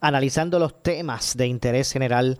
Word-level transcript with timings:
analizando 0.00 0.58
los 0.58 0.82
temas 0.82 1.36
de 1.36 1.46
interés 1.46 1.92
general 1.92 2.38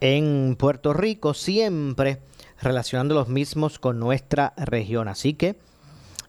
en 0.00 0.56
Puerto 0.58 0.92
Rico, 0.92 1.34
siempre 1.34 2.18
relacionando 2.60 3.14
los 3.14 3.28
mismos 3.28 3.78
con 3.78 3.98
nuestra 3.98 4.54
región. 4.56 5.08
Así 5.08 5.34
que, 5.34 5.56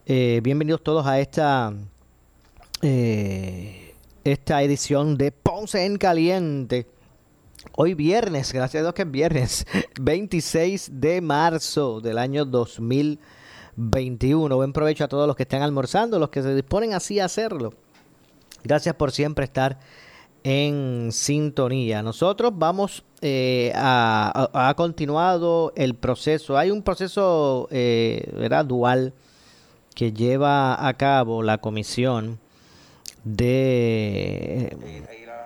eh, 0.05 0.41
bienvenidos 0.43 0.83
todos 0.83 1.05
a 1.07 1.19
esta, 1.19 1.73
eh, 2.81 3.95
esta 4.23 4.63
edición 4.63 5.17
de 5.17 5.31
Ponce 5.31 5.85
en 5.85 5.97
Caliente 5.97 6.87
Hoy 7.73 7.93
viernes, 7.93 8.53
gracias 8.53 8.79
a 8.79 8.83
Dios 8.83 8.93
que 8.93 9.01
es 9.01 9.11
viernes, 9.11 9.65
26 9.99 10.91
de 10.93 11.19
marzo 11.21 11.99
del 11.99 12.17
año 12.17 12.45
2021. 12.45 14.55
Buen 14.55 14.71
provecho 14.71 15.03
a 15.03 15.09
todos 15.09 15.27
los 15.27 15.35
que 15.35 15.43
están 15.43 15.61
almorzando, 15.61 16.17
los 16.17 16.29
que 16.29 16.41
se 16.41 16.55
disponen 16.55 16.93
así 16.93 17.19
a 17.19 17.25
hacerlo. 17.25 17.73
Gracias 18.63 18.95
por 18.95 19.11
siempre 19.11 19.43
estar 19.45 19.77
en 20.45 21.11
sintonía. 21.11 22.03
Nosotros 22.03 22.51
vamos 22.53 23.03
eh, 23.21 23.71
a, 23.75 24.49
ha 24.53 24.73
continuado 24.75 25.73
el 25.75 25.95
proceso. 25.95 26.55
Hay 26.55 26.69
un 26.69 26.83
proceso 26.83 27.67
eh, 27.71 28.31
dual 28.67 29.13
que 29.95 30.13
lleva 30.13 30.87
a 30.87 30.93
cabo 30.93 31.41
la 31.41 31.57
comisión 31.57 32.37
de 33.23 34.77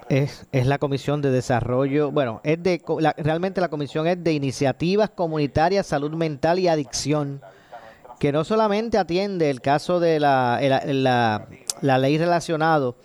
es, 0.09 0.47
es, 0.51 0.67
la 0.67 0.79
Comisión 0.79 1.21
de 1.21 1.31
Desarrollo, 1.31 2.11
bueno, 2.11 2.41
es 2.43 2.61
de 2.61 2.81
realmente 3.17 3.61
la 3.61 3.69
comisión 3.69 4.05
es 4.05 4.21
de 4.21 4.33
Iniciativas 4.33 5.11
Comunitarias, 5.11 5.85
Salud 5.85 6.11
Mental 6.11 6.59
y 6.59 6.67
Adicción, 6.67 7.41
que 8.19 8.33
no 8.33 8.43
solamente 8.43 8.97
atiende 8.97 9.49
el 9.49 9.61
caso 9.61 10.01
de 10.01 10.19
la, 10.19 10.59
la, 10.61 11.47
la, 11.81 11.97
ley 11.99 12.17
relacionado 12.17 12.95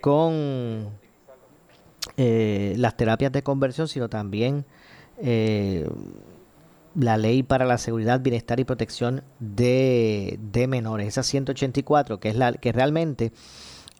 con 0.00 1.05
eh, 2.16 2.74
las 2.78 2.96
terapias 2.96 3.32
de 3.32 3.42
conversión, 3.42 3.88
sino 3.88 4.08
también 4.08 4.64
eh, 5.18 5.88
la 6.94 7.16
ley 7.16 7.42
para 7.42 7.64
la 7.64 7.78
seguridad, 7.78 8.20
bienestar 8.20 8.58
y 8.60 8.64
protección 8.64 9.22
de, 9.38 10.38
de 10.40 10.66
menores, 10.66 11.08
esa 11.08 11.22
184, 11.22 12.20
que 12.20 12.28
es 12.30 12.36
la 12.36 12.52
que 12.52 12.72
realmente 12.72 13.32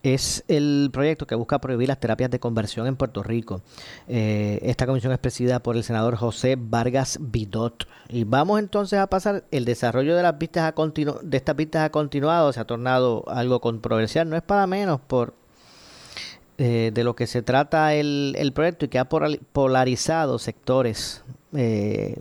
es 0.02 0.44
el 0.48 0.90
proyecto 0.92 1.26
que 1.26 1.34
busca 1.34 1.60
prohibir 1.60 1.88
las 1.88 1.98
terapias 1.98 2.30
de 2.30 2.38
conversión 2.38 2.86
en 2.86 2.96
Puerto 2.96 3.22
Rico. 3.22 3.62
Eh, 4.08 4.60
esta 4.62 4.86
comisión 4.86 5.12
es 5.12 5.18
presidida 5.18 5.60
por 5.60 5.76
el 5.76 5.84
senador 5.84 6.16
José 6.16 6.56
Vargas 6.58 7.18
Vidot. 7.20 7.88
Y 8.08 8.24
vamos 8.24 8.60
entonces 8.60 8.98
a 8.98 9.08
pasar, 9.08 9.44
el 9.50 9.64
desarrollo 9.64 10.16
de 10.16 10.22
las 10.22 10.38
vistas 10.38 10.72
a 10.72 10.86
de 11.22 11.36
estas 11.36 11.56
vistas 11.56 11.84
ha 11.84 11.90
continuado, 11.90 12.52
se 12.52 12.60
ha 12.60 12.64
tornado 12.64 13.24
algo 13.28 13.60
controversial, 13.60 14.28
no 14.28 14.36
es 14.36 14.42
para 14.42 14.66
menos 14.66 15.00
por 15.00 15.34
eh, 16.58 16.90
de 16.92 17.04
lo 17.04 17.14
que 17.16 17.26
se 17.26 17.42
trata 17.42 17.94
el, 17.94 18.34
el, 18.38 18.52
proyecto 18.52 18.86
y 18.86 18.88
que 18.88 18.98
ha 18.98 19.08
polarizado 19.08 20.38
sectores 20.38 21.22
eh, 21.54 22.16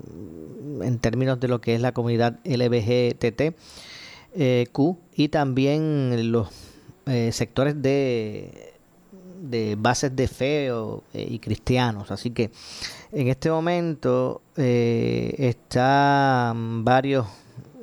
en 0.82 1.00
términos 1.00 1.40
de 1.40 1.48
lo 1.48 1.62
que 1.62 1.76
es 1.76 1.82
la 1.82 1.94
comunidad 1.94 2.40
LBGTT. 2.44 3.56
Q 4.74 4.98
y 5.16 5.30
también 5.30 6.32
los 6.34 6.50
eh, 7.08 7.32
sectores 7.32 7.80
de, 7.84 8.74
de 9.40 9.76
bases 9.78 10.16
de 10.16 10.28
fe 10.28 10.68
eh, 10.68 10.94
y 11.14 11.38
cristianos. 11.38 12.10
Así 12.10 12.32
que 12.32 12.50
en 13.12 13.28
este 13.28 13.52
momento 13.52 14.42
eh, 14.58 15.36
están 15.38 16.84
varios 16.84 17.28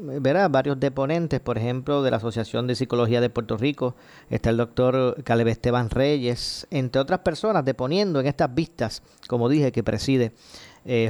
verá 0.02 0.48
varios 0.48 0.78
deponentes, 0.78 1.40
por 1.40 1.58
ejemplo, 1.58 2.02
de 2.02 2.10
la 2.10 2.18
Asociación 2.18 2.66
de 2.66 2.74
Psicología 2.74 3.20
de 3.20 3.30
Puerto 3.30 3.56
Rico, 3.56 3.94
está 4.30 4.50
el 4.50 4.56
doctor 4.56 5.22
Caleb 5.24 5.48
Esteban 5.48 5.90
Reyes, 5.90 6.66
entre 6.70 7.00
otras 7.00 7.20
personas, 7.20 7.64
deponiendo 7.64 8.20
en 8.20 8.26
estas 8.26 8.54
vistas, 8.54 9.02
como 9.28 9.48
dije, 9.48 9.72
que 9.72 9.82
preside 9.82 10.32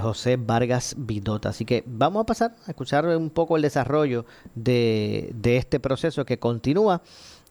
José 0.00 0.36
Vargas 0.36 0.94
Vidota. 0.98 1.48
Así 1.48 1.64
que 1.64 1.82
vamos 1.86 2.22
a 2.22 2.26
pasar 2.26 2.54
a 2.66 2.70
escuchar 2.70 3.06
un 3.06 3.31
poco 3.31 3.56
el 3.56 3.62
desarrollo 3.62 4.26
de, 4.54 5.31
de 5.34 5.56
este 5.56 5.81
proceso 5.81 6.25
que 6.25 6.38
continúa 6.38 7.02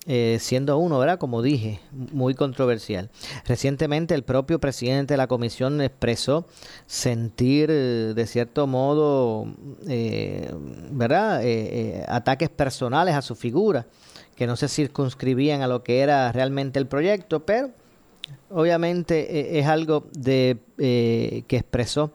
eh, 0.07 0.38
siendo 0.39 0.79
uno, 0.79 0.97
¿verdad? 0.97 1.19
Como 1.19 1.44
dije, 1.44 1.79
muy 1.91 2.34
controversial. 2.34 3.12
Recientemente 3.45 4.16
el 4.16 4.23
propio 4.23 4.57
presidente 4.59 5.13
de 5.13 5.17
la 5.19 5.28
comisión 5.28 5.79
expresó 5.79 6.47
sentir, 6.88 7.69
eh, 7.69 8.13
de 8.16 8.25
cierto 8.25 8.66
modo, 8.66 9.45
eh, 9.88 10.51
¿verdad? 10.89 11.44
ataques 12.07 12.50
personales 12.50 13.13
a 13.13 13.22
su 13.22 13.35
figura, 13.35 13.85
que 14.35 14.47
no 14.47 14.56
se 14.56 14.69
circunscribían 14.69 15.62
a 15.62 15.67
lo 15.67 15.84
que 15.84 16.00
era 16.00 16.31
realmente 16.31 16.79
el 16.79 16.88
proyecto, 16.88 17.45
pero 17.45 17.69
obviamente 18.50 19.59
es 19.59 19.68
algo 19.68 20.06
de, 20.13 20.57
que 20.78 21.57
expresó 21.57 22.12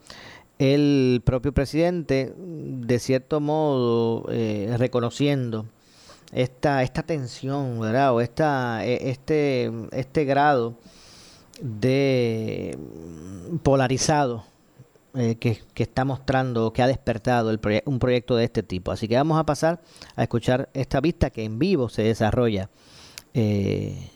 el 0.59 1.23
propio 1.25 1.53
presidente, 1.53 2.35
de 2.37 2.99
cierto 2.99 3.39
modo, 3.39 4.27
reconociendo 4.77 5.67
esta, 6.33 6.83
esta 6.83 7.03
tensión, 7.03 7.81
¿verdad? 7.81 8.15
O 8.15 8.21
esta, 8.21 8.85
e, 8.85 9.11
este, 9.11 9.73
este 9.93 10.25
grado 10.25 10.75
de 11.61 12.79
polarizado 13.63 14.45
eh, 15.15 15.37
que, 15.37 15.63
está 15.77 16.05
mostrando, 16.05 16.73
que 16.73 16.83
ha 16.83 16.87
despertado 16.87 17.51
el 17.51 17.61
un 17.87 17.99
proyecto 17.99 18.37
de 18.37 18.45
este 18.45 18.63
tipo. 18.63 18.93
Así 18.93 19.09
que 19.09 19.17
vamos 19.17 19.39
a 19.39 19.47
pasar 19.47 19.81
a 20.15 20.23
escuchar 20.23 20.69
esta 20.75 21.01
vista 21.01 21.31
que 21.31 21.45
en 21.45 21.59
vivo 21.59 21.89
se 21.89 22.03
desarrolla 22.03 22.69
eh, 23.33 24.11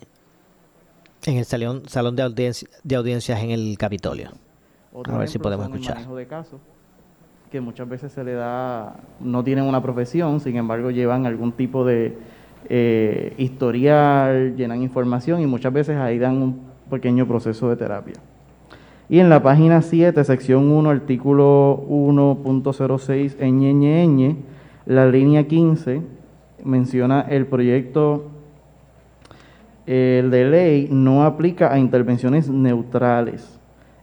en 1.25 1.39
el 1.39 1.45
salón, 1.45 1.85
salón 1.89 2.17
de, 2.17 2.55
de 2.83 2.97
audiencias 2.97 3.43
en 3.43 3.51
el 3.51 3.79
Capitolio. 3.79 4.33
a 5.05 5.17
ver 5.17 5.29
si 5.29 5.39
podemos 5.39 5.67
escuchar 5.67 6.07
que 7.51 7.61
muchas 7.61 7.89
veces 7.89 8.13
se 8.13 8.23
le 8.23 8.35
da, 8.35 8.97
no 9.21 9.43
tienen 9.43 9.65
una 9.65 9.83
profesión, 9.83 10.41
sin 10.41 10.57
embargo 10.57 10.91
llevan 10.91 11.27
algún 11.27 11.53
tipo 11.53 11.85
de 11.85 12.17
eh, 12.69 13.35
historial, 13.39 14.55
llenan 14.57 14.83
información 14.83 15.41
y 15.41 15.47
muchas 15.47 15.73
veces 15.73 15.97
ahí 15.97 16.19
dan 16.19 16.41
un 16.41 16.61
pequeño 16.89 17.27
proceso 17.27 17.69
de 17.69 17.77
terapia. 17.77 18.15
Y 19.09 19.19
en 19.19 19.29
la 19.29 19.43
página 19.43 19.83
7, 19.83 20.23
sección 20.25 20.71
1, 20.71 20.91
artículo 20.91 21.85
1.06, 21.89 23.37
ñ, 23.41 24.37
la 24.87 25.07
línea 25.07 25.49
15 25.49 26.03
menciona 26.65 27.23
el 27.23 27.47
proyecto 27.47 28.31
el 29.87 30.31
de 30.31 30.45
ley 30.45 30.89
no 30.91 31.25
aplica 31.25 31.73
a 31.73 31.79
intervenciones 31.79 32.49
neutrales. 32.49 33.60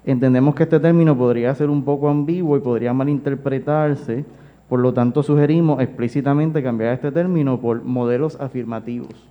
Entendemos 0.07 0.55
que 0.55 0.63
este 0.63 0.79
término 0.79 1.17
podría 1.17 1.53
ser 1.53 1.69
un 1.69 1.83
poco 1.83 2.07
ambiguo 2.07 2.55
y 2.55 2.61
podría 2.61 2.93
malinterpretarse, 2.93 4.23
por 4.69 4.79
lo 4.79 4.93
tanto 4.93 5.21
sugerimos 5.21 5.81
explícitamente 5.81 6.63
cambiar 6.63 6.93
este 6.93 7.11
término 7.11 7.59
por 7.59 7.83
modelos 7.83 8.39
afirmativos, 8.39 9.27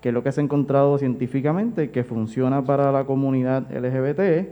que 0.00 0.08
es 0.08 0.14
lo 0.14 0.22
que 0.22 0.32
se 0.32 0.40
ha 0.40 0.44
encontrado 0.44 0.96
científicamente 0.96 1.90
que 1.90 2.04
funciona 2.04 2.64
para 2.64 2.90
la 2.90 3.04
comunidad 3.04 3.70
LGBT 3.70 4.48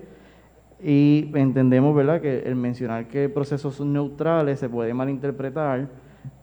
y 0.84 1.30
entendemos 1.32 1.96
¿verdad? 1.96 2.20
que 2.20 2.40
el 2.40 2.54
mencionar 2.54 3.08
que 3.08 3.30
procesos 3.30 3.80
neutrales 3.80 4.60
se 4.60 4.68
puede 4.68 4.92
malinterpretar 4.92 5.88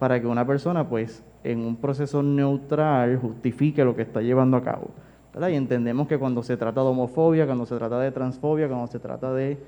para 0.00 0.20
que 0.20 0.26
una 0.26 0.44
persona 0.44 0.88
pues 0.88 1.22
en 1.44 1.60
un 1.60 1.76
proceso 1.76 2.20
neutral 2.20 3.16
justifique 3.18 3.84
lo 3.84 3.94
que 3.94 4.02
está 4.02 4.22
llevando 4.22 4.56
a 4.56 4.64
cabo. 4.64 4.90
Y 5.38 5.54
entendemos 5.54 6.08
que 6.08 6.18
cuando 6.18 6.42
se 6.42 6.56
trata 6.56 6.80
de 6.82 6.88
homofobia, 6.88 7.46
cuando 7.46 7.64
se 7.64 7.76
trata 7.76 8.00
de 8.00 8.10
transfobia, 8.10 8.68
cuando 8.68 8.88
se 8.88 8.98
trata 8.98 9.32
de 9.32 9.58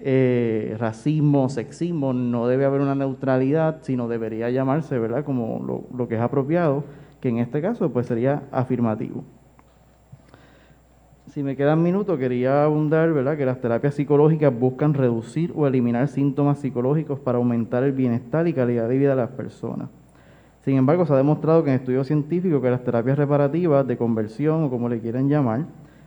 eh, 0.00 0.76
racismo, 0.78 1.48
sexismo, 1.48 2.12
no 2.12 2.46
debe 2.48 2.64
haber 2.64 2.80
una 2.80 2.94
neutralidad, 2.94 3.78
sino 3.82 4.08
debería 4.08 4.50
llamarse, 4.50 4.98
¿verdad?, 4.98 5.24
como 5.24 5.86
lo, 5.96 6.08
que 6.08 6.16
es 6.16 6.20
apropiado, 6.20 6.84
que 7.20 7.28
en 7.28 7.38
este 7.38 7.62
caso 7.62 7.90
pues 7.90 8.06
sería 8.06 8.42
afirmativo. 8.50 9.24
Si 11.28 11.42
me 11.42 11.56
quedan 11.56 11.82
minutos, 11.82 12.18
quería 12.18 12.64
abundar, 12.64 13.12
¿verdad?, 13.12 13.36
que 13.36 13.46
las 13.46 13.60
terapias 13.60 13.94
psicológicas 13.94 14.52
buscan 14.58 14.92
reducir 14.92 15.52
o 15.54 15.66
eliminar 15.66 16.08
síntomas 16.08 16.58
psicológicos 16.58 17.20
para 17.20 17.38
aumentar 17.38 17.84
el 17.84 17.92
bienestar 17.92 18.48
y 18.48 18.52
calidad 18.52 18.88
de 18.88 18.98
vida 18.98 19.10
de 19.10 19.16
las 19.16 19.30
personas. 19.30 19.88
Sin 20.66 20.76
embargo, 20.76 21.06
se 21.06 21.12
ha 21.12 21.16
demostrado 21.16 21.62
que 21.62 21.70
en 21.70 21.76
estudios 21.76 22.08
científicos 22.08 22.60
que 22.60 22.68
las 22.68 22.82
terapias 22.82 23.16
reparativas 23.16 23.86
de 23.86 23.96
conversión 23.96 24.64
o 24.64 24.68
como 24.68 24.88
le 24.88 24.98
quieran 24.98 25.28
llamar, 25.28 25.66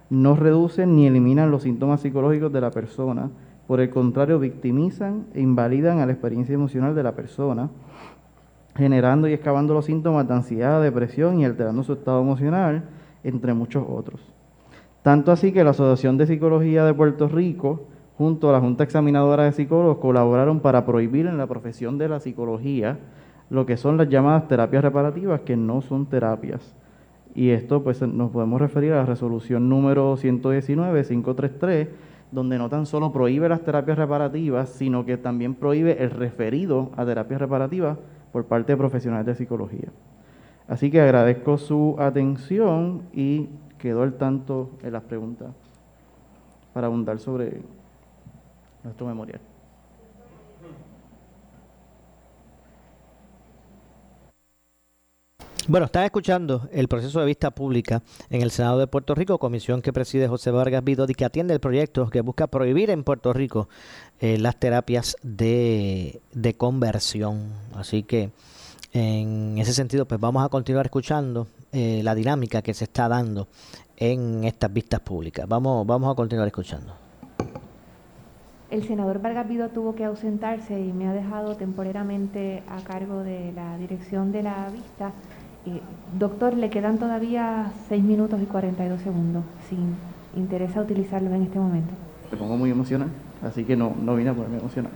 no 0.09 0.35
reducen 0.35 0.97
ni 0.97 1.07
eliminan 1.07 1.49
los 1.49 1.63
síntomas 1.63 2.01
psicológicos 2.01 2.51
de 2.51 2.59
la 2.59 2.69
persona, 2.69 3.29
por 3.67 3.79
el 3.79 3.89
contrario, 3.89 4.37
victimizan 4.37 5.27
e 5.33 5.39
invalidan 5.39 5.99
a 5.99 6.05
la 6.05 6.11
experiencia 6.11 6.55
emocional 6.55 6.93
de 6.93 7.03
la 7.03 7.13
persona, 7.13 7.69
generando 8.75 9.29
y 9.29 9.33
excavando 9.33 9.73
los 9.73 9.85
síntomas 9.85 10.27
de 10.27 10.33
ansiedad, 10.33 10.81
depresión 10.81 11.39
y 11.39 11.45
alterando 11.45 11.81
su 11.83 11.93
estado 11.93 12.19
emocional, 12.19 12.83
entre 13.23 13.53
muchos 13.53 13.85
otros. 13.87 14.19
Tanto 15.03 15.31
así 15.31 15.53
que 15.53 15.63
la 15.63 15.69
Asociación 15.69 16.17
de 16.17 16.27
Psicología 16.27 16.83
de 16.83 16.93
Puerto 16.93 17.29
Rico, 17.29 17.83
junto 18.17 18.49
a 18.49 18.51
la 18.51 18.59
Junta 18.59 18.83
Examinadora 18.83 19.45
de 19.45 19.53
Psicólogos, 19.53 19.99
colaboraron 19.99 20.59
para 20.59 20.85
prohibir 20.85 21.27
en 21.27 21.37
la 21.37 21.47
profesión 21.47 21.97
de 21.97 22.09
la 22.09 22.19
psicología 22.19 22.99
lo 23.49 23.65
que 23.65 23.77
son 23.77 23.97
las 23.97 24.09
llamadas 24.09 24.47
terapias 24.47 24.83
reparativas, 24.83 25.41
que 25.41 25.57
no 25.57 25.81
son 25.81 26.05
terapias. 26.05 26.75
Y 27.35 27.49
esto 27.49 27.83
pues 27.83 28.01
nos 28.01 28.31
podemos 28.31 28.59
referir 28.59 28.93
a 28.93 28.97
la 28.97 29.05
resolución 29.05 29.69
número 29.69 30.15
119-533, 30.17 31.87
donde 32.31 32.57
no 32.57 32.69
tan 32.69 32.85
solo 32.85 33.11
prohíbe 33.11 33.49
las 33.49 33.61
terapias 33.61 33.97
reparativas, 33.97 34.69
sino 34.69 35.05
que 35.05 35.17
también 35.17 35.55
prohíbe 35.55 36.03
el 36.03 36.11
referido 36.11 36.91
a 36.95 37.05
terapias 37.05 37.39
reparativas 37.39 37.97
por 38.31 38.45
parte 38.45 38.73
de 38.73 38.77
profesionales 38.77 39.25
de 39.25 39.35
psicología. 39.35 39.89
Así 40.67 40.91
que 40.91 41.01
agradezco 41.01 41.57
su 41.57 41.95
atención 41.97 43.01
y 43.13 43.49
quedó 43.79 44.03
al 44.03 44.13
tanto 44.13 44.69
en 44.83 44.93
las 44.93 45.03
preguntas 45.03 45.49
para 46.73 46.87
abundar 46.87 47.17
sobre 47.19 47.61
nuestro 48.83 49.07
memorial. 49.07 49.41
Bueno, 55.67 55.85
están 55.85 56.03
escuchando 56.03 56.67
el 56.71 56.87
proceso 56.87 57.19
de 57.19 57.27
vista 57.27 57.51
pública 57.51 58.01
en 58.31 58.41
el 58.41 58.49
Senado 58.49 58.79
de 58.79 58.87
Puerto 58.87 59.13
Rico, 59.13 59.37
comisión 59.37 59.81
que 59.81 59.93
preside 59.93 60.27
José 60.27 60.49
Vargas 60.49 60.83
Vidodi, 60.83 61.13
que 61.13 61.25
atiende 61.25 61.53
el 61.53 61.59
proyecto 61.59 62.09
que 62.09 62.21
busca 62.21 62.47
prohibir 62.47 62.89
en 62.89 63.03
Puerto 63.03 63.33
Rico 63.33 63.69
eh, 64.19 64.39
las 64.39 64.59
terapias 64.59 65.15
de, 65.21 66.21
de 66.33 66.55
conversión. 66.55 67.51
Así 67.75 68.01
que 68.01 68.31
en 68.93 69.57
ese 69.59 69.73
sentido, 69.73 70.07
pues 70.07 70.19
vamos 70.19 70.43
a 70.43 70.49
continuar 70.49 70.87
escuchando 70.87 71.47
eh, 71.71 72.01
la 72.03 72.15
dinámica 72.15 72.63
que 72.63 72.73
se 72.73 72.85
está 72.85 73.07
dando 73.07 73.47
en 73.97 74.45
estas 74.45 74.73
vistas 74.73 75.01
públicas. 75.01 75.47
Vamos, 75.47 75.85
vamos 75.85 76.11
a 76.11 76.15
continuar 76.15 76.47
escuchando. 76.47 76.93
El 78.71 78.87
senador 78.87 79.19
Vargas 79.19 79.47
Vido 79.47 79.69
tuvo 79.69 79.95
que 79.95 80.05
ausentarse 80.05 80.79
y 80.79 80.93
me 80.93 81.07
ha 81.07 81.13
dejado 81.13 81.55
temporalmente 81.55 82.63
a 82.67 82.81
cargo 82.83 83.23
de 83.23 83.51
la 83.53 83.77
dirección 83.77 84.31
de 84.31 84.43
la 84.43 84.69
vista. 84.69 85.11
Eh, 85.65 85.81
doctor, 86.17 86.55
le 86.55 86.69
quedan 86.69 86.97
todavía 86.97 87.71
6 87.89 88.03
minutos 88.03 88.41
y 88.41 88.45
42 88.45 89.01
segundos. 89.01 89.43
Si 89.69 89.77
interesa 90.39 90.81
utilizarlo 90.81 91.33
en 91.33 91.43
este 91.43 91.59
momento. 91.59 91.93
Te 92.29 92.37
pongo 92.37 92.57
muy 92.57 92.71
emocional, 92.71 93.09
así 93.43 93.63
que 93.63 93.75
no, 93.75 93.93
no 94.01 94.15
vine 94.15 94.29
a 94.29 94.33
ponerme 94.33 94.59
emocional. 94.59 94.91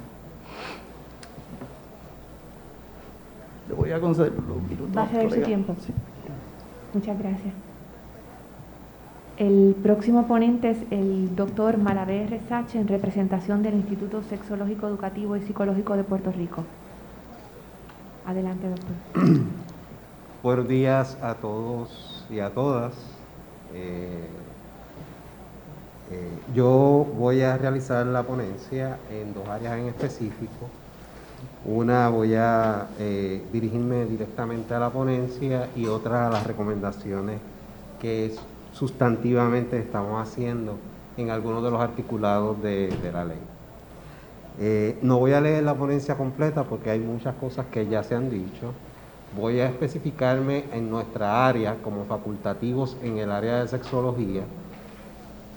Le 3.68 3.74
voy 3.76 3.92
a 3.92 4.00
conceder 4.00 4.34
los 4.34 4.62
minutos. 4.64 4.96
Va 4.96 5.04
a 5.04 5.08
ceder 5.08 5.32
su 5.32 5.42
tiempo. 5.42 5.76
Muchas 6.94 7.18
gracias. 7.18 7.54
El 9.38 9.76
próximo 9.82 10.28
ponente 10.28 10.70
es 10.70 10.78
el 10.92 11.36
doctor 11.36 11.80
Malavé 11.80 12.28
Resache 12.28 12.80
en 12.80 12.88
representación 12.88 13.64
del 13.64 13.74
Instituto 13.74 14.22
Sexológico 14.22 14.88
Educativo 14.88 15.36
y 15.36 15.42
Psicológico 15.42 15.98
de 15.98 16.04
Puerto 16.04 16.32
Rico. 16.32 16.64
Adelante, 18.28 18.70
doctor. 18.70 19.44
Buenos 20.44 20.68
días 20.68 21.18
a 21.22 21.36
todos 21.36 22.26
y 22.30 22.42
a 22.42 22.50
todas. 22.50 22.92
Eh, 23.74 24.28
eh, 26.12 26.30
yo 26.54 27.08
voy 27.18 27.40
a 27.40 27.58
realizar 27.58 28.06
la 28.06 28.24
ponencia 28.24 28.98
en 29.10 29.34
dos 29.34 29.48
áreas 29.48 29.80
en 29.80 29.88
específico. 29.88 30.68
Una 31.64 32.10
voy 32.10 32.36
a 32.36 32.88
eh, 33.00 33.42
dirigirme 33.54 34.04
directamente 34.04 34.74
a 34.74 34.80
la 34.80 34.90
ponencia 34.90 35.70
y 35.78 35.88
otra 35.88 36.28
a 36.28 36.30
las 36.30 36.46
recomendaciones 36.46 37.40
que 38.02 38.36
sustantivamente 38.74 39.80
estamos 39.80 40.22
haciendo 40.22 40.76
en 41.16 41.30
algunos 41.30 41.64
de 41.64 41.72
los 41.72 41.80
articulados 41.80 42.62
de, 42.62 42.90
la 43.14 43.24
ley. 43.24 44.98
No 45.02 45.20
voy 45.20 45.32
a 45.32 45.40
leer 45.40 45.64
la 45.64 45.76
ponencia 45.76 46.18
completa 46.18 46.66
porque 46.66 46.90
hay 46.90 47.00
muchas 47.00 47.34
cosas 47.36 47.68
que 47.68 47.88
ya 47.88 48.04
se 48.04 48.16
han 48.16 48.30
dicho. 48.30 48.74
Voy 49.36 49.60
a 49.60 49.68
especificarme 49.68 50.66
en 50.74 50.90
nuestra 50.90 51.48
área 51.48 51.78
como 51.84 52.06
facultativos 52.06 52.98
en 53.02 53.18
el 53.18 53.32
área 53.32 53.62
de 53.62 53.68
sexología 53.68 54.44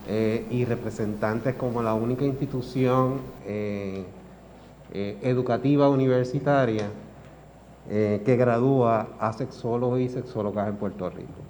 eh, 0.09 0.47
y 0.51 0.65
representantes 0.65 1.55
como 1.57 1.83
la 1.83 1.95
única 1.95 2.25
institución 2.25 3.21
eh, 4.93 5.19
educativa 5.21 5.91
universitaria 5.91 6.89
eh, 7.91 8.23
que 8.25 8.37
gradúa 8.37 9.09
a 9.21 9.33
sexólogos 9.33 10.01
y 10.01 10.09
sexólogas 10.09 10.69
en 10.69 10.77
Puerto 10.77 11.11
Rico. 11.11 11.41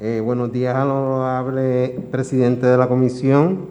Eh, 0.00 0.20
buenos 0.24 0.50
días 0.50 0.74
al 0.74 0.90
honorable 0.90 2.00
presidente 2.10 2.66
de 2.66 2.76
la 2.76 2.88
Comisión 2.88 3.68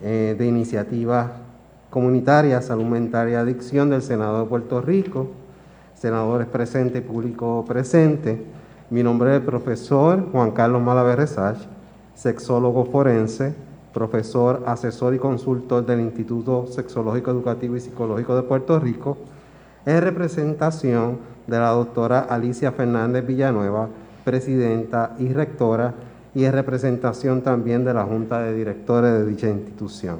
de 0.00 0.46
Iniciativas 0.46 1.32
Comunitarias, 1.90 2.66
Salud 2.66 2.84
Mental 2.84 3.28
y 3.28 3.34
Adicción 3.34 3.90
del 3.90 4.00
Senado 4.00 4.40
de 4.40 4.48
Puerto 4.48 4.80
Rico, 4.80 5.28
senadores 5.98 6.46
presentes 6.46 7.02
y 7.02 7.04
público 7.04 7.64
presente. 7.66 8.40
Mi 8.90 9.02
nombre 9.02 9.30
es 9.30 9.40
el 9.40 9.42
profesor 9.42 10.30
Juan 10.30 10.52
Carlos 10.52 10.80
Malaver 10.80 11.26
sexólogo 12.14 12.84
forense, 12.84 13.54
profesor, 13.92 14.62
asesor 14.66 15.14
y 15.14 15.18
consultor 15.18 15.84
del 15.84 16.00
Instituto 16.00 16.66
Sexológico 16.68 17.30
Educativo 17.30 17.76
y 17.76 17.80
Psicológico 17.80 18.36
de 18.36 18.42
Puerto 18.42 18.78
Rico, 18.78 19.18
en 19.86 20.00
representación 20.00 21.18
de 21.46 21.58
la 21.58 21.70
doctora 21.70 22.20
Alicia 22.20 22.72
Fernández 22.72 23.26
Villanueva, 23.26 23.88
presidenta 24.24 25.16
y 25.18 25.32
rectora, 25.32 25.94
y 26.34 26.44
en 26.44 26.52
representación 26.52 27.42
también 27.42 27.84
de 27.84 27.94
la 27.94 28.04
Junta 28.04 28.40
de 28.40 28.54
Directores 28.54 29.12
de 29.12 29.26
dicha 29.26 29.48
institución. 29.48 30.18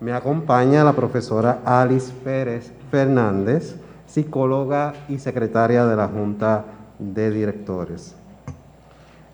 Me 0.00 0.12
acompaña 0.12 0.84
la 0.84 0.92
profesora 0.92 1.60
Alice 1.64 2.12
Pérez 2.22 2.72
Fernández, 2.90 3.76
psicóloga 4.06 4.94
y 5.08 5.18
secretaria 5.18 5.86
de 5.86 5.96
la 5.96 6.08
Junta 6.08 6.64
de 6.98 7.30
Directores. 7.30 8.14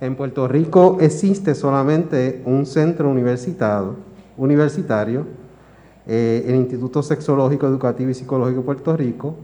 En 0.01 0.17
Puerto 0.17 0.49
Rico 0.49 0.97
existe 1.01 1.55
solamente 1.55 2.43
un 2.47 2.65
centro 2.65 3.11
universitario, 3.11 3.97
eh, 6.07 6.45
el 6.47 6.55
Instituto 6.55 7.03
Sexológico 7.03 7.67
Educativo 7.67 8.11
y 8.11 8.15
Psicológico 8.15 8.61
de 8.61 8.65
Puerto 8.65 8.97
Rico, 8.97 9.35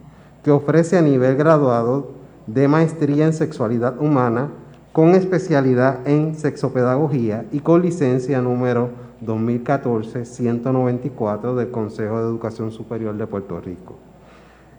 que 0.42 0.50
ofrece 0.50 0.97
a 0.97 1.02
nivel 1.02 1.37
graduado 1.37 2.12
de 2.47 2.68
maestría 2.68 3.26
en 3.26 3.33
sexualidad 3.33 4.00
humana 4.00 4.50
con 4.92 5.14
especialidad 5.14 6.06
en 6.09 6.37
sexopedagogía 6.37 7.45
y 7.52 7.61
con 7.61 7.83
licencia 7.83 8.40
número 8.40 8.88
2014-194 9.26 11.54
del 11.54 11.71
Consejo 11.71 12.16
de 12.16 12.23
Educación 12.23 12.73
Superior 12.73 13.14
de 13.14 13.26
Puerto 13.26 13.61
Rico. 13.61 14.05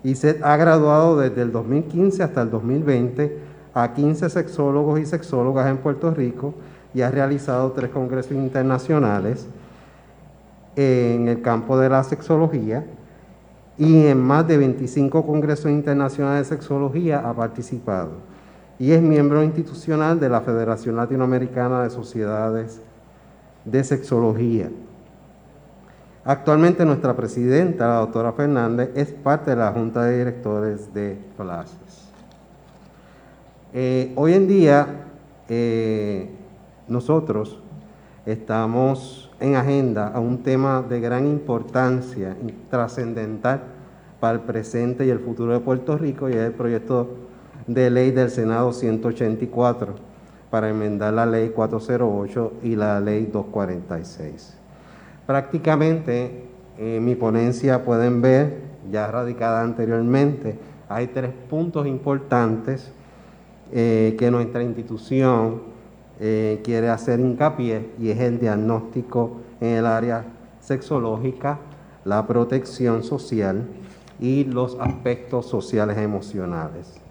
Y 0.04 0.16
se 0.16 0.40
ha 0.44 0.56
graduado 0.58 1.18
desde 1.18 1.42
el 1.42 1.52
2015 1.52 2.24
hasta 2.24 2.42
el 2.42 2.52
2020 2.52 3.38
a 3.74 3.94
15 3.94 4.30
sexólogos 4.30 5.00
y 5.00 5.06
sexólogas 5.06 5.68
en 5.68 5.78
Puerto 5.78 6.12
Rico 6.12 6.54
y 6.94 7.02
ha 7.02 7.12
realizado 7.12 7.72
tres 7.72 7.90
congresos 7.92 8.32
internacionales 8.32 9.48
en 10.76 11.28
el 11.28 11.42
campo 11.42 11.78
de 11.78 11.90
la 11.90 12.04
sexología 12.04 12.86
y 13.78 14.08
en 14.08 14.20
más 14.20 14.48
de 14.48 14.58
25 14.58 15.26
congresos 15.26 15.72
internacionales 15.72 16.50
de 16.50 16.56
sexología 16.56 17.20
ha 17.20 17.34
participado 17.34 18.38
y 18.80 18.92
es 18.92 19.02
miembro 19.02 19.44
institucional 19.44 20.20
de 20.20 20.30
la 20.30 20.42
Federación 20.42 20.96
Latinoamericana 20.96 21.84
de 21.84 21.90
Sociedades 21.90 22.82
de 23.66 23.84
Sexología. 23.84 24.70
Actualmente 26.30 26.84
nuestra 26.84 27.16
presidenta, 27.16 27.88
la 27.88 28.00
doctora 28.00 28.34
Fernández, 28.34 28.90
es 28.96 29.14
parte 29.14 29.52
de 29.52 29.56
la 29.56 29.72
Junta 29.72 30.04
de 30.04 30.18
Directores 30.18 30.94
de 30.94 31.18
FLASE. 31.38 31.78
Eh, 33.74 34.12
hoy 34.18 34.34
en 34.34 34.46
día, 34.46 35.06
eh, 35.48 36.30
nosotros 36.90 37.62
estamos 38.26 39.32
en 39.40 39.56
agenda 39.56 40.10
a 40.10 40.20
un 40.20 40.44
tema 40.44 40.82
de 40.82 41.00
gran 41.00 41.26
importancia 41.26 42.36
y 42.46 42.52
trascendental 42.70 43.62
para 44.20 44.34
el 44.34 44.42
presente 44.42 45.06
y 45.06 45.10
el 45.10 45.20
futuro 45.20 45.54
de 45.54 45.62
Puerto 45.62 45.98
Rico 45.98 46.28
y 46.28 46.34
es 46.34 46.40
el 46.40 46.52
proyecto 46.52 47.08
de 47.68 47.90
ley 47.90 48.12
del 48.12 48.30
Senado 48.32 48.74
184 48.74 49.96
para 50.52 50.68
enmendar 50.68 51.14
la 51.14 51.26
ley 51.26 51.52
408 51.52 52.52
y 52.64 52.76
la 52.76 53.00
ley 53.00 53.28
246. 53.28 54.57
Prácticamente 55.28 56.46
en 56.78 57.04
mi 57.04 57.16
ponencia 57.16 57.84
pueden 57.84 58.22
ver, 58.22 58.62
ya 58.90 59.12
radicada 59.12 59.62
anteriormente, 59.62 60.58
hay 60.88 61.08
tres 61.08 61.32
puntos 61.50 61.86
importantes 61.86 62.94
eh, 63.74 64.16
que 64.18 64.32
nuestra 64.32 64.64
institución 64.64 65.64
eh, 66.22 66.62
quiere 66.64 66.88
hacer 66.88 67.20
hincapié 67.20 67.90
y 68.00 68.10
es 68.10 68.20
el 68.22 68.40
diagnóstico 68.40 69.42
en 69.60 69.76
el 69.76 69.86
área 69.86 70.24
sexológica, 70.62 71.60
la 72.06 72.26
protección 72.26 73.04
social 73.04 73.68
y 74.22 74.46
los 74.46 74.78
aspectos 74.80 75.46
sociales 75.46 75.98
emocionales. 75.98 77.02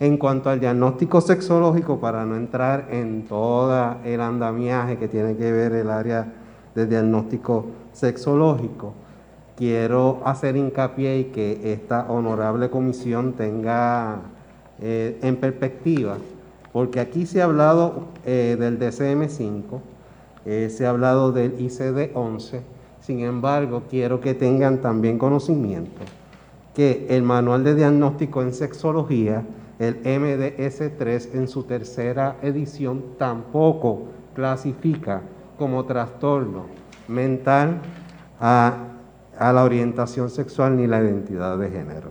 En 0.00 0.18
cuanto 0.18 0.50
al 0.50 0.60
diagnóstico 0.60 1.22
sexológico, 1.22 1.98
para 1.98 2.26
no 2.26 2.36
entrar 2.36 2.88
en 2.90 3.24
todo 3.24 3.96
el 4.04 4.20
andamiaje 4.20 4.98
que 4.98 5.08
tiene 5.08 5.34
que 5.34 5.50
ver 5.50 5.72
el 5.72 5.88
área 5.88 6.26
de 6.78 6.86
diagnóstico 6.86 7.66
sexológico, 7.92 8.94
quiero 9.56 10.20
hacer 10.24 10.56
hincapié 10.56 11.18
y 11.18 11.24
que 11.24 11.72
esta 11.72 12.06
honorable 12.08 12.70
comisión 12.70 13.32
tenga 13.32 14.20
eh, 14.80 15.18
en 15.22 15.36
perspectiva, 15.36 16.16
porque 16.72 17.00
aquí 17.00 17.26
se 17.26 17.42
ha 17.42 17.44
hablado 17.44 18.06
eh, 18.24 18.56
del 18.58 18.78
DCM5, 18.78 19.80
eh, 20.46 20.70
se 20.70 20.86
ha 20.86 20.90
hablado 20.90 21.32
del 21.32 21.58
ICD-11, 21.58 22.60
sin 23.00 23.20
embargo, 23.20 23.82
quiero 23.90 24.20
que 24.20 24.34
tengan 24.34 24.78
también 24.78 25.18
conocimiento 25.18 26.02
que 26.74 27.06
el 27.10 27.24
Manual 27.24 27.64
de 27.64 27.74
Diagnóstico 27.74 28.40
en 28.42 28.52
Sexología 28.52 29.42
el 29.80 30.02
MDS3 30.02 31.34
en 31.34 31.48
su 31.48 31.64
tercera 31.64 32.36
edición 32.42 33.02
tampoco 33.18 34.04
clasifica 34.34 35.22
como 35.58 35.84
trastorno 35.84 36.66
mental 37.08 37.80
a, 38.40 38.84
la 39.40 39.64
orientación 39.64 40.30
sexual 40.30 40.76
ni 40.76 40.86
la 40.86 41.00
identidad 41.00 41.58
de 41.58 41.70
género. 41.70 42.10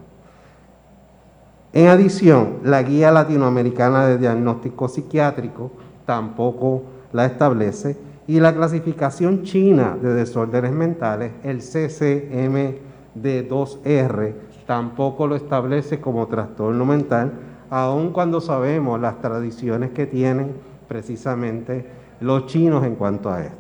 En 1.74 1.88
adición, 1.88 2.60
la 2.64 2.84
Guía 2.84 3.12
Latinoamericana 3.12 4.08
de 4.08 4.18
Diagnóstico 4.18 4.88
Psiquiátrico 4.88 5.72
tampoco 6.06 6.84
la 7.12 7.26
establece 7.26 7.98
y 8.28 8.40
la 8.40 8.56
clasificación 8.56 9.44
china 9.44 9.98
de 10.02 10.14
desórdenes 10.14 10.72
mentales, 10.72 11.34
el 11.44 11.60
CCMD2R, 11.62 14.34
tampoco 14.66 15.28
lo 15.28 15.36
establece 15.36 16.00
como 16.00 16.28
trastorno 16.28 16.86
mental, 16.86 17.34
aun 17.70 18.12
cuando 18.12 18.40
sabemos 18.42 19.00
las 19.00 19.22
tradiciones 19.22 19.92
que 19.92 20.06
tienen 20.06 20.54
precisamente 20.88 21.86
los 22.20 22.46
chinos 22.48 22.84
en 22.86 22.96
cuanto 22.96 23.32
a 23.32 23.44
esto. 23.44 23.58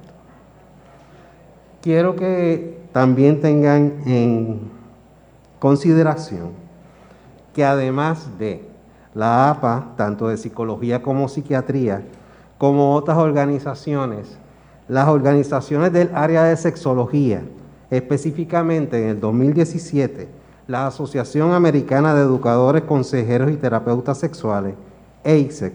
Quiero 1.82 2.16
que 2.16 2.80
también 2.92 3.42
tengan 3.42 4.02
en 4.06 4.60
consideración 5.60 6.52
que 7.54 7.64
además 7.64 8.38
de 8.38 8.68
la 9.14 9.50
APA, 9.50 9.94
tanto 9.98 10.28
de 10.28 10.38
psicología 10.38 11.02
como 11.02 11.28
psiquiatría, 11.28 12.04
como 12.58 12.94
otras 12.94 13.18
organizaciones, 13.18 14.38
las 14.88 15.08
organizaciones 15.08 15.92
del 15.92 16.12
área 16.14 16.44
de 16.44 16.56
sexología, 16.56 17.42
específicamente 17.90 19.02
en 19.02 19.10
el 19.10 19.20
2017, 19.20 20.28
la 20.68 20.88
Asociación 20.88 21.54
Americana 21.54 22.14
de 22.14 22.22
Educadores, 22.22 22.84
Consejeros 22.84 23.52
y 23.52 23.58
Terapeutas 23.58 24.20
Sexuales, 24.20 24.76
AISEC, 25.24 25.74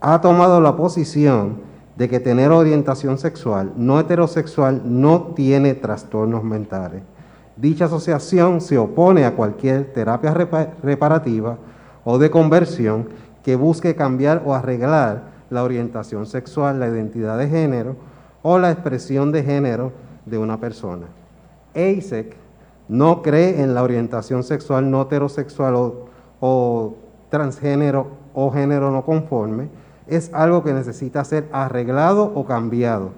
ha 0.00 0.20
tomado 0.20 0.60
la 0.60 0.76
posición 0.76 1.67
de 1.98 2.08
que 2.08 2.20
tener 2.20 2.52
orientación 2.52 3.18
sexual 3.18 3.72
no 3.76 3.98
heterosexual 3.98 4.82
no 4.84 5.32
tiene 5.34 5.74
trastornos 5.74 6.44
mentales. 6.44 7.02
Dicha 7.56 7.86
asociación 7.86 8.60
se 8.60 8.78
opone 8.78 9.24
a 9.24 9.34
cualquier 9.34 9.92
terapia 9.92 10.32
reparativa 10.80 11.58
o 12.04 12.18
de 12.18 12.30
conversión 12.30 13.08
que 13.42 13.56
busque 13.56 13.96
cambiar 13.96 14.44
o 14.46 14.54
arreglar 14.54 15.24
la 15.50 15.64
orientación 15.64 16.26
sexual, 16.26 16.78
la 16.78 16.86
identidad 16.86 17.36
de 17.36 17.48
género 17.48 17.96
o 18.42 18.60
la 18.60 18.70
expresión 18.70 19.32
de 19.32 19.42
género 19.42 19.90
de 20.24 20.38
una 20.38 20.60
persona. 20.60 21.06
AISEC 21.74 22.36
no 22.86 23.22
cree 23.22 23.60
en 23.60 23.74
la 23.74 23.82
orientación 23.82 24.44
sexual 24.44 24.88
no 24.88 25.02
heterosexual 25.02 25.74
o, 26.40 26.94
transgénero 27.28 28.06
o 28.34 28.52
género 28.52 28.92
no 28.92 29.04
conforme, 29.04 29.68
es 30.08 30.32
algo 30.32 30.62
que 30.62 30.72
necesita 30.72 31.24
ser 31.24 31.48
arreglado 31.52 32.32
o 32.34 32.44
cambiado, 32.44 33.10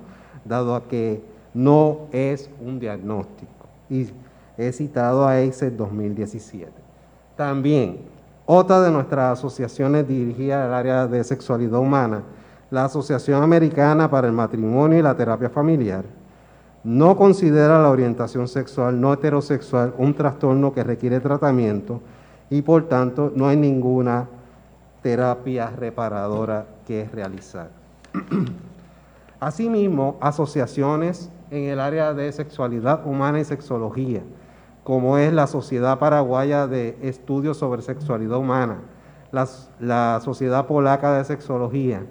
dado 0.45 0.75
a 0.75 0.85
que 0.85 1.23
no 1.55 2.09
es 2.13 2.51
un 2.61 2.79
diagnóstico. 2.79 3.67
Y 3.89 4.09
he 4.57 4.73
citado 4.73 5.27
a 5.27 5.37
ACE 5.37 5.71
2017. 5.71 6.71
También, 7.37 7.99
otra 8.47 8.81
de 8.81 8.91
nuestras 8.91 9.39
asociaciones 9.39 10.07
dirigida 10.07 10.65
al 10.65 10.75
área 10.75 11.07
de 11.07 11.25
sexualidad 11.25 11.81
humana, 11.81 12.23
la 12.71 12.85
Asociación 12.85 13.43
Americana 13.43 14.11
para 14.11 14.29
el 14.29 14.33
Matrimonio 14.33 14.99
y 14.99 15.03
la 15.03 15.17
Terapia 15.17 15.51
Familiar, 15.51 16.05
no 16.85 17.17
considera 17.17 17.83
la 17.83 17.91
orientación 17.91 18.49
sexual 18.49 19.01
no 19.01 19.13
heterosexual 19.13 19.93
un 19.99 20.15
trastorno 20.15 20.73
que 20.73 20.83
requiere 20.83 21.21
tratamiento 21.21 22.01
y 22.49 22.63
por 22.63 22.89
tanto 22.89 23.31
no 23.35 23.47
hay 23.47 23.57
ninguna 23.57 24.27
terapia 25.03 25.71
reparadora 25.71 26.65
que 26.91 27.09
realizar. 27.13 27.71
Asimismo, 29.41 30.19
asociaciones 30.21 31.31
en 31.53 31.69
el 31.69 31.79
área 31.79 32.15
de 32.15 32.33
sexualidad 32.33 33.07
humana 33.07 33.39
y 33.39 33.45
sexología, 33.45 34.23
como 34.83 35.17
es 35.17 35.33
la 35.33 35.47
Sociedad 35.47 36.01
Paraguaya 36.01 36.67
de 36.67 36.99
Estudios 37.01 37.59
sobre 37.59 37.83
Sexualidad 37.83 38.39
Humana, 38.39 38.79
la, 39.31 40.19
Sociedad 40.21 40.67
Polaca 40.67 41.17
de 41.17 41.25
Sexología, 41.25 42.03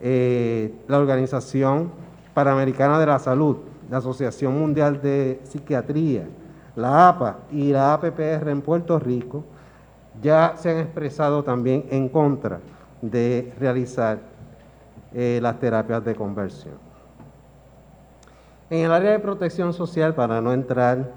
eh, 0.00 0.74
la 0.88 0.98
Organización 0.98 1.92
Panamericana 2.34 2.98
de 2.98 3.06
la 3.06 3.20
Salud, 3.20 3.58
la 3.88 3.98
Asociación 3.98 4.58
Mundial 4.58 5.00
de 5.00 5.40
Psiquiatría, 5.44 6.26
la 6.74 7.08
APA 7.08 7.38
y 7.52 7.70
la 7.70 7.94
APPR 7.94 8.48
en 8.48 8.62
Puerto 8.62 8.98
Rico 8.98 9.44
ya 10.20 10.54
se 10.56 10.70
han 10.70 10.78
expresado 10.78 11.44
también 11.44 11.84
en 11.90 12.08
contra 12.08 12.58
de 13.02 13.52
realizar 13.58 14.20
eh, 15.14 15.38
las 15.42 15.58
terapias 15.58 16.04
de 16.04 16.14
conversión. 16.14 16.74
En 18.68 18.84
el 18.84 18.92
área 18.92 19.12
de 19.12 19.18
protección 19.18 19.72
social, 19.72 20.14
para 20.14 20.40
no 20.40 20.52
entrar 20.52 21.12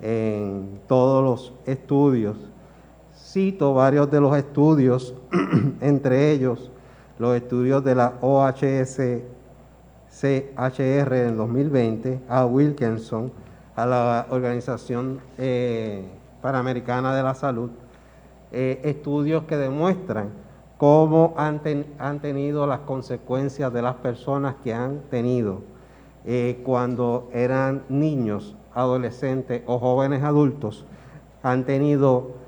en 0.00 0.80
todos 0.86 1.24
los 1.24 1.52
estudios, 1.66 2.36
cito 3.16 3.74
varios 3.74 4.10
de 4.10 4.20
los 4.20 4.36
estudios, 4.36 5.14
entre 5.80 6.30
ellos 6.30 6.70
los 7.18 7.34
estudios 7.36 7.82
de 7.84 7.94
la 7.94 8.14
OHS 8.20 9.00
CHR 10.10 11.14
en 11.14 11.36
2020, 11.36 12.20
a 12.28 12.46
Wilkinson, 12.46 13.32
a 13.74 13.86
la 13.86 14.26
Organización 14.30 15.20
eh, 15.36 16.04
Panamericana 16.40 17.14
de 17.14 17.22
la 17.22 17.34
Salud, 17.34 17.70
eh, 18.52 18.80
estudios 18.84 19.44
que 19.44 19.56
demuestran 19.56 20.43
cómo 20.78 21.34
han, 21.36 21.60
tenido 22.20 22.66
las 22.66 22.80
consecuencias 22.80 23.72
de 23.72 23.82
las 23.82 23.94
personas 23.96 24.56
que 24.62 24.74
han 24.74 25.00
tenido 25.10 25.62
eh, 26.24 26.60
cuando 26.64 27.30
eran 27.32 27.84
niños, 27.88 28.56
adolescentes 28.74 29.62
o 29.66 29.78
jóvenes 29.78 30.22
adultos, 30.22 30.84
han 31.42 31.64
tenido 31.64 32.42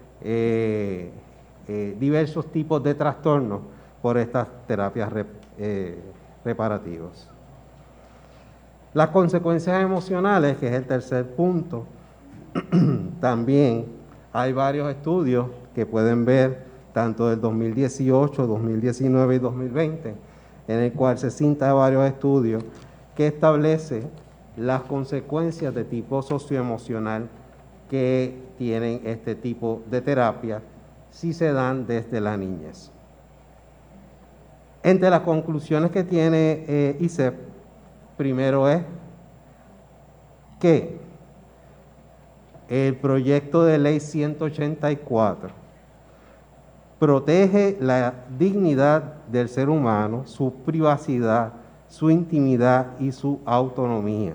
diversos 1.99 2.47
tipos 2.47 2.83
de 2.83 2.95
trastornos 2.95 3.61
por 4.03 4.17
estas 4.17 4.49
terapias 4.67 5.13
reparativas. 6.45 7.29
Las 8.97 9.11
consecuencias 9.11 9.83
emocionales, 9.83 10.57
que 10.57 10.69
es 10.69 10.73
el 10.73 10.87
tercer 10.87 11.27
punto, 11.27 11.85
también 13.21 13.85
hay 14.33 14.55
varios 14.55 14.89
estudios 14.89 15.49
que 15.75 15.85
pueden 15.85 16.25
ver, 16.25 16.65
tanto 16.97 17.29
del 17.29 17.43
2018, 17.43 18.47
2019 18.47 19.35
y 19.35 19.39
2020, 19.39 20.15
en 20.67 20.79
el 20.79 20.93
cual 20.95 21.19
se 21.19 21.31
cinta 21.31 21.75
varios 21.75 22.07
estudios 22.07 22.65
que 23.15 23.27
establece 23.27 24.05
las 24.57 24.81
consecuencias 24.81 25.75
de 25.75 25.85
tipo 25.85 26.23
socioemocional 26.23 27.29
que 27.91 28.35
tienen 28.57 29.03
este 29.05 29.35
tipo 29.35 29.83
de 29.91 30.01
terapia 30.01 30.63
si 31.11 31.35
se 31.35 31.53
dan 31.53 31.87
desde 31.87 32.19
la 32.19 32.35
niñez. 32.39 32.91
Entre 34.83 35.11
las 35.11 35.21
conclusiones 35.21 35.91
que 35.91 36.03
tiene 36.03 36.65
eh, 36.67 36.97
ICEP, 36.99 37.35
primero 38.17 38.71
es 38.71 38.83
que 40.59 40.99
el 42.71 42.97
proyecto 42.97 43.65
de 43.65 43.77
ley 43.77 44.01
184 44.01 45.66
protege 46.99 47.77
la 47.81 48.15
dignidad 48.39 49.25
del 49.27 49.49
ser 49.49 49.69
humano, 49.69 50.23
su 50.25 50.53
privacidad, 50.65 51.53
su 51.89 52.11
intimidad 52.11 52.99
y 52.99 53.13
su 53.13 53.41
autonomía. 53.45 54.35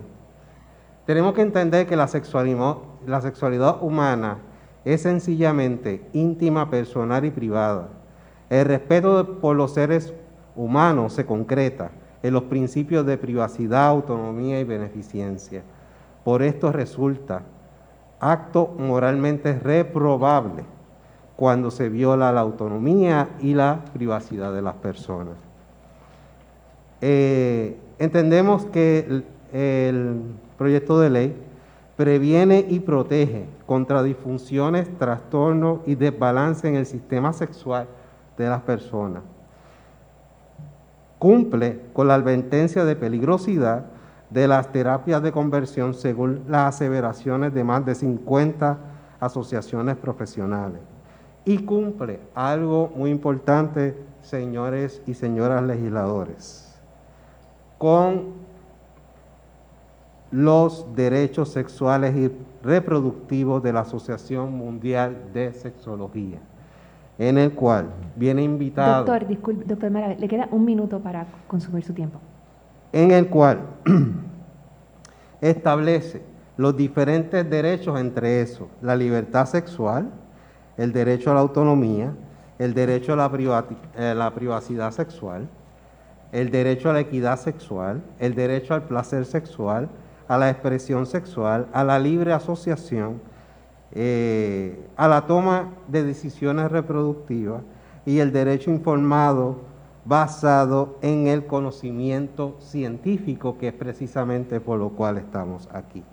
Tenemos 1.05 1.33
que 1.33 1.41
entender 1.41 1.87
que 1.87 1.95
la 1.95 2.07
sexualidad, 2.07 3.77
humana 3.81 4.37
es 4.85 5.01
sencillamente 5.01 6.07
íntima, 6.13 6.69
personal 6.69 7.25
y 7.25 7.31
privada. 7.31 7.89
El 8.49 8.65
respeto 8.65 9.39
por 9.39 9.55
los 9.55 9.73
seres 9.73 10.13
humanos 10.55 11.13
se 11.13 11.25
concreta 11.25 11.91
en 12.21 12.33
los 12.33 12.43
principios 12.43 13.05
de 13.05 13.17
privacidad, 13.17 13.87
autonomía 13.87 14.59
y 14.59 14.63
beneficencia. 14.63 15.63
Por 16.23 16.43
esto 16.43 16.71
resulta 16.71 17.41
acto 18.19 18.75
moralmente 18.77 19.57
reprobable 19.57 20.63
cuando 21.41 21.71
se 21.71 21.89
viola 21.89 22.31
la 22.31 22.41
autonomía 22.41 23.29
y 23.39 23.55
la 23.55 23.83
privacidad 23.93 24.53
de 24.53 24.61
las 24.61 24.75
personas. 24.75 25.33
Eh, 27.01 27.79
entendemos 27.97 28.65
que 28.65 29.23
el 29.51 30.21
proyecto 30.55 30.99
de 30.99 31.09
ley 31.09 31.35
previene 31.97 32.63
y 32.69 32.79
protege 32.79 33.47
contra 33.65 34.03
disfunciones, 34.03 34.87
trastornos 34.99 35.79
y 35.87 35.95
desbalance 35.95 36.67
en 36.67 36.75
el 36.75 36.85
sistema 36.85 37.33
sexual 37.33 37.87
de 38.37 38.47
las 38.47 38.61
personas. 38.61 39.23
Cumple 41.17 41.79
con 41.91 42.07
la 42.07 42.13
advertencia 42.13 42.85
de 42.85 42.95
peligrosidad 42.95 43.85
de 44.29 44.47
las 44.47 44.71
terapias 44.71 45.23
de 45.23 45.31
conversión 45.31 45.95
según 45.95 46.43
las 46.47 46.75
aseveraciones 46.75 47.51
de 47.51 47.63
más 47.63 47.83
de 47.83 47.95
50 47.95 48.77
asociaciones 49.19 49.95
profesionales. 49.97 50.90
Y 51.43 51.57
cumple 51.59 52.19
algo 52.35 52.91
muy 52.95 53.09
importante, 53.09 53.97
señores 54.21 55.01
y 55.07 55.15
señoras 55.15 55.63
legisladores, 55.63 56.79
con 57.77 58.41
los 60.31 60.95
derechos 60.95 61.49
sexuales 61.49 62.15
y 62.15 62.31
reproductivos 62.63 63.61
de 63.61 63.73
la 63.73 63.81
Asociación 63.81 64.53
Mundial 64.53 65.17
de 65.33 65.51
Sexología, 65.51 66.39
en 67.17 67.37
el 67.37 67.53
cual 67.53 67.87
viene 68.15 68.43
invitado... 68.43 69.03
Doctor, 69.03 69.27
disculpe, 69.27 69.65
doctor 69.65 69.91
Mara, 69.91 70.15
le 70.15 70.27
queda 70.27 70.47
un 70.51 70.63
minuto 70.63 70.99
para 70.99 71.25
consumir 71.47 71.83
su 71.83 71.93
tiempo. 71.93 72.19
En 72.93 73.11
el 73.11 73.27
cual 73.27 73.59
establece 75.41 76.21
los 76.55 76.77
diferentes 76.77 77.49
derechos 77.49 77.99
entre 77.99 78.41
esos, 78.41 78.67
la 78.81 78.95
libertad 78.95 79.45
sexual, 79.45 80.11
el 80.81 80.93
derecho 80.93 81.29
a 81.29 81.35
la 81.35 81.41
autonomía, 81.41 82.11
el 82.57 82.73
derecho 82.73 83.13
a 83.13 83.15
la, 83.15 83.65
eh, 83.95 84.15
la 84.15 84.33
privacidad 84.33 84.89
sexual, 84.91 85.47
el 86.31 86.49
derecho 86.49 86.89
a 86.89 86.93
la 86.93 87.01
equidad 87.01 87.39
sexual, 87.39 88.01
el 88.17 88.33
derecho 88.33 88.73
al 88.73 88.83
placer 88.83 89.25
sexual, 89.25 89.89
a 90.27 90.39
la 90.39 90.49
expresión 90.49 91.05
sexual, 91.05 91.67
a 91.71 91.83
la 91.83 91.99
libre 91.99 92.33
asociación, 92.33 93.21
eh, 93.91 94.87
a 94.95 95.07
la 95.07 95.27
toma 95.27 95.69
de 95.87 96.03
decisiones 96.03 96.71
reproductivas 96.71 97.61
y 98.03 98.17
el 98.17 98.31
derecho 98.31 98.71
informado 98.71 99.59
basado 100.03 100.97
en 101.03 101.27
el 101.27 101.45
conocimiento 101.45 102.55
científico, 102.59 103.59
que 103.59 103.67
es 103.67 103.73
precisamente 103.73 104.59
por 104.59 104.79
lo 104.79 104.89
cual 104.89 105.19
estamos 105.19 105.69
aquí. 105.71 106.03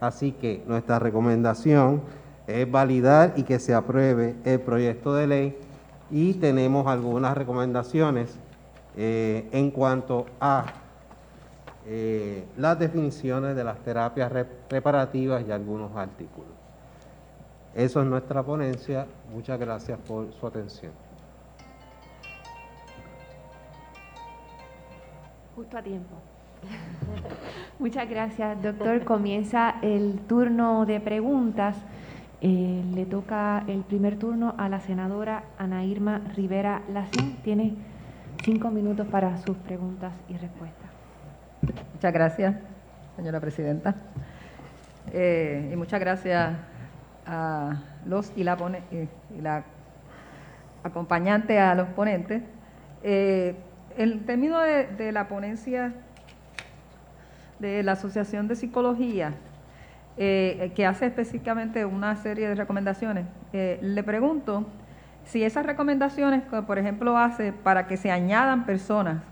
Así 0.00 0.32
que 0.32 0.64
nuestra 0.66 0.98
recomendación 0.98 2.02
es 2.48 2.68
validar 2.70 3.34
y 3.36 3.42
que 3.42 3.58
se 3.58 3.74
apruebe 3.74 4.34
el 4.44 4.60
proyecto 4.60 5.14
de 5.14 5.26
ley 5.26 5.58
y 6.10 6.32
tenemos 6.34 6.86
algunas 6.86 7.36
recomendaciones 7.36 8.38
eh, 8.96 9.48
en 9.52 9.70
cuanto 9.70 10.24
a 10.40 10.64
eh, 11.86 12.44
las 12.56 12.78
definiciones 12.78 13.54
de 13.54 13.64
las 13.64 13.78
terapias 13.80 14.32
reparativas 14.70 15.44
y 15.46 15.52
algunos 15.52 15.94
artículos. 15.94 16.50
Eso 17.74 18.00
es 18.00 18.06
nuestra 18.06 18.42
ponencia. 18.42 19.06
Muchas 19.32 19.60
gracias 19.60 19.98
por 20.00 20.32
su 20.32 20.46
atención. 20.46 20.92
Justo 25.54 25.76
a 25.76 25.82
tiempo. 25.82 26.14
Muchas 27.78 28.08
gracias, 28.08 28.62
doctor. 28.62 29.04
Comienza 29.04 29.76
el 29.82 30.18
turno 30.26 30.86
de 30.86 30.98
preguntas. 30.98 31.76
Eh, 32.40 32.84
le 32.94 33.04
toca 33.06 33.64
el 33.66 33.82
primer 33.82 34.16
turno 34.16 34.54
a 34.58 34.68
la 34.68 34.80
senadora 34.80 35.44
Ana 35.58 35.84
Irma 35.84 36.20
Rivera 36.36 36.82
Lacín. 36.92 37.36
Tiene 37.42 37.74
cinco 38.44 38.70
minutos 38.70 39.06
para 39.08 39.36
sus 39.38 39.56
preguntas 39.56 40.12
y 40.28 40.36
respuestas. 40.36 40.88
Muchas 41.94 42.12
gracias, 42.12 42.56
señora 43.16 43.40
presidenta. 43.40 43.94
Eh, 45.12 45.70
y 45.72 45.76
muchas 45.76 46.00
gracias 46.00 46.56
a 47.26 47.82
los 48.06 48.32
y 48.36 48.44
la, 48.44 48.56
eh, 48.92 49.08
y 49.36 49.40
la 49.40 49.64
acompañante 50.82 51.58
a 51.58 51.74
los 51.74 51.88
ponentes. 51.88 52.42
Eh, 53.02 53.56
el 53.96 54.24
término 54.24 54.60
de, 54.60 55.12
la 55.12 55.28
ponencia 55.28 55.92
de 57.58 57.82
la 57.82 57.92
Asociación 57.92 58.48
de 58.48 58.56
Psicología, 58.56 59.34
que 60.18 60.84
hace 60.84 61.06
específicamente 61.06 61.84
una 61.84 62.16
serie 62.16 62.48
de 62.48 62.56
recomendaciones, 62.56 63.24
le 63.52 64.02
pregunto 64.02 64.66
si 65.24 65.44
esas 65.44 65.64
recomendaciones, 65.64 66.42
por 66.66 66.78
ejemplo, 66.78 67.16
hace 67.16 67.52
para 67.52 67.86
que 67.86 67.96
se 67.96 68.10
añadan 68.10 68.66
personas 68.66 69.22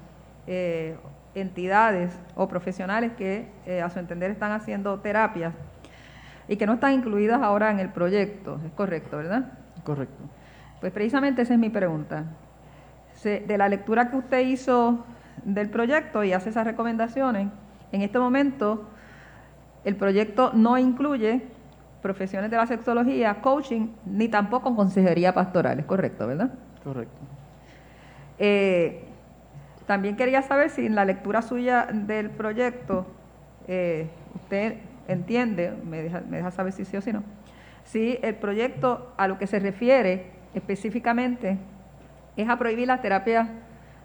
entidades 1.40 2.18
o 2.34 2.48
profesionales 2.48 3.12
que 3.16 3.48
eh, 3.66 3.82
a 3.82 3.90
su 3.90 3.98
entender 3.98 4.30
están 4.30 4.52
haciendo 4.52 4.98
terapias 5.00 5.52
y 6.48 6.56
que 6.56 6.66
no 6.66 6.74
están 6.74 6.92
incluidas 6.94 7.42
ahora 7.42 7.70
en 7.70 7.78
el 7.78 7.90
proyecto. 7.90 8.58
Es 8.64 8.72
correcto, 8.72 9.18
¿verdad? 9.18 9.52
Correcto. 9.84 10.24
Pues 10.80 10.92
precisamente 10.92 11.42
esa 11.42 11.54
es 11.54 11.60
mi 11.60 11.70
pregunta. 11.70 12.24
de 13.22 13.58
la 13.58 13.68
lectura 13.68 14.10
que 14.10 14.16
usted 14.16 14.40
hizo 14.40 15.04
del 15.44 15.68
proyecto 15.68 16.22
y 16.22 16.32
hace 16.32 16.50
esas 16.50 16.66
recomendaciones, 16.66 17.48
en 17.92 18.02
este 18.02 18.18
momento 18.18 18.88
el 19.86 19.94
proyecto 19.94 20.50
no 20.52 20.76
incluye 20.76 21.42
profesiones 22.02 22.50
de 22.50 22.56
la 22.56 22.66
sexología, 22.66 23.40
coaching, 23.40 23.88
ni 24.04 24.28
tampoco 24.28 24.74
consejería 24.74 25.32
pastoral, 25.32 25.78
¿es 25.78 25.86
correcto, 25.86 26.26
verdad? 26.26 26.50
Correcto. 26.82 27.16
Eh, 28.38 29.04
también 29.86 30.16
quería 30.16 30.42
saber 30.42 30.70
si 30.70 30.84
en 30.84 30.96
la 30.96 31.04
lectura 31.04 31.40
suya 31.40 31.86
del 31.92 32.30
proyecto 32.30 33.06
eh, 33.68 34.08
usted 34.34 34.78
entiende, 35.06 35.72
me 35.84 36.02
deja, 36.02 36.20
me 36.28 36.38
deja 36.38 36.50
saber 36.50 36.72
si 36.72 36.84
sí 36.84 36.96
o 36.96 37.00
si 37.00 37.12
no, 37.12 37.22
si 37.84 38.18
el 38.22 38.34
proyecto 38.34 39.12
a 39.16 39.28
lo 39.28 39.38
que 39.38 39.46
se 39.46 39.60
refiere 39.60 40.32
específicamente 40.52 41.58
es 42.36 42.48
a 42.48 42.58
prohibir 42.58 42.88
las 42.88 43.02
terapias 43.02 43.48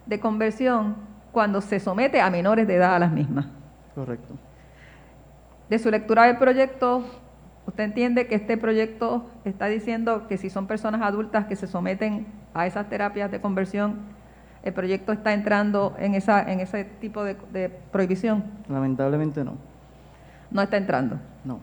de 0.06 0.20
conversión 0.20 0.94
cuando 1.32 1.60
se 1.60 1.80
somete 1.80 2.20
a 2.20 2.30
menores 2.30 2.68
de 2.68 2.76
edad 2.76 2.94
a 2.94 3.00
las 3.00 3.10
mismas. 3.10 3.46
Correcto. 3.96 4.34
De 5.72 5.78
su 5.78 5.90
lectura 5.90 6.24
del 6.24 6.36
proyecto, 6.36 7.02
¿usted 7.66 7.84
entiende 7.84 8.26
que 8.26 8.34
este 8.34 8.58
proyecto 8.58 9.24
está 9.46 9.68
diciendo 9.68 10.26
que 10.28 10.36
si 10.36 10.50
son 10.50 10.66
personas 10.66 11.00
adultas 11.00 11.46
que 11.46 11.56
se 11.56 11.66
someten 11.66 12.26
a 12.52 12.66
esas 12.66 12.90
terapias 12.90 13.30
de 13.30 13.40
conversión, 13.40 13.94
el 14.64 14.74
proyecto 14.74 15.12
está 15.12 15.32
entrando 15.32 15.96
en, 15.98 16.14
esa, 16.14 16.42
en 16.42 16.60
ese 16.60 16.84
tipo 16.84 17.24
de, 17.24 17.70
prohibición? 17.90 18.44
Lamentablemente 18.68 19.44
no. 19.44 19.54
No 20.50 20.60
está 20.60 20.76
entrando. 20.76 21.16
No. 21.42 21.58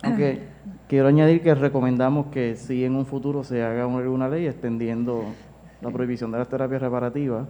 Aunque 0.04 0.44
quiero 0.86 1.08
añadir 1.08 1.42
que 1.42 1.52
recomendamos 1.56 2.26
que 2.26 2.54
si 2.54 2.84
en 2.84 2.94
un 2.94 3.06
futuro 3.06 3.42
se 3.42 3.64
haga 3.64 3.88
una 3.88 4.28
ley 4.28 4.46
extendiendo 4.46 5.24
la 5.80 5.90
prohibición 5.90 6.30
de 6.30 6.38
las 6.38 6.48
terapias 6.48 6.80
reparativas 6.80 7.48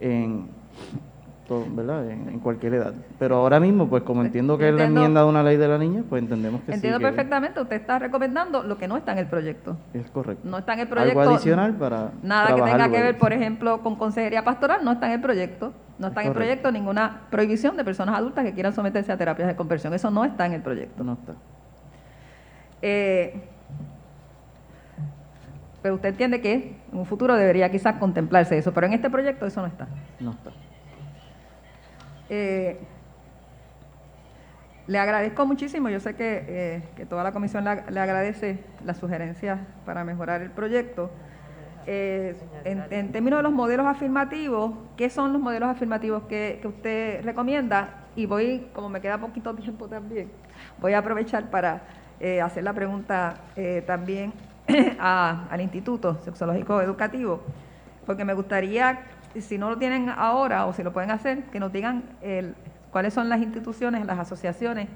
en 0.00 0.50
¿verdad? 1.48 2.10
En, 2.10 2.40
cualquier 2.40 2.74
edad. 2.74 2.94
Pero 3.18 3.36
ahora 3.36 3.60
mismo, 3.60 3.88
pues 3.88 4.02
como 4.02 4.22
entiendo 4.22 4.58
que 4.58 4.68
es 4.68 4.74
la 4.74 4.84
enmienda 4.84 5.22
de 5.22 5.28
una 5.28 5.42
ley 5.42 5.56
de 5.56 5.68
la 5.68 5.78
niña, 5.78 6.02
pues 6.08 6.22
entendemos 6.22 6.60
que 6.62 6.72
Entiendo 6.72 6.98
sí, 6.98 7.04
perfectamente, 7.04 7.60
usted 7.60 7.76
está 7.76 7.98
recomendando 7.98 8.62
lo 8.62 8.76
que 8.78 8.88
no 8.88 8.96
está 8.96 9.12
en 9.12 9.18
el 9.18 9.26
proyecto. 9.26 9.76
Es 9.94 10.10
correcto. 10.10 10.48
No 10.48 10.58
está 10.58 10.74
en 10.74 10.80
el 10.80 10.88
proyecto. 10.88 11.20
Algo 11.20 11.34
adicional 11.34 11.74
para 11.74 12.10
Nada 12.22 12.54
que 12.54 12.62
tenga 12.62 12.90
que 12.90 13.02
ver, 13.02 13.18
por 13.18 13.32
ejemplo, 13.32 13.80
con 13.82 13.96
consejería 13.96 14.44
pastoral, 14.44 14.84
no 14.84 14.92
está 14.92 15.06
en 15.06 15.12
el 15.12 15.20
proyecto. 15.20 15.72
No 15.98 16.08
está 16.08 16.20
en 16.20 16.28
el 16.28 16.34
proyecto 16.34 16.70
ninguna 16.70 17.22
prohibición 17.30 17.76
de 17.76 17.84
personas 17.84 18.16
adultas 18.16 18.44
que 18.44 18.52
quieran 18.52 18.74
someterse 18.74 19.12
a 19.12 19.16
terapias 19.16 19.48
de 19.48 19.56
conversión. 19.56 19.94
Eso 19.94 20.10
no 20.10 20.24
está 20.24 20.44
en 20.44 20.52
el 20.52 20.62
proyecto. 20.62 21.02
No 21.02 21.14
está. 21.14 21.32
Eh, 22.82 23.40
pero 25.80 25.94
usted 25.94 26.08
entiende 26.10 26.40
que 26.40 26.76
en 26.92 26.98
un 26.98 27.06
futuro 27.06 27.34
debería 27.36 27.70
quizás 27.70 27.96
contemplarse 27.96 28.58
eso, 28.58 28.74
pero 28.74 28.88
en 28.88 28.92
este 28.92 29.08
proyecto 29.08 29.46
eso 29.46 29.60
no 29.60 29.68
está. 29.68 29.86
No 30.20 30.32
está. 30.32 30.50
Eh, 32.28 32.78
le 34.86 34.98
agradezco 34.98 35.46
muchísimo, 35.46 35.88
yo 35.88 35.98
sé 35.98 36.14
que, 36.14 36.44
eh, 36.46 36.82
que 36.96 37.06
toda 37.06 37.24
la 37.24 37.32
comisión 37.32 37.64
le, 37.64 38.00
agradece 38.00 38.60
las 38.84 38.98
sugerencias 38.98 39.58
para 39.84 40.04
mejorar 40.04 40.42
el 40.42 40.50
proyecto. 40.50 41.10
Eh, 41.88 42.36
en, 42.64 43.12
términos 43.12 43.38
de 43.38 43.42
los 43.44 43.52
modelos 43.52 43.86
afirmativos, 43.86 44.72
¿qué 44.96 45.10
son 45.10 45.32
los 45.32 45.42
modelos 45.42 45.68
afirmativos 45.68 46.24
que, 46.24 46.60
usted 46.64 47.24
recomienda? 47.24 48.04
Y 48.14 48.26
voy, 48.26 48.68
como 48.72 48.88
me 48.88 49.00
queda 49.00 49.18
poquito 49.18 49.54
tiempo 49.54 49.88
también, 49.88 50.30
voy 50.78 50.94
a 50.94 50.98
aprovechar 50.98 51.50
para 51.50 51.82
hacer 52.42 52.64
la 52.64 52.72
pregunta 52.72 53.34
también 53.86 54.32
al 54.98 55.60
Instituto 55.60 56.18
Sexológico 56.24 56.80
Educativo, 56.80 57.42
porque 58.06 58.24
me 58.24 58.34
gustaría, 58.34 59.00
si 59.40 59.58
no 59.58 59.70
lo 59.70 59.78
tienen 59.78 60.08
ahora 60.08 60.66
o 60.66 60.72
si 60.72 60.82
lo 60.82 60.92
pueden 60.92 61.10
hacer, 61.10 61.44
que 61.44 61.60
nos 61.60 61.72
digan 61.72 62.04
el, 62.22 62.54
cuáles 62.90 63.14
son 63.14 63.28
las 63.28 63.40
instituciones, 63.40 64.06
las 64.06 64.18
asociaciones 64.18 64.88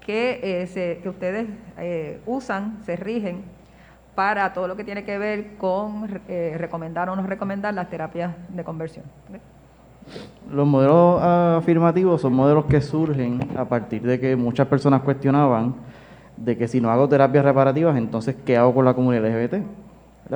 que, 0.00 0.62
eh, 0.62 0.66
se, 0.66 1.08
ustedes 1.08 1.48
eh, 1.78 2.20
usan, 2.26 2.78
se 2.84 2.96
rigen 2.96 3.42
para 4.14 4.52
todo 4.52 4.68
lo 4.68 4.76
que 4.76 4.84
tiene 4.84 5.04
que 5.04 5.18
ver 5.18 5.56
con 5.56 6.20
eh, 6.28 6.54
recomendar 6.58 7.08
o 7.08 7.16
no 7.16 7.26
recomendar 7.26 7.74
las 7.74 7.90
terapias 7.90 8.32
de 8.48 8.62
conversión. 8.62 9.04
Los 10.52 10.66
modelos 10.66 11.20
afirmativos 11.22 12.20
son 12.20 12.34
modelos 12.34 12.66
que 12.66 12.80
surgen 12.80 13.40
a 13.56 13.64
partir 13.64 14.02
de 14.02 14.20
que 14.20 14.36
muchas 14.36 14.68
personas 14.68 15.00
cuestionaban 15.00 15.74
de 16.36 16.56
que 16.56 16.68
si 16.68 16.80
no 16.80 16.90
hago 16.90 17.08
terapias 17.08 17.44
reparativas, 17.44 17.96
entonces 17.96 18.36
¿qué 18.44 18.56
hago 18.56 18.74
con 18.74 18.84
la 18.84 18.94
comunidad 18.94 19.24
LGBT? 19.24 19.64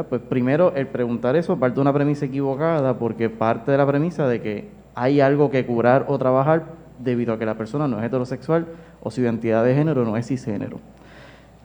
Pues 0.08 0.20
primero, 0.22 0.72
el 0.74 0.86
preguntar 0.86 1.34
eso 1.34 1.56
parte 1.58 1.76
de 1.76 1.80
una 1.80 1.92
premisa 1.92 2.26
equivocada 2.26 2.98
porque 2.98 3.30
parte 3.30 3.72
de 3.72 3.78
la 3.78 3.86
premisa 3.86 4.28
de 4.28 4.40
que 4.42 4.68
hay 4.94 5.20
algo 5.20 5.50
que 5.50 5.64
curar 5.64 6.04
o 6.08 6.18
trabajar 6.18 6.64
debido 6.98 7.32
a 7.32 7.38
que 7.38 7.46
la 7.46 7.54
persona 7.54 7.88
no 7.88 7.98
es 7.98 8.04
heterosexual 8.04 8.66
o 9.02 9.10
su 9.10 9.20
identidad 9.22 9.64
de 9.64 9.74
género 9.74 10.04
no 10.04 10.16
es 10.16 10.26
cisgénero. 10.26 10.78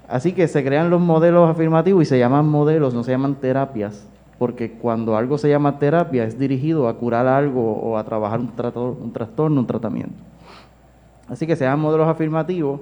Así 0.07 0.33
que 0.33 0.47
se 0.47 0.63
crean 0.63 0.89
los 0.89 1.01
modelos 1.01 1.49
afirmativos 1.49 2.03
y 2.03 2.05
se 2.05 2.19
llaman 2.19 2.47
modelos, 2.47 2.93
no 2.93 3.03
se 3.03 3.11
llaman 3.11 3.35
terapias, 3.35 4.07
porque 4.37 4.71
cuando 4.71 5.17
algo 5.17 5.37
se 5.37 5.49
llama 5.49 5.79
terapia 5.79 6.23
es 6.23 6.37
dirigido 6.37 6.87
a 6.87 6.97
curar 6.97 7.27
algo 7.27 7.73
o 7.73 7.97
a 7.97 8.03
trabajar 8.03 8.39
un, 8.39 8.55
trato, 8.55 8.97
un 9.01 9.11
trastorno, 9.11 9.59
un 9.59 9.67
tratamiento. 9.67 10.23
Así 11.27 11.47
que 11.47 11.55
se 11.55 11.63
llaman 11.63 11.79
modelos 11.79 12.07
afirmativos 12.07 12.81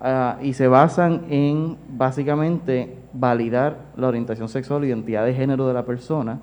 uh, 0.00 0.42
y 0.42 0.52
se 0.52 0.68
basan 0.68 1.22
en 1.28 1.76
básicamente 1.88 2.96
validar 3.12 3.78
la 3.96 4.08
orientación 4.08 4.48
sexual 4.48 4.84
identidad 4.84 5.24
de 5.24 5.34
género 5.34 5.66
de 5.66 5.74
la 5.74 5.84
persona 5.84 6.38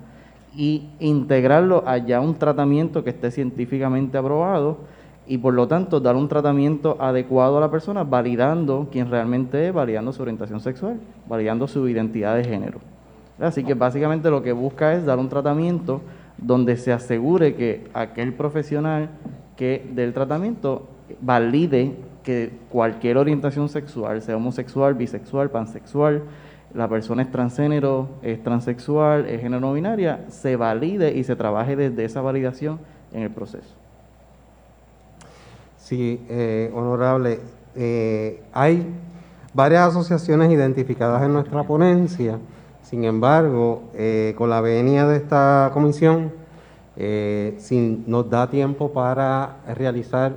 y 0.56 0.88
integrarlo 1.00 1.82
allá 1.86 2.20
un 2.20 2.34
tratamiento 2.36 3.02
que 3.02 3.10
esté 3.10 3.30
científicamente 3.30 4.18
aprobado 4.18 4.78
y 5.26 5.38
por 5.38 5.54
lo 5.54 5.66
tanto 5.66 6.00
dar 6.00 6.16
un 6.16 6.28
tratamiento 6.28 6.96
adecuado 7.00 7.58
a 7.58 7.60
la 7.60 7.70
persona, 7.70 8.04
validando 8.04 8.88
quién 8.92 9.10
realmente 9.10 9.68
es, 9.68 9.74
validando 9.74 10.12
su 10.12 10.22
orientación 10.22 10.60
sexual, 10.60 11.00
validando 11.26 11.66
su 11.66 11.88
identidad 11.88 12.36
de 12.36 12.44
género. 12.44 12.78
Así 13.40 13.64
que 13.64 13.74
básicamente 13.74 14.30
lo 14.30 14.42
que 14.42 14.52
busca 14.52 14.94
es 14.94 15.04
dar 15.04 15.18
un 15.18 15.28
tratamiento 15.28 16.02
donde 16.38 16.76
se 16.76 16.92
asegure 16.92 17.54
que 17.54 17.88
aquel 17.94 18.34
profesional 18.34 19.08
que 19.56 19.88
del 19.94 20.12
tratamiento 20.12 20.86
valide 21.20 21.96
que 22.24 22.50
cualquier 22.70 23.18
orientación 23.18 23.68
sexual, 23.68 24.20
sea 24.22 24.36
homosexual, 24.36 24.94
bisexual, 24.94 25.50
pansexual, 25.50 26.22
la 26.74 26.88
persona 26.88 27.22
es 27.22 27.30
transgénero, 27.30 28.08
es 28.22 28.42
transexual, 28.42 29.26
es 29.26 29.40
género 29.40 29.60
no 29.60 29.72
binaria, 29.72 30.24
se 30.28 30.56
valide 30.56 31.12
y 31.12 31.22
se 31.22 31.36
trabaje 31.36 31.76
desde 31.76 32.04
esa 32.04 32.20
validación 32.20 32.80
en 33.12 33.22
el 33.22 33.30
proceso. 33.30 33.74
Sí, 35.76 36.20
eh, 36.28 36.72
honorable. 36.74 37.40
Eh, 37.76 38.42
hay 38.52 38.86
varias 39.52 39.88
asociaciones 39.88 40.50
identificadas 40.50 41.22
en 41.22 41.32
nuestra 41.32 41.62
ponencia. 41.62 42.38
Sin 42.82 43.04
embargo, 43.04 43.84
eh, 43.94 44.34
con 44.36 44.50
la 44.50 44.60
venia 44.60 45.06
de 45.06 45.16
esta 45.16 45.70
comisión, 45.72 46.32
eh, 46.96 47.54
si 47.58 48.02
nos 48.06 48.28
da 48.28 48.48
tiempo 48.50 48.92
para 48.92 49.56
realizar 49.74 50.32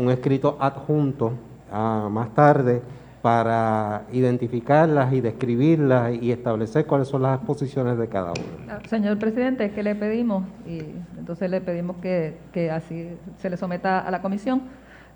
un 0.00 0.10
escrito 0.10 0.56
adjunto 0.58 1.32
a 1.70 2.08
más 2.10 2.34
tarde 2.34 2.82
para 3.22 4.04
identificarlas 4.12 5.12
y 5.12 5.20
describirlas 5.20 6.14
y 6.14 6.32
establecer 6.32 6.86
cuáles 6.86 7.08
son 7.08 7.22
las 7.22 7.38
posiciones 7.40 7.98
de 7.98 8.08
cada 8.08 8.32
una. 8.32 8.80
Señor 8.88 9.18
presidente, 9.18 9.66
es 9.66 9.72
que 9.72 9.82
le 9.82 9.94
pedimos, 9.94 10.44
y 10.66 10.80
entonces 11.18 11.50
le 11.50 11.60
pedimos 11.60 11.96
que, 11.98 12.38
que 12.52 12.70
así 12.70 13.10
se 13.36 13.50
le 13.50 13.58
someta 13.58 13.98
a 13.98 14.10
la 14.10 14.22
comisión, 14.22 14.62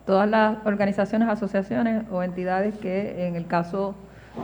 todas 0.05 0.29
las 0.29 0.59
organizaciones, 0.67 1.29
asociaciones 1.31 2.05
o 2.11 2.23
entidades 2.23 2.77
que 2.77 3.27
en 3.27 3.37
el 3.37 3.47
caso 3.47 3.95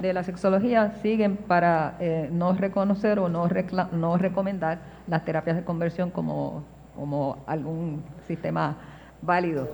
de 0.00 0.14
la 0.14 0.22
sexología 0.22 0.92
siguen 1.03 1.37
para 1.37 1.96
eh, 2.00 2.31
no 2.33 2.55
reconocer 2.55 3.18
o 3.18 3.29
no, 3.29 3.46
no 3.92 4.16
recomendar 4.16 4.79
las 5.07 5.24
terapias 5.26 5.57
de 5.57 5.64
conversión 5.64 6.11
como, 6.11 6.62
como 6.96 7.38
algún 7.46 8.03
sistema 8.26 8.76
válido. 9.20 9.68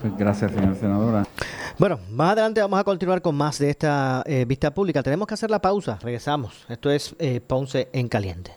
Pues 0.00 0.16
gracias, 0.16 0.52
señora 0.52 0.74
senadora. 0.74 1.26
Bueno, 1.78 2.00
más 2.10 2.32
adelante 2.32 2.60
vamos 2.60 2.80
a 2.80 2.84
continuar 2.84 3.20
con 3.20 3.34
más 3.34 3.58
de 3.58 3.70
esta 3.70 4.22
eh, 4.24 4.44
vista 4.46 4.72
pública. 4.72 5.02
Tenemos 5.02 5.28
que 5.28 5.34
hacer 5.34 5.50
la 5.50 5.60
pausa. 5.60 5.98
Regresamos. 6.00 6.64
Esto 6.68 6.90
es 6.90 7.14
eh, 7.18 7.40
Ponce 7.40 7.88
en 7.92 8.08
Caliente. 8.08 8.52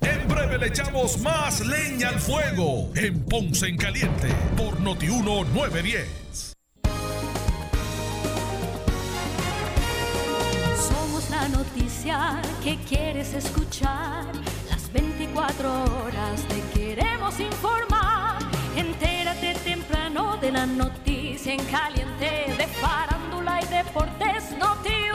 En 0.00 0.28
breve 0.28 0.58
le 0.58 0.66
echamos 0.68 1.20
más 1.20 1.66
leña 1.66 2.08
al 2.10 2.20
fuego 2.20 2.90
en 2.94 3.24
Ponce 3.24 3.66
en 3.66 3.76
Caliente 3.76 4.28
por 4.56 4.80
Notiuno 4.80 5.44
910. 5.44 6.54
Somos 10.76 11.30
la 11.30 11.48
noticia 11.48 12.40
que 12.62 12.76
quieres 12.88 13.34
escuchar. 13.34 14.26
Las 14.70 14.92
24 14.92 15.68
horas 15.70 16.42
te 16.48 16.78
queremos 16.78 17.38
informar. 17.40 18.38
Entérate 18.76 19.53
temprano 20.14 20.36
de 20.40 20.52
la 20.52 20.66
noticia 20.66 21.54
en 21.54 21.64
caliente 21.66 22.54
de 22.56 22.66
farándula 22.66 23.60
y 23.62 23.66
deportes. 23.66 24.54
Noti1 24.58 24.82
te 24.82 25.13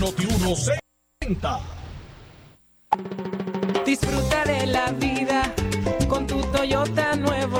Noti 0.00 0.26
160. 0.26 1.60
Disfruta 3.84 4.44
de 4.46 4.66
la 4.68 4.92
vida 4.92 5.42
con 6.08 6.26
tu 6.26 6.40
Toyota 6.40 7.16
nuevo, 7.16 7.59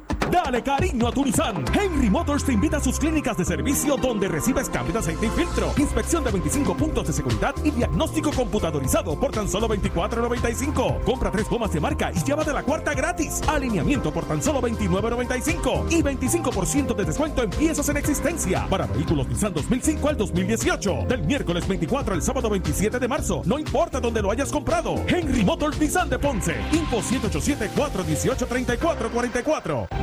Dale 0.29 0.61
cariño 0.61 1.07
a 1.07 1.11
tu 1.11 1.25
Nissan. 1.25 1.63
Henry 1.73 2.09
Motors 2.09 2.43
te 2.43 2.53
invita 2.53 2.77
a 2.77 2.81
sus 2.81 2.99
clínicas 2.99 3.37
de 3.37 3.45
servicio 3.45 3.97
donde 3.97 4.27
recibes 4.27 4.69
cambio 4.69 4.93
de 4.93 4.99
aceite 4.99 5.25
y 5.25 5.29
filtro, 5.29 5.73
inspección 5.77 6.23
de 6.23 6.31
25 6.31 6.75
puntos 6.75 7.07
de 7.07 7.13
seguridad 7.13 7.55
y 7.63 7.71
diagnóstico 7.71 8.31
computadorizado 8.31 9.19
por 9.19 9.31
tan 9.31 9.47
solo 9.47 9.67
24.95. 9.67 11.03
Compra 11.03 11.31
tres 11.31 11.49
gomas 11.49 11.73
de 11.73 11.79
marca 11.79 12.11
y 12.13 12.23
llévate 12.23 12.53
la 12.53 12.63
cuarta 12.63 12.93
gratis. 12.93 13.41
Alineamiento 13.47 14.11
por 14.11 14.25
tan 14.25 14.41
solo 14.41 14.61
29.95 14.61 15.91
y 15.91 16.03
25% 16.03 16.95
de 16.95 17.05
descuento 17.05 17.43
en 17.43 17.49
piezas 17.49 17.89
en 17.89 17.97
existencia 17.97 18.67
para 18.69 18.87
vehículos 18.87 19.27
Nissan 19.27 19.53
2005 19.53 20.09
al 20.09 20.17
2018. 20.17 21.05
Del 21.07 21.23
miércoles 21.23 21.67
24 21.67 22.13
al 22.13 22.21
sábado 22.21 22.49
27 22.49 22.99
de 22.99 23.07
marzo. 23.07 23.41
No 23.45 23.59
importa 23.59 23.99
dónde 23.99 24.21
lo 24.21 24.31
hayas 24.31 24.51
comprado. 24.51 24.95
Henry 25.07 25.43
Motors 25.43 25.79
Nissan 25.79 26.09
de 26.09 26.19
Ponce. 26.19 26.55
Info 26.71 27.01
787 27.01 27.71
418 27.75 28.45
3444. 28.47 29.87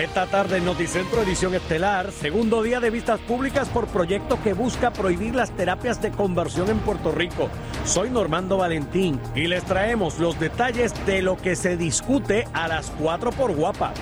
Esta 0.00 0.26
tarde 0.26 0.58
en 0.58 0.64
Noticentro 0.64 1.20
Edición 1.22 1.54
Estelar, 1.54 2.10
segundo 2.12 2.62
día 2.62 2.80
de 2.80 2.90
vistas 2.90 3.20
públicas 3.20 3.68
por 3.68 3.86
proyecto 3.88 4.42
que 4.42 4.54
busca 4.54 4.92
prohibir 4.92 5.34
las 5.34 5.50
terapias 5.50 6.00
de 6.00 6.10
conversión 6.10 6.70
en 6.70 6.78
Puerto 6.78 7.12
Rico. 7.12 7.50
Soy 7.84 8.08
Normando 8.08 8.56
Valentín 8.56 9.20
y 9.34 9.46
les 9.46 9.64
traemos 9.64 10.18
los 10.18 10.40
detalles 10.40 10.94
de 11.06 11.22
lo 11.22 11.36
que 11.36 11.54
se 11.56 11.76
discute 11.76 12.46
a 12.52 12.68
las 12.68 12.90
4 12.98 13.30
por 13.32 13.54
Guapa. 13.54 13.92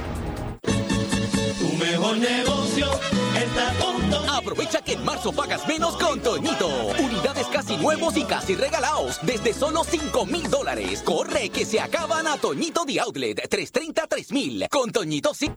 Tu 1.59 1.73
mejor 1.77 2.19
negocio 2.19 2.89
está 3.37 3.73
punto. 3.73 4.19
Aprovecha 4.31 4.81
que 4.81 4.93
en 4.93 5.05
marzo 5.05 5.33
pagas 5.33 5.67
menos 5.67 5.97
con 5.97 6.21
Toñito. 6.21 6.69
Unidades 6.99 7.47
casi 7.49 7.77
nuevos 7.77 8.17
y 8.17 8.23
casi 8.23 8.55
regalados 8.55 9.19
desde 9.23 9.53
solo 9.53 9.83
5 9.83 10.27
mil 10.27 10.49
dólares. 10.49 11.03
Corre 11.03 11.49
que 11.51 11.65
se 11.65 11.81
acaban 11.81 12.29
a 12.29 12.37
Toñito 12.37 12.85
de 12.85 13.01
Outlet 13.01 13.49
330-3000. 13.51 14.69
Con 14.69 14.93
Toñito 14.93 15.35
sí. 15.35 15.51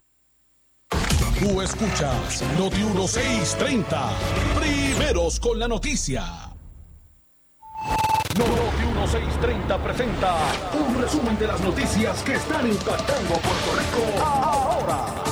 Tú 1.40 1.62
escuchas 1.62 2.44
Noti 2.58 2.84
1630. 2.84 4.10
Primeros 4.60 5.40
con 5.40 5.60
la 5.60 5.68
noticia. 5.68 6.24
Noti 8.38 8.86
1630 8.86 9.84
presenta 9.84 10.36
un 10.74 11.02
resumen 11.02 11.38
de 11.38 11.48
las 11.48 11.60
noticias 11.62 12.24
que 12.24 12.34
están 12.34 12.68
impactando 12.68 13.34
Puerto 13.34 13.72
Rico 13.78 14.24
ahora. 14.24 15.31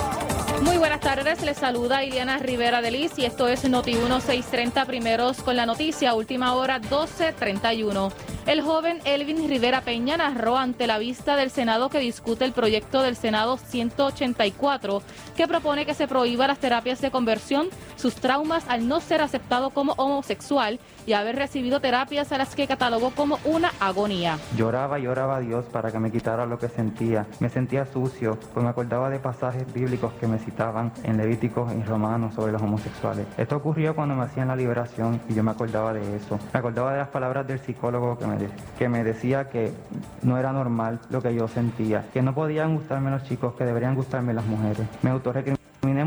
Muy 0.62 0.78
buenas 0.78 1.00
tardes, 1.00 1.42
les 1.42 1.58
saluda 1.58 2.04
Iliana 2.04 2.38
Rivera 2.38 2.82
de 2.82 2.92
Liz 2.92 3.14
y 3.18 3.24
esto 3.24 3.48
es 3.48 3.68
Noti 3.70 3.94
1630 3.94 4.86
primeros 4.86 5.42
con 5.42 5.56
la 5.56 5.66
noticia, 5.66 6.14
última 6.14 6.54
hora 6.54 6.80
1231. 6.80 8.12
El 8.46 8.62
joven 8.62 9.00
Elvin 9.06 9.48
Rivera 9.48 9.82
Peña 9.82 10.18
narró 10.18 10.58
ante 10.58 10.86
la 10.86 10.98
vista 10.98 11.38
del 11.38 11.50
Senado 11.50 11.90
que 11.90 12.00
discute 12.00 12.44
el 12.44 12.52
proyecto 12.52 13.02
del 13.02 13.16
Senado 13.16 13.58
184 13.58 15.02
que 15.38 15.48
propone 15.48 15.86
que 15.86 15.94
se 15.94 16.08
prohíba 16.08 16.48
las 16.48 16.60
terapias 16.60 17.00
de 17.00 17.12
conversión, 17.12 17.70
sus 17.96 18.16
traumas 18.16 18.66
al 18.68 18.88
no 18.88 19.00
ser 19.00 19.22
aceptado 19.22 19.70
como 19.70 19.94
homosexual 19.94 20.80
y 21.10 21.14
haber 21.14 21.38
recibido 21.38 21.80
terapias 21.80 22.32
a 22.32 22.38
las 22.38 22.54
que 22.54 22.68
catalogó 22.68 23.10
como 23.10 23.40
una 23.44 23.72
agonía. 23.80 24.38
Lloraba 24.56 25.00
y 25.00 25.04
lloraba 25.04 25.38
a 25.38 25.40
Dios 25.40 25.66
para 25.66 25.92
que 25.92 25.98
me 25.98 26.12
quitara 26.12 26.46
lo 26.46 26.60
que 26.60 26.70
sentía. 26.70 27.26
Me 27.40 27.50
sentía 27.50 27.88
sucio, 27.88 28.38
pues 28.54 28.64
me 28.64 28.70
acordaba 28.70 29.10
de 29.10 29.18
pasajes 29.18 29.74
bíblicos 29.74 30.14
que 30.20 30.28
me 30.28 30.38
citaban 30.38 30.92
en 31.04 31.18
Levíticos 31.18 31.74
y 31.74 31.82
Romanos 31.82 32.36
sobre 32.36 32.52
los 32.52 32.62
homosexuales. 32.62 33.26
Esto 33.40 33.58
ocurrió 33.58 33.96
cuando 33.96 34.14
me 34.14 34.22
hacían 34.22 34.50
la 34.50 34.56
liberación 34.56 35.20
y 35.28 35.34
yo 35.34 35.42
me 35.42 35.50
acordaba 35.50 35.94
de 35.94 36.16
eso. 36.16 36.38
Me 36.54 36.60
acordaba 36.60 36.92
de 36.92 37.00
las 37.00 37.08
palabras 37.08 37.48
del 37.48 37.60
psicólogo 37.60 38.16
que 38.20 38.28
me, 38.28 38.38
que 38.78 38.88
me 38.88 39.04
decía 39.04 39.50
que 39.50 39.74
no 40.22 40.38
era 40.38 40.52
normal 40.52 41.00
lo 41.10 41.24
que 41.24 41.34
yo 41.34 41.48
sentía, 41.48 42.06
que 42.14 42.22
no 42.22 42.36
podían 42.36 42.76
gustarme 42.76 43.10
los 43.10 43.24
chicos, 43.24 43.56
que 43.56 43.66
deberían 43.66 43.96
gustarme 43.96 44.36
las 44.36 44.46
mujeres. 44.46 44.86
Me 45.02 45.10
autorrecriminé 45.10 45.59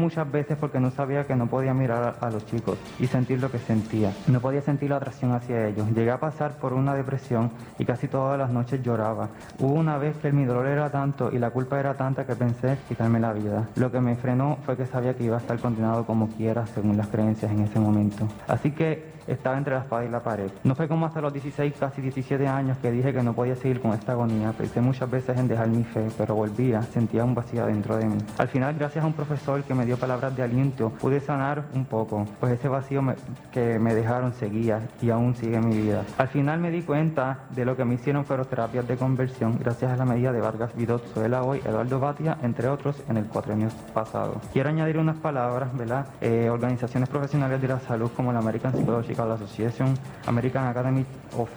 muchas 0.02 0.30
veces 0.30 0.56
porque 0.58 0.80
no 0.80 0.90
sabía 0.90 1.24
que 1.24 1.36
no 1.36 1.46
podía 1.46 1.72
mirar 1.74 2.16
a, 2.20 2.26
a 2.26 2.30
los 2.30 2.44
chicos 2.46 2.78
y 2.98 3.06
sentir 3.06 3.40
lo 3.40 3.50
que 3.50 3.58
sentía. 3.58 4.12
No 4.26 4.40
podía 4.40 4.60
sentir 4.60 4.90
la 4.90 4.96
atracción 4.96 5.32
hacia 5.32 5.68
ellos. 5.68 5.88
Llegué 5.94 6.10
a 6.10 6.18
pasar 6.18 6.58
por 6.58 6.72
una 6.72 6.94
depresión 6.94 7.50
y 7.78 7.84
casi 7.84 8.08
todas 8.08 8.38
las 8.38 8.50
noches 8.50 8.82
lloraba. 8.82 9.28
Hubo 9.58 9.74
una 9.74 9.98
vez 9.98 10.16
que 10.16 10.32
mi 10.32 10.44
dolor 10.44 10.66
era 10.66 10.90
tanto 10.90 11.30
y 11.32 11.38
la 11.38 11.50
culpa 11.50 11.78
era 11.78 11.94
tanta 11.94 12.26
que 12.26 12.34
pensé 12.34 12.78
quitarme 12.88 13.20
la 13.20 13.32
vida. 13.32 13.68
Lo 13.76 13.90
que 13.90 14.00
me 14.00 14.16
frenó 14.16 14.58
fue 14.64 14.76
que 14.76 14.86
sabía 14.86 15.14
que 15.14 15.24
iba 15.24 15.36
a 15.36 15.40
estar 15.40 15.58
condenado 15.58 16.04
como 16.04 16.28
quiera 16.28 16.66
según 16.66 16.96
las 16.96 17.08
creencias 17.08 17.50
en 17.50 17.60
ese 17.60 17.78
momento. 17.78 18.28
Así 18.48 18.72
que 18.72 19.11
estaba 19.26 19.56
entre 19.58 19.74
la 19.74 19.80
espada 19.80 20.04
y 20.04 20.08
la 20.08 20.20
pared. 20.20 20.50
No 20.64 20.74
fue 20.74 20.88
como 20.88 21.06
hasta 21.06 21.20
los 21.20 21.32
16, 21.32 21.74
casi 21.78 22.00
17 22.02 22.46
años 22.46 22.78
que 22.78 22.90
dije 22.90 23.12
que 23.12 23.22
no 23.22 23.32
podía 23.32 23.56
seguir 23.56 23.80
con 23.80 23.92
esta 23.92 24.12
agonía. 24.12 24.52
Pensé 24.52 24.80
muchas 24.80 25.10
veces 25.10 25.38
en 25.38 25.48
dejar 25.48 25.68
mi 25.68 25.84
fe, 25.84 26.08
pero 26.18 26.34
volvía, 26.34 26.82
sentía 26.82 27.24
un 27.24 27.34
vacío 27.34 27.66
dentro 27.66 27.96
de 27.96 28.06
mí. 28.06 28.18
Al 28.38 28.48
final, 28.48 28.74
gracias 28.78 29.04
a 29.04 29.06
un 29.06 29.12
profesor 29.12 29.62
que 29.62 29.74
me 29.74 29.84
dio 29.86 29.96
palabras 29.96 30.34
de 30.36 30.42
aliento, 30.42 30.90
pude 30.90 31.20
sanar 31.20 31.64
un 31.74 31.84
poco, 31.84 32.26
pues 32.40 32.52
ese 32.52 32.68
vacío 32.68 33.02
me- 33.02 33.14
que 33.50 33.78
me 33.78 33.94
dejaron 33.94 34.32
seguía 34.34 34.80
y 35.00 35.10
aún 35.10 35.34
sigue 35.34 35.56
en 35.56 35.68
mi 35.68 35.76
vida. 35.76 36.02
Al 36.18 36.28
final 36.28 36.60
me 36.60 36.70
di 36.70 36.82
cuenta 36.82 37.40
de 37.50 37.64
lo 37.64 37.76
que 37.76 37.84
me 37.84 37.94
hicieron 37.94 38.24
fueron 38.24 38.46
terapias 38.46 38.86
de 38.88 38.96
conversión 38.96 39.58
gracias 39.58 39.90
a 39.92 39.96
la 39.96 40.04
medida 40.04 40.32
de 40.32 40.40
Vargas 40.40 40.74
Vidot, 40.74 41.04
Suela 41.12 41.42
Hoy, 41.42 41.60
Eduardo 41.64 42.00
Batia, 42.00 42.38
entre 42.42 42.68
otros, 42.68 43.02
en 43.08 43.16
el 43.16 43.26
cuatrenio 43.26 43.68
pasado. 43.94 44.40
Quiero 44.52 44.68
añadir 44.70 44.98
unas 44.98 45.16
palabras, 45.16 45.76
¿verdad? 45.76 46.06
Eh, 46.20 46.48
organizaciones 46.50 47.08
profesionales 47.08 47.60
de 47.60 47.68
la 47.68 47.80
salud 47.80 48.10
como 48.16 48.32
la 48.32 48.38
American 48.40 48.72
Psychological 49.12 49.32
Association, 49.32 49.94
American 50.26 50.66
Academy 50.66 51.04
of 51.36 51.48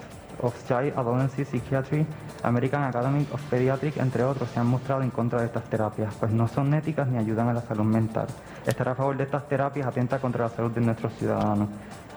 of 0.41 0.53
Child 0.67 0.93
Adolescent 0.97 1.47
Psychiatry, 1.47 2.05
American 2.43 2.83
Academy 2.83 3.25
of 3.31 3.41
Pediatrics, 3.49 3.97
entre 3.97 4.23
otros, 4.23 4.49
se 4.49 4.59
han 4.59 4.67
mostrado 4.67 5.01
en 5.01 5.09
contra 5.09 5.39
de 5.39 5.45
estas 5.45 5.63
terapias, 5.63 6.13
pues 6.19 6.31
no 6.31 6.47
son 6.47 6.73
éticas 6.73 7.07
ni 7.07 7.17
ayudan 7.17 7.47
a 7.47 7.53
la 7.53 7.61
salud 7.61 7.85
mental. 7.85 8.27
Estar 8.65 8.89
a 8.89 8.95
favor 8.95 9.15
de 9.15 9.23
estas 9.23 9.47
terapias 9.47 9.87
atenta 9.87 10.19
contra 10.19 10.43
la 10.43 10.49
salud 10.49 10.71
de 10.71 10.81
nuestros 10.81 11.13
ciudadanos 11.13 11.69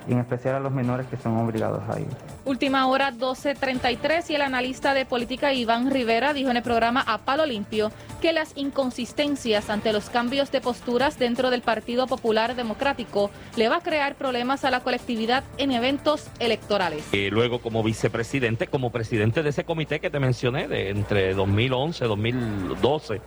y 0.08 0.12
en 0.12 0.18
especial 0.20 0.56
a 0.56 0.60
los 0.60 0.72
menores 0.72 1.06
que 1.06 1.16
son 1.16 1.36
obligados 1.36 1.82
a 1.88 2.00
ir. 2.00 2.06
Última 2.44 2.86
hora 2.86 3.12
12.33 3.12 4.30
y 4.30 4.34
el 4.34 4.42
analista 4.42 4.94
de 4.94 5.04
política 5.04 5.52
Iván 5.52 5.90
Rivera 5.90 6.32
dijo 6.32 6.50
en 6.50 6.56
el 6.56 6.62
programa 6.62 7.04
A 7.06 7.18
Palo 7.18 7.44
Limpio 7.44 7.92
que 8.22 8.32
las 8.32 8.52
inconsistencias 8.56 9.70
ante 9.70 9.92
los 9.92 10.10
cambios 10.10 10.50
de 10.50 10.60
posturas 10.60 11.18
dentro 11.18 11.50
del 11.50 11.62
Partido 11.62 12.06
Popular 12.06 12.56
Democrático 12.56 13.30
le 13.56 13.68
va 13.68 13.76
a 13.76 13.80
crear 13.80 14.14
problemas 14.14 14.64
a 14.64 14.70
la 14.70 14.80
colectividad 14.80 15.44
en 15.58 15.72
eventos 15.72 16.28
electorales. 16.38 17.04
Eh, 17.12 17.28
luego 17.30 17.60
como 17.60 17.82
vicepresidente, 17.82 18.66
como 18.66 18.90
presidente 18.90 19.42
de 19.42 19.50
ese 19.50 19.64
comité 19.64 20.00
que 20.00 20.10
te 20.10 20.18
mencioné, 20.18 20.68
de 20.68 20.90
entre 20.90 21.34
2011 21.34 22.04
y 22.04 22.08
2012 22.08 23.20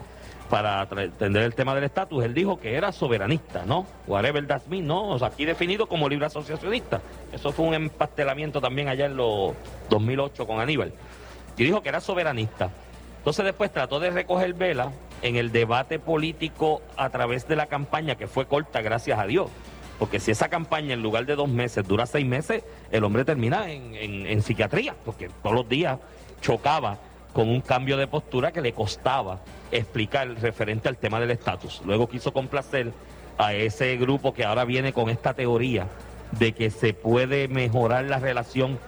para 0.51 0.81
atender 0.81 1.43
el 1.43 1.55
tema 1.55 1.73
del 1.73 1.85
estatus, 1.85 2.25
él 2.25 2.33
dijo 2.33 2.59
que 2.59 2.75
era 2.75 2.91
soberanista, 2.91 3.63
¿no? 3.65 3.85
Whatever 4.05 4.45
that 4.47 4.63
means, 4.67 4.85
¿no? 4.85 5.07
O 5.07 5.17
sea, 5.17 5.29
aquí 5.29 5.45
definido 5.45 5.87
como 5.87 6.09
libre 6.09 6.25
asociacionista. 6.25 7.01
Eso 7.31 7.53
fue 7.53 7.67
un 7.67 7.73
empastelamiento 7.73 8.59
también 8.59 8.89
allá 8.89 9.05
en 9.05 9.15
los 9.15 9.53
2008 9.89 10.45
con 10.45 10.59
Aníbal. 10.59 10.91
Y 11.55 11.63
dijo 11.63 11.81
que 11.81 11.87
era 11.87 12.01
soberanista. 12.01 12.69
Entonces 13.19 13.45
después 13.45 13.71
trató 13.71 14.01
de 14.01 14.09
recoger 14.09 14.53
vela 14.53 14.91
en 15.21 15.37
el 15.37 15.53
debate 15.53 15.99
político 15.99 16.81
a 16.97 17.09
través 17.11 17.47
de 17.47 17.55
la 17.55 17.67
campaña, 17.67 18.15
que 18.15 18.27
fue 18.27 18.45
corta, 18.45 18.81
gracias 18.81 19.17
a 19.19 19.27
Dios. 19.27 19.49
Porque 19.99 20.19
si 20.19 20.31
esa 20.31 20.49
campaña 20.49 20.93
en 20.93 21.01
lugar 21.01 21.25
de 21.25 21.37
dos 21.37 21.47
meses 21.47 21.87
dura 21.87 22.05
seis 22.05 22.25
meses, 22.25 22.65
el 22.91 23.05
hombre 23.05 23.23
termina 23.23 23.71
en, 23.71 23.95
en 23.95 24.41
psiquiatría, 24.41 24.95
porque 25.05 25.29
todos 25.41 25.55
los 25.55 25.69
días 25.69 25.97
chocaba 26.41 26.97
con 27.33 27.49
un 27.49 27.61
cambio 27.61 27.97
de 27.97 28.07
postura 28.07 28.51
que 28.51 28.61
le 28.61 28.73
costaba 28.73 29.39
explicar 29.71 30.27
referente 30.41 30.89
al 30.89 30.97
tema 30.97 31.19
del 31.19 31.31
estatus. 31.31 31.81
Luego 31.85 32.07
quiso 32.07 32.33
complacer 32.33 32.91
a 33.37 33.53
ese 33.53 33.95
grupo 33.97 34.33
que 34.33 34.43
ahora 34.43 34.65
viene 34.65 34.93
con 34.93 35.09
esta 35.09 35.33
teoría 35.33 35.87
de 36.37 36.53
que 36.53 36.69
se 36.69 36.93
puede 36.93 37.47
mejorar 37.47 38.05
la 38.05 38.19
relación 38.19 38.79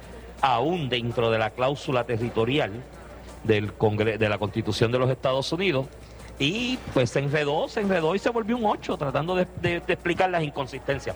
aún 0.41 0.89
dentro 0.89 1.31
de 1.31 1.39
la 1.39 1.51
cláusula 1.51 2.05
territorial 2.05 2.71
del 3.43 3.71
de 4.19 4.29
la 4.29 4.37
Constitución 4.37 4.91
de 4.91 4.99
los 4.99 5.09
Estados 5.09 5.51
Unidos. 5.51 5.87
Y 6.39 6.77
pues 6.93 7.11
se 7.11 7.19
enredó, 7.19 7.67
se 7.67 7.81
enredó 7.81 8.15
y 8.15 8.19
se 8.19 8.29
volvió 8.29 8.57
un 8.57 8.65
ocho 8.65 8.97
tratando 8.97 9.35
de, 9.35 9.47
de 9.61 9.77
explicar 9.87 10.29
las 10.29 10.43
inconsistencias. 10.43 11.15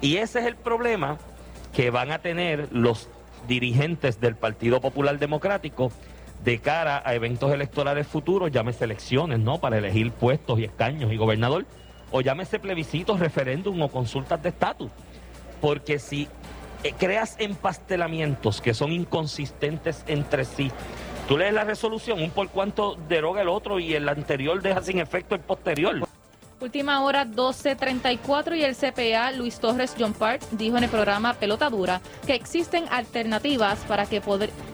Y 0.00 0.16
ese 0.16 0.40
es 0.40 0.46
el 0.46 0.56
problema 0.56 1.18
que 1.74 1.90
van 1.90 2.12
a 2.12 2.20
tener 2.20 2.68
los 2.70 3.08
dirigentes 3.48 4.20
del 4.20 4.36
Partido 4.36 4.80
Popular 4.80 5.18
Democrático 5.18 5.90
de 6.44 6.58
cara 6.58 7.02
a 7.04 7.14
eventos 7.14 7.52
electorales 7.52 8.06
futuros, 8.06 8.50
llámese 8.50 8.84
elecciones, 8.84 9.38
¿no? 9.38 9.58
Para 9.58 9.78
elegir 9.78 10.10
puestos 10.12 10.58
y 10.58 10.64
escaños 10.64 11.12
y 11.12 11.16
gobernador, 11.16 11.66
o 12.10 12.20
llámese 12.20 12.58
plebiscitos, 12.58 13.20
referéndum 13.20 13.80
o 13.82 13.88
consultas 13.88 14.42
de 14.42 14.48
estatus. 14.48 14.90
Porque 15.60 15.98
si 15.98 16.28
eh, 16.82 16.92
creas 16.98 17.36
empastelamientos 17.38 18.60
que 18.60 18.74
son 18.74 18.92
inconsistentes 18.92 20.04
entre 20.08 20.44
sí, 20.44 20.70
tú 21.28 21.38
lees 21.38 21.54
la 21.54 21.64
resolución, 21.64 22.20
un 22.20 22.30
por 22.30 22.48
cuanto 22.48 22.96
deroga 23.08 23.42
el 23.42 23.48
otro 23.48 23.78
y 23.78 23.94
el 23.94 24.08
anterior 24.08 24.60
deja 24.60 24.82
sin 24.82 24.98
efecto 24.98 25.36
el 25.36 25.40
posterior. 25.40 26.00
Última 26.62 27.02
hora 27.02 27.26
12.34 27.26 28.56
y 28.56 28.62
el 28.62 28.76
CPA 28.76 29.32
Luis 29.32 29.58
Torres 29.58 29.96
John 29.98 30.12
Park 30.12 30.42
dijo 30.52 30.78
en 30.78 30.84
el 30.84 30.90
programa 30.90 31.34
Pelota 31.34 31.68
Dura 31.68 32.00
que 32.24 32.36
existen 32.36 32.84
alternativas 32.88 33.80
para 33.88 34.06
que, 34.06 34.22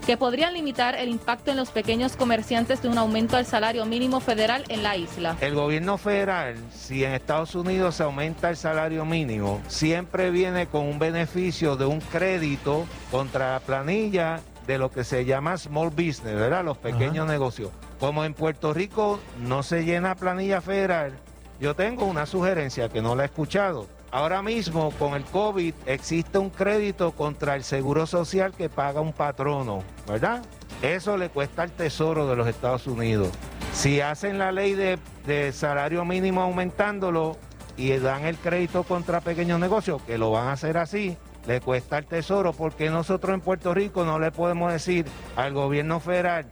que 0.06 0.16
podrían 0.18 0.52
limitar 0.52 0.94
el 0.96 1.08
impacto 1.08 1.50
en 1.50 1.56
los 1.56 1.70
pequeños 1.70 2.14
comerciantes 2.14 2.82
de 2.82 2.90
un 2.90 2.98
aumento 2.98 3.38
al 3.38 3.46
salario 3.46 3.86
mínimo 3.86 4.20
federal 4.20 4.64
en 4.68 4.82
la 4.82 4.98
isla. 4.98 5.38
El 5.40 5.54
gobierno 5.54 5.96
federal, 5.96 6.56
si 6.70 7.04
en 7.04 7.12
Estados 7.12 7.54
Unidos 7.54 7.94
se 7.94 8.02
aumenta 8.02 8.50
el 8.50 8.58
salario 8.58 9.06
mínimo, 9.06 9.62
siempre 9.66 10.30
viene 10.30 10.66
con 10.66 10.84
un 10.84 10.98
beneficio 10.98 11.76
de 11.76 11.86
un 11.86 12.02
crédito 12.02 12.86
contra 13.10 13.52
la 13.52 13.60
planilla 13.60 14.40
de 14.66 14.76
lo 14.76 14.90
que 14.90 15.04
se 15.04 15.24
llama 15.24 15.56
small 15.56 15.88
business, 15.88 16.34
¿verdad? 16.34 16.66
Los 16.66 16.76
pequeños 16.76 17.26
negocios. 17.26 17.70
Como 17.98 18.26
en 18.26 18.34
Puerto 18.34 18.74
Rico 18.74 19.18
no 19.40 19.62
se 19.62 19.86
llena 19.86 20.14
planilla 20.14 20.60
federal, 20.60 21.14
yo 21.60 21.74
tengo 21.74 22.04
una 22.04 22.26
sugerencia 22.26 22.88
que 22.88 23.02
no 23.02 23.16
la 23.16 23.24
he 23.24 23.26
escuchado. 23.26 23.86
Ahora 24.10 24.42
mismo 24.42 24.90
con 24.98 25.14
el 25.14 25.24
COVID 25.24 25.74
existe 25.86 26.38
un 26.38 26.50
crédito 26.50 27.12
contra 27.12 27.56
el 27.56 27.64
seguro 27.64 28.06
social 28.06 28.52
que 28.56 28.70
paga 28.70 29.00
un 29.00 29.12
patrono, 29.12 29.82
¿verdad? 30.06 30.42
Eso 30.80 31.16
le 31.16 31.28
cuesta 31.28 31.62
al 31.62 31.72
Tesoro 31.72 32.26
de 32.26 32.36
los 32.36 32.46
Estados 32.46 32.86
Unidos. 32.86 33.30
Si 33.74 34.00
hacen 34.00 34.38
la 34.38 34.50
ley 34.50 34.74
de, 34.74 35.52
salario 35.52 36.04
mínimo 36.04 36.40
aumentándolo 36.40 37.36
y 37.76 37.90
dan 37.98 38.24
el 38.24 38.36
crédito 38.36 38.82
contra 38.82 39.20
pequeños 39.20 39.60
negocios, 39.60 40.00
que 40.02 40.16
lo 40.16 40.30
van 40.30 40.48
a 40.48 40.52
hacer 40.52 40.78
así, 40.78 41.18
le 41.46 41.60
cuesta 41.60 41.98
al 41.98 42.06
Tesoro, 42.06 42.52
porque 42.52 42.90
nosotros 42.90 43.34
en 43.34 43.40
Puerto 43.40 43.74
Rico 43.74 44.04
no 44.04 44.18
le 44.18 44.32
podemos 44.32 44.72
decir 44.72 45.04
al 45.36 45.52
gobierno 45.52 46.00
federal, 46.00 46.46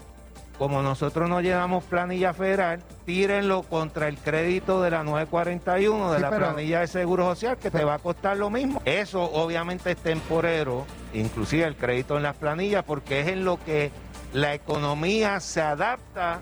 como 0.58 0.82
nosotros 0.82 1.28
no 1.28 1.40
llevamos 1.40 1.84
planilla 1.84 2.32
federal, 2.32 2.82
tírenlo 3.04 3.62
contra 3.62 4.08
el 4.08 4.16
crédito 4.18 4.82
de 4.82 4.90
la 4.90 5.02
941 5.02 6.12
de 6.12 6.20
la 6.20 6.30
planilla 6.30 6.80
de 6.80 6.86
Seguro 6.86 7.26
Social, 7.26 7.58
que 7.58 7.70
te 7.70 7.84
va 7.84 7.94
a 7.94 7.98
costar 7.98 8.36
lo 8.36 8.50
mismo. 8.50 8.80
Eso 8.84 9.22
obviamente 9.22 9.92
es 9.92 9.98
temporero, 9.98 10.86
inclusive 11.12 11.64
el 11.64 11.76
crédito 11.76 12.16
en 12.16 12.22
las 12.22 12.36
planillas, 12.36 12.84
porque 12.84 13.20
es 13.20 13.28
en 13.28 13.44
lo 13.44 13.62
que 13.62 13.90
la 14.32 14.54
economía 14.54 15.40
se 15.40 15.60
adapta, 15.60 16.40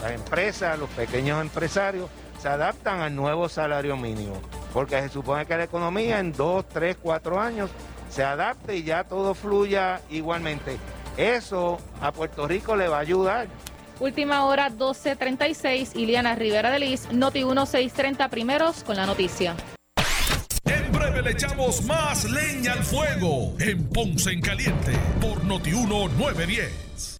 las 0.00 0.12
empresas, 0.12 0.78
los 0.78 0.90
pequeños 0.90 1.40
empresarios, 1.40 2.08
se 2.40 2.48
adaptan 2.48 3.00
al 3.00 3.14
nuevo 3.14 3.48
salario 3.48 3.96
mínimo. 3.96 4.40
Porque 4.72 5.00
se 5.00 5.08
supone 5.08 5.44
que 5.46 5.56
la 5.56 5.64
economía 5.64 6.20
en 6.20 6.32
dos, 6.32 6.66
tres, 6.68 6.96
cuatro 7.00 7.40
años 7.40 7.70
se 8.08 8.24
adapte 8.24 8.76
y 8.76 8.84
ya 8.84 9.04
todo 9.04 9.34
fluya 9.34 10.00
igualmente. 10.10 10.78
Eso 11.20 11.78
a 12.00 12.12
Puerto 12.12 12.48
Rico 12.48 12.74
le 12.74 12.88
va 12.88 12.96
a 12.96 13.00
ayudar. 13.00 13.46
Última 14.00 14.46
hora 14.46 14.70
12.36, 14.70 15.94
Iliana 15.94 16.34
Rivera 16.34 16.70
de 16.70 16.78
Liz, 16.78 17.12
Noti 17.12 17.44
1630 17.44 18.30
primeros 18.30 18.82
con 18.82 18.96
la 18.96 19.04
noticia. 19.04 19.54
En 20.64 20.90
breve 20.90 21.20
le 21.20 21.32
echamos 21.32 21.84
más 21.84 22.24
leña 22.24 22.72
al 22.72 22.82
fuego 22.82 23.54
en 23.58 23.86
Ponce 23.90 24.30
en 24.30 24.40
Caliente 24.40 24.92
por 25.20 25.44
Noti 25.44 25.72
1910. 25.72 27.19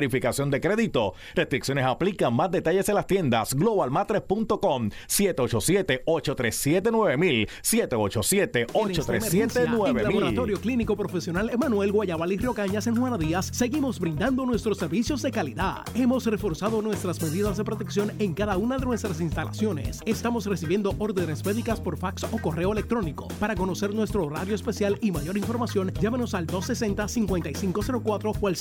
verificación 0.00 0.50
de 0.50 0.60
crédito. 0.60 1.14
Restricciones 1.34 1.84
aplican. 1.84 2.32
Más 2.34 2.50
detalles 2.50 2.88
en 2.88 2.94
las 2.94 3.06
tiendas 3.06 3.52
globalmatres.com 3.54 4.90
787-837-9000 5.08 7.48
787-837-9000 7.62 10.02
Laboratorio 10.02 10.58
Clínico 10.60 10.96
Profesional 10.96 11.50
Emanuel 11.50 11.92
Guayabal 11.92 12.32
y 12.32 12.38
Río 12.38 12.54
Cañas 12.54 12.86
en 12.86 12.96
Juana 12.96 13.18
Díaz 13.18 13.50
seguimos 13.52 14.00
brindando 14.00 14.46
nuestros 14.46 14.78
servicios 14.78 15.20
de 15.22 15.30
calidad. 15.30 15.84
Hemos 15.94 16.24
reforzado 16.26 16.80
nuestras 16.80 17.20
medidas 17.20 17.58
de 17.58 17.64
protección 17.64 18.12
en 18.18 18.32
cada 18.32 18.56
una 18.56 18.78
de 18.78 18.86
nuestras 18.86 19.20
instalaciones. 19.20 20.00
Estamos 20.06 20.46
recibiendo 20.46 20.94
órdenes 20.98 21.44
médicas 21.44 21.78
por 21.80 21.98
fax 21.98 22.24
o 22.24 22.38
correo 22.38 22.72
electrónico. 22.72 23.28
Para 23.38 23.54
conocer 23.54 23.94
nuestro 23.94 24.24
horario 24.24 24.54
especial 24.54 24.96
y 25.02 25.10
mayor 25.10 25.36
información, 25.36 25.92
llámenos 26.00 26.32
al 26.34 26.46
260-5504 26.46 28.36
o 28.40 28.46
al 28.46 28.56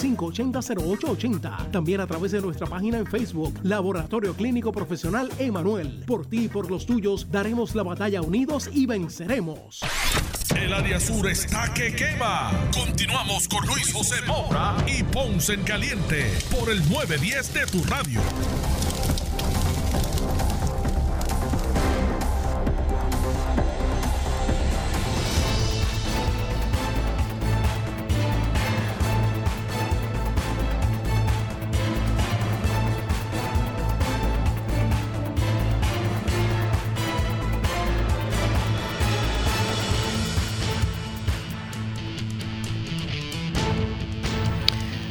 580-0880 1.29 1.71
también 1.71 2.01
a 2.01 2.07
través 2.07 2.31
de 2.31 2.41
nuestra 2.41 2.67
página 2.67 2.97
en 2.97 3.05
Facebook, 3.05 3.53
Laboratorio 3.63 4.33
Clínico 4.33 4.71
Profesional 4.71 5.29
Emanuel. 5.37 6.03
Por 6.05 6.25
ti 6.25 6.45
y 6.45 6.47
por 6.47 6.69
los 6.69 6.85
tuyos 6.85 7.29
daremos 7.29 7.75
la 7.75 7.83
batalla 7.83 8.21
unidos 8.21 8.69
y 8.73 8.85
venceremos. 8.85 9.81
El 10.55 10.73
área 10.73 10.99
sur 10.99 11.27
está 11.27 11.73
que 11.73 11.93
quema. 11.95 12.51
Continuamos 12.73 13.47
con 13.47 13.65
Luis 13.67 13.93
José 13.93 14.15
Moura 14.27 14.75
y 14.87 15.03
Ponce 15.03 15.53
en 15.53 15.63
Caliente 15.63 16.25
por 16.49 16.69
el 16.69 16.79
910 16.89 17.53
de 17.53 17.65
tu 17.67 17.83
radio. 17.83 18.21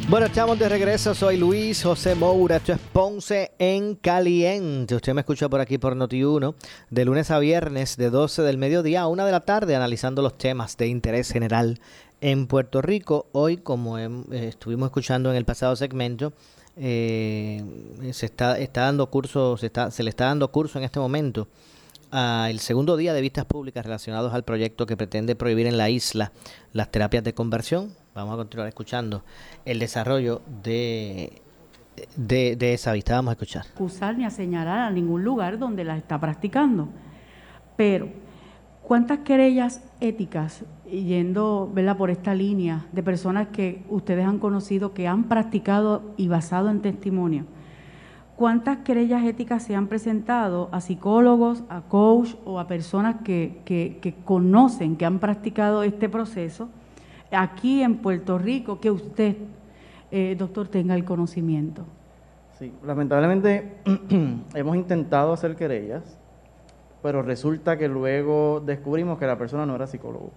Bueno, 0.09 0.25
estamos 0.25 0.59
de 0.59 0.71
regreso. 0.71 1.15
Soy 1.15 1.37
Luis 1.37 1.83
José 1.83 2.15
Moura. 2.15 2.57
Esto 2.57 2.73
es 2.73 2.79
Ponce 2.79 3.53
en 3.59 3.95
Caliente. 3.95 4.95
Usted 4.95 5.13
me 5.13 5.21
escucha 5.21 5.51
por 5.51 5.61
aquí 5.61 5.77
por 5.77 5.95
Noti1 5.97 6.55
de 6.89 7.05
lunes 7.05 7.31
a 7.31 7.39
viernes 7.39 7.99
de 7.99 8.09
12 8.09 8.41
del 8.41 8.57
mediodía 8.57 9.03
a 9.03 9.07
1 9.07 9.27
de 9.27 9.33
la 9.33 9.41
tarde 9.41 9.77
analizando 9.77 10.23
los 10.23 10.39
temas 10.39 10.79
de 10.79 10.87
interés 10.87 11.31
general 11.31 11.79
en 12.23 12.47
Puerto 12.47 12.81
Rico. 12.81 13.27
Hoy, 13.33 13.59
como 13.59 13.99
eh, 13.99 14.09
estuvimos 14.31 14.87
escuchando 14.87 15.31
en 15.31 15.37
el 15.37 15.45
pasado 15.45 15.77
segmento, 15.77 16.33
eh, 16.79 17.63
se 18.11 18.25
está, 18.25 18.59
está 18.59 18.85
dando 18.85 19.11
curso, 19.11 19.59
se, 19.59 19.67
está, 19.67 19.91
se 19.91 20.03
le 20.03 20.09
está 20.09 20.25
dando 20.25 20.51
curso 20.51 20.79
en 20.79 20.85
este 20.87 21.01
momento 21.01 21.49
al 22.11 22.59
segundo 22.61 22.97
día 22.97 23.13
de 23.13 23.21
vistas 23.21 23.45
públicas 23.45 23.85
relacionados 23.85 24.33
al 24.33 24.43
proyecto 24.43 24.87
que 24.87 24.97
pretende 24.97 25.37
prohibir 25.37 25.67
en 25.67 25.77
la 25.77 25.91
isla 25.91 26.33
las 26.73 26.91
terapias 26.91 27.25
de 27.25 27.35
conversión. 27.35 27.93
Vamos 28.19 28.35
a 28.35 28.39
continuar 28.39 28.67
escuchando 28.67 29.23
el 29.65 29.79
desarrollo 29.79 30.43
de, 30.65 31.41
de, 32.17 32.75
esa 32.75 32.93
vista. 32.93 33.15
Vamos 33.15 33.31
a 33.31 33.33
escuchar. 33.35 33.65
acusar 33.73 34.19
ni 34.19 34.25
a 34.25 34.31
señalar 34.31 34.81
a 34.81 34.91
ningún 34.91 35.23
lugar 35.23 35.57
donde 35.57 35.85
la 35.85 35.97
está 35.97 36.19
practicando. 36.19 36.89
Pero, 37.77 38.09
¿cuántas 38.83 39.21
querellas 39.21 39.83
éticas, 40.01 40.65
yendo 40.91 41.71
¿verdad? 41.73 41.97
por 41.97 42.11
esta 42.11 42.35
línea, 42.35 42.87
de 42.91 43.05
personas 43.05 43.49
que 43.53 43.85
ustedes 43.89 44.27
han 44.27 44.41
conocido 44.41 44.95
que 44.95 45.07
han 45.07 45.29
practicado 45.29 46.03
y 46.17 46.27
basado 46.27 46.71
en 46.71 46.83
testimonio? 46.83 47.45
¿Cuántas 48.35 48.79
querellas 48.79 49.25
éticas 49.25 49.63
se 49.63 49.77
han 49.77 49.87
presentado 49.87 50.71
a 50.73 50.81
psicólogos, 50.81 51.63
a 51.69 51.83
coach 51.83 52.35
o 52.45 52.59
a 52.59 52.67
personas 52.67 53.23
que, 53.23 53.63
que 53.65 54.15
conocen, 54.25 54.97
que 54.97 55.05
han 55.05 55.21
practicado 55.21 55.85
este 55.85 56.09
proceso 56.09 56.69
aquí 57.31 57.83
en 57.83 57.99
Puerto 57.99 58.39
Rico, 58.39 58.81
que 58.81 58.91
usted, 58.91 59.37
eh, 60.11 60.37
doctor, 60.39 60.69
tenga 60.69 60.95
el 60.95 61.05
conocimiento? 61.05 61.85
Sí, 62.59 62.73
lamentablemente 62.85 63.75
hemos 64.55 64.77
intentado 64.77 65.33
hacer 65.33 65.55
querellas, 65.57 66.19
pero 67.03 67.23
resulta 67.23 67.77
que 67.77 67.89
luego 67.89 68.61
descubrimos 68.65 69.19
que 69.19 69.27
la 69.27 69.39
persona 69.39 69.65
no 69.65 69.77
era 69.77 69.87
psicólogo, 69.87 70.31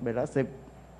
¿verdad? 0.00 0.26
Se, 0.26 0.46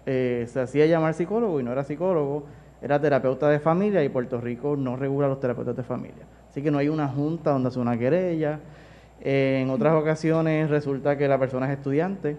eh, 0.07 0.47
se 0.49 0.61
hacía 0.61 0.87
llamar 0.87 1.15
psicólogo 1.15 1.61
y 1.61 1.63
no 1.63 1.73
era 1.73 1.85
psicólogo, 1.85 2.45
era 2.81 3.01
terapeuta 3.01 3.49
de 3.49 3.59
familia 3.59 4.03
y 4.05 4.09
Puerto 4.09 4.41
Rico 4.41 4.77
no 4.77 4.97
regula 4.97 5.29
los 5.29 5.41
terapeutas 5.41 5.77
de 5.77 5.83
familia. 5.83 6.25
Así 6.49 6.63
que 6.63 6.71
no 6.71 6.79
hay 6.79 6.89
una 6.89 7.09
junta 7.09 7.51
donde 7.51 7.69
hace 7.69 7.79
una 7.79 7.99
querella. 7.99 8.61
En 9.21 9.69
otras 9.71 9.95
ocasiones 9.95 10.71
resulta 10.71 11.17
que 11.19 11.27
la 11.27 11.39
persona 11.39 11.67
es 11.67 11.79
estudiante, 11.79 12.37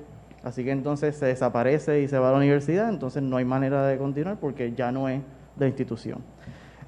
así 0.47 0.63
que 0.63 0.71
entonces 0.71 1.15
se 1.15 1.25
desaparece 1.27 2.01
y 2.01 2.07
se 2.07 2.17
va 2.17 2.29
a 2.29 2.31
la 2.31 2.37
universidad, 2.37 2.89
entonces 2.89 3.21
no 3.21 3.37
hay 3.37 3.45
manera 3.45 3.85
de 3.85 3.97
continuar 3.97 4.37
porque 4.39 4.73
ya 4.73 4.91
no 4.91 5.09
es 5.09 5.21
de 5.55 5.67
institución. 5.67 6.19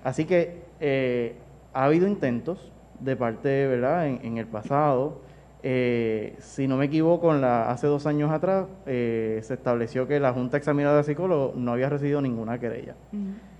Así 0.03 0.25
que 0.25 0.63
eh, 0.79 1.35
ha 1.73 1.85
habido 1.85 2.07
intentos 2.07 2.71
de 2.99 3.15
parte, 3.15 3.67
¿verdad?, 3.67 4.07
en, 4.07 4.19
en 4.23 4.37
el 4.37 4.47
pasado. 4.47 5.21
Eh, 5.61 6.35
si 6.39 6.67
no 6.67 6.77
me 6.77 6.85
equivoco, 6.85 7.35
en 7.35 7.41
la, 7.41 7.69
hace 7.69 7.87
dos 7.87 8.05
años 8.05 8.31
atrás 8.31 8.65
eh, 8.85 9.39
se 9.43 9.55
estableció 9.55 10.07
que 10.07 10.19
la 10.19 10.31
Junta 10.31 10.55
Examinadora 10.57 10.99
de 10.99 11.03
Psicólogos 11.03 11.55
no 11.55 11.73
había 11.73 11.89
recibido 11.89 12.21
ninguna 12.21 12.59
querella. 12.59 12.95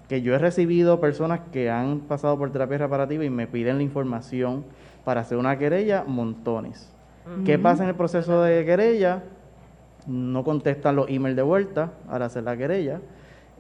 Que 0.08 0.22
yo 0.22 0.34
he 0.34 0.40
recibido 0.40 1.00
personas 1.02 1.42
que 1.52 1.70
han 1.70 2.00
pasado 2.00 2.38
por 2.38 2.52
terapia 2.52 2.78
reparativa 2.78 3.26
y 3.26 3.30
me 3.30 3.48
piden 3.48 3.78
la 3.78 3.84
información 3.84 4.64
para 5.04 5.22
hacer 5.22 5.38
una 5.38 5.58
querella, 5.58 6.04
montones. 6.08 6.94
¿Qué 7.46 7.60
pasa 7.60 7.84
en 7.84 7.90
el 7.90 7.96
proceso 7.96 8.42
de 8.42 8.66
querella? 8.66 9.22
No 10.08 10.44
contestan 10.44 10.96
los 10.96 11.10
emails 11.10 11.36
de 11.36 11.42
vuelta 11.44 11.92
al 12.08 12.22
hacer 12.24 12.44
la 12.44 12.56
querella. 12.58 13.00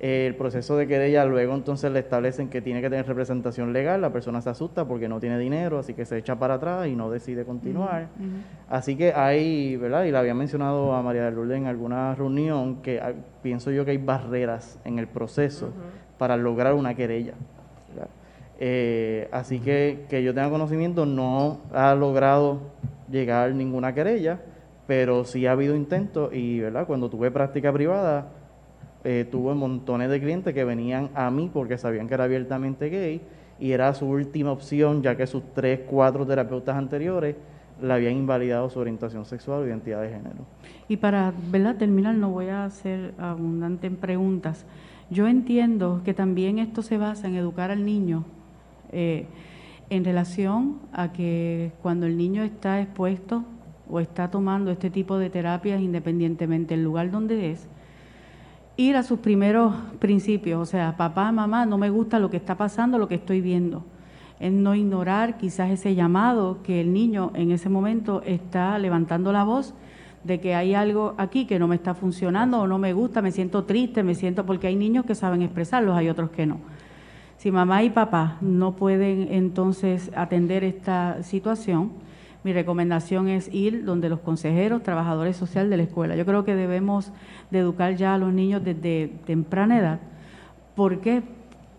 Eh, 0.01 0.25
el 0.27 0.35
proceso 0.35 0.77
de 0.77 0.87
querella 0.87 1.25
luego 1.25 1.53
entonces 1.53 1.91
le 1.91 1.99
establecen 1.99 2.47
que 2.49 2.61
tiene 2.61 2.79
que 2.81 2.89
tener 2.89 3.05
representación 3.05 3.73
legal, 3.73 3.99
la 3.99 4.13
persona 4.13 4.39
se 4.41 4.49
asusta 4.49 4.85
porque 4.87 5.09
no 5.09 5.19
tiene 5.19 5.37
dinero, 5.37 5.77
así 5.77 5.93
que 5.93 6.05
se 6.05 6.17
echa 6.17 6.37
para 6.39 6.53
atrás 6.53 6.87
y 6.87 6.95
no 6.95 7.11
decide 7.11 7.43
continuar. 7.43 8.07
Así 8.69 8.95
que 8.95 9.11
hay, 9.13 9.75
¿verdad? 9.75 10.05
Y 10.05 10.11
le 10.11 10.17
había 10.17 10.33
mencionado 10.33 10.93
a 10.93 11.01
María 11.01 11.25
de 11.25 11.31
Lourdes 11.31 11.57
en 11.57 11.67
alguna 11.67 12.15
reunión 12.15 12.77
que 12.81 13.01
hay- 13.01 13.15
pienso 13.43 13.71
yo 13.71 13.83
que 13.83 13.91
hay 13.91 13.97
barreras 13.97 14.79
en 14.85 14.99
el 14.99 15.07
proceso 15.07 15.73
para 16.17 16.37
lograr 16.37 16.75
una 16.75 16.95
querella. 16.95 17.33
Eh, 18.61 19.27
así 19.31 19.59
que 19.59 20.05
que 20.09 20.21
yo 20.21 20.33
tenga 20.33 20.49
conocimiento 20.49 21.05
no 21.05 21.59
ha 21.73 21.95
logrado 21.95 22.59
llegar 23.09 23.53
ninguna 23.53 23.93
querella, 23.93 24.39
pero 24.89 25.23
sí 25.23 25.45
ha 25.45 25.51
habido 25.51 25.75
intentos 25.75 26.33
y, 26.33 26.61
¿verdad? 26.61 26.87
Cuando 26.87 27.11
tuve 27.11 27.29
práctica 27.29 27.71
privada, 27.71 28.29
eh, 29.03 29.23
tuve 29.29 29.53
montones 29.53 30.09
de 30.09 30.19
clientes 30.19 30.51
que 30.51 30.63
venían 30.63 31.11
a 31.13 31.29
mí 31.29 31.47
porque 31.53 31.77
sabían 31.77 32.07
que 32.07 32.15
era 32.15 32.23
abiertamente 32.23 32.89
gay 32.89 33.21
y 33.59 33.71
era 33.71 33.93
su 33.93 34.07
última 34.07 34.51
opción 34.51 35.03
ya 35.03 35.15
que 35.15 35.27
sus 35.27 35.43
tres, 35.53 35.81
cuatro 35.87 36.25
terapeutas 36.25 36.75
anteriores 36.75 37.35
le 37.79 37.93
habían 37.93 38.13
invalidado 38.13 38.67
su 38.71 38.79
orientación 38.79 39.25
sexual 39.25 39.59
o 39.61 39.67
identidad 39.67 40.01
de 40.01 40.09
género. 40.09 40.47
Y 40.87 40.97
para 40.97 41.35
¿verdad? 41.51 41.75
terminar, 41.75 42.15
no 42.15 42.31
voy 42.31 42.47
a 42.47 42.67
ser 42.71 43.13
abundante 43.19 43.85
en 43.85 43.95
preguntas. 43.95 44.65
Yo 45.11 45.27
entiendo 45.27 46.01
que 46.03 46.15
también 46.15 46.57
esto 46.57 46.81
se 46.81 46.97
basa 46.97 47.27
en 47.27 47.35
educar 47.35 47.69
al 47.69 47.85
niño 47.85 48.25
eh, 48.91 49.27
en 49.91 50.03
relación 50.03 50.79
a 50.91 51.13
que 51.13 51.73
cuando 51.83 52.07
el 52.07 52.17
niño 52.17 52.41
está 52.41 52.81
expuesto 52.81 53.43
o 53.89 53.99
está 53.99 54.29
tomando 54.29 54.71
este 54.71 54.89
tipo 54.89 55.17
de 55.17 55.29
terapias, 55.29 55.81
independientemente 55.81 56.75
del 56.75 56.83
lugar 56.83 57.11
donde 57.11 57.51
es, 57.51 57.67
ir 58.77 58.95
a 58.95 59.03
sus 59.03 59.19
primeros 59.19 59.75
principios, 59.99 60.61
o 60.61 60.65
sea, 60.65 60.95
papá, 60.95 61.31
mamá, 61.31 61.65
no 61.65 61.77
me 61.77 61.89
gusta 61.89 62.19
lo 62.19 62.29
que 62.29 62.37
está 62.37 62.55
pasando, 62.55 62.97
lo 62.97 63.07
que 63.07 63.15
estoy 63.15 63.41
viendo. 63.41 63.83
En 64.39 64.63
no 64.63 64.73
ignorar 64.73 65.37
quizás 65.37 65.69
ese 65.69 65.95
llamado 65.95 66.63
que 66.63 66.79
el 66.79 66.93
niño 66.93 67.31
en 67.33 67.51
ese 67.51 67.67
momento 67.67 68.21
está 68.25 68.77
levantando 68.79 69.33
la 69.33 69.43
voz 69.43 69.73
de 70.23 70.39
que 70.39 70.55
hay 70.55 70.73
algo 70.75 71.13
aquí 71.17 71.45
que 71.45 71.59
no 71.59 71.67
me 71.67 71.75
está 71.75 71.93
funcionando 71.93 72.61
o 72.61 72.67
no 72.67 72.77
me 72.77 72.93
gusta, 72.93 73.21
me 73.21 73.31
siento 73.31 73.65
triste, 73.65 74.03
me 74.03 74.15
siento 74.15 74.45
porque 74.45 74.67
hay 74.67 74.75
niños 74.75 75.05
que 75.05 75.15
saben 75.15 75.41
expresarlos, 75.41 75.97
hay 75.97 76.07
otros 76.07 76.29
que 76.29 76.45
no. 76.45 76.59
Si 77.37 77.51
mamá 77.51 77.83
y 77.83 77.89
papá 77.89 78.37
no 78.41 78.75
pueden 78.75 79.27
entonces 79.31 80.11
atender 80.15 80.63
esta 80.63 81.23
situación, 81.23 81.91
mi 82.43 82.53
recomendación 82.53 83.27
es 83.27 83.53
ir 83.53 83.83
donde 83.83 84.09
los 84.09 84.19
consejeros, 84.19 84.83
trabajadores 84.83 85.35
sociales 85.35 85.69
de 85.69 85.77
la 85.77 85.83
escuela. 85.83 86.15
Yo 86.15 86.25
creo 86.25 86.45
que 86.45 86.55
debemos 86.55 87.11
de 87.51 87.59
educar 87.59 87.95
ya 87.95 88.13
a 88.13 88.17
los 88.17 88.33
niños 88.33 88.63
desde 88.63 89.11
temprana 89.25 89.79
edad, 89.79 89.99
porque 90.75 91.23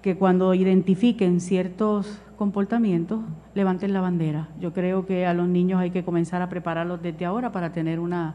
que 0.02 0.16
cuando 0.16 0.54
identifiquen 0.54 1.40
ciertos 1.40 2.20
comportamientos, 2.36 3.20
levanten 3.54 3.92
la 3.92 4.00
bandera. 4.00 4.48
Yo 4.58 4.72
creo 4.72 5.04
que 5.04 5.26
a 5.26 5.34
los 5.34 5.46
niños 5.46 5.80
hay 5.80 5.90
que 5.90 6.04
comenzar 6.04 6.40
a 6.40 6.48
prepararlos 6.48 7.02
desde 7.02 7.26
ahora 7.26 7.52
para 7.52 7.72
tener 7.72 8.00
una, 8.00 8.34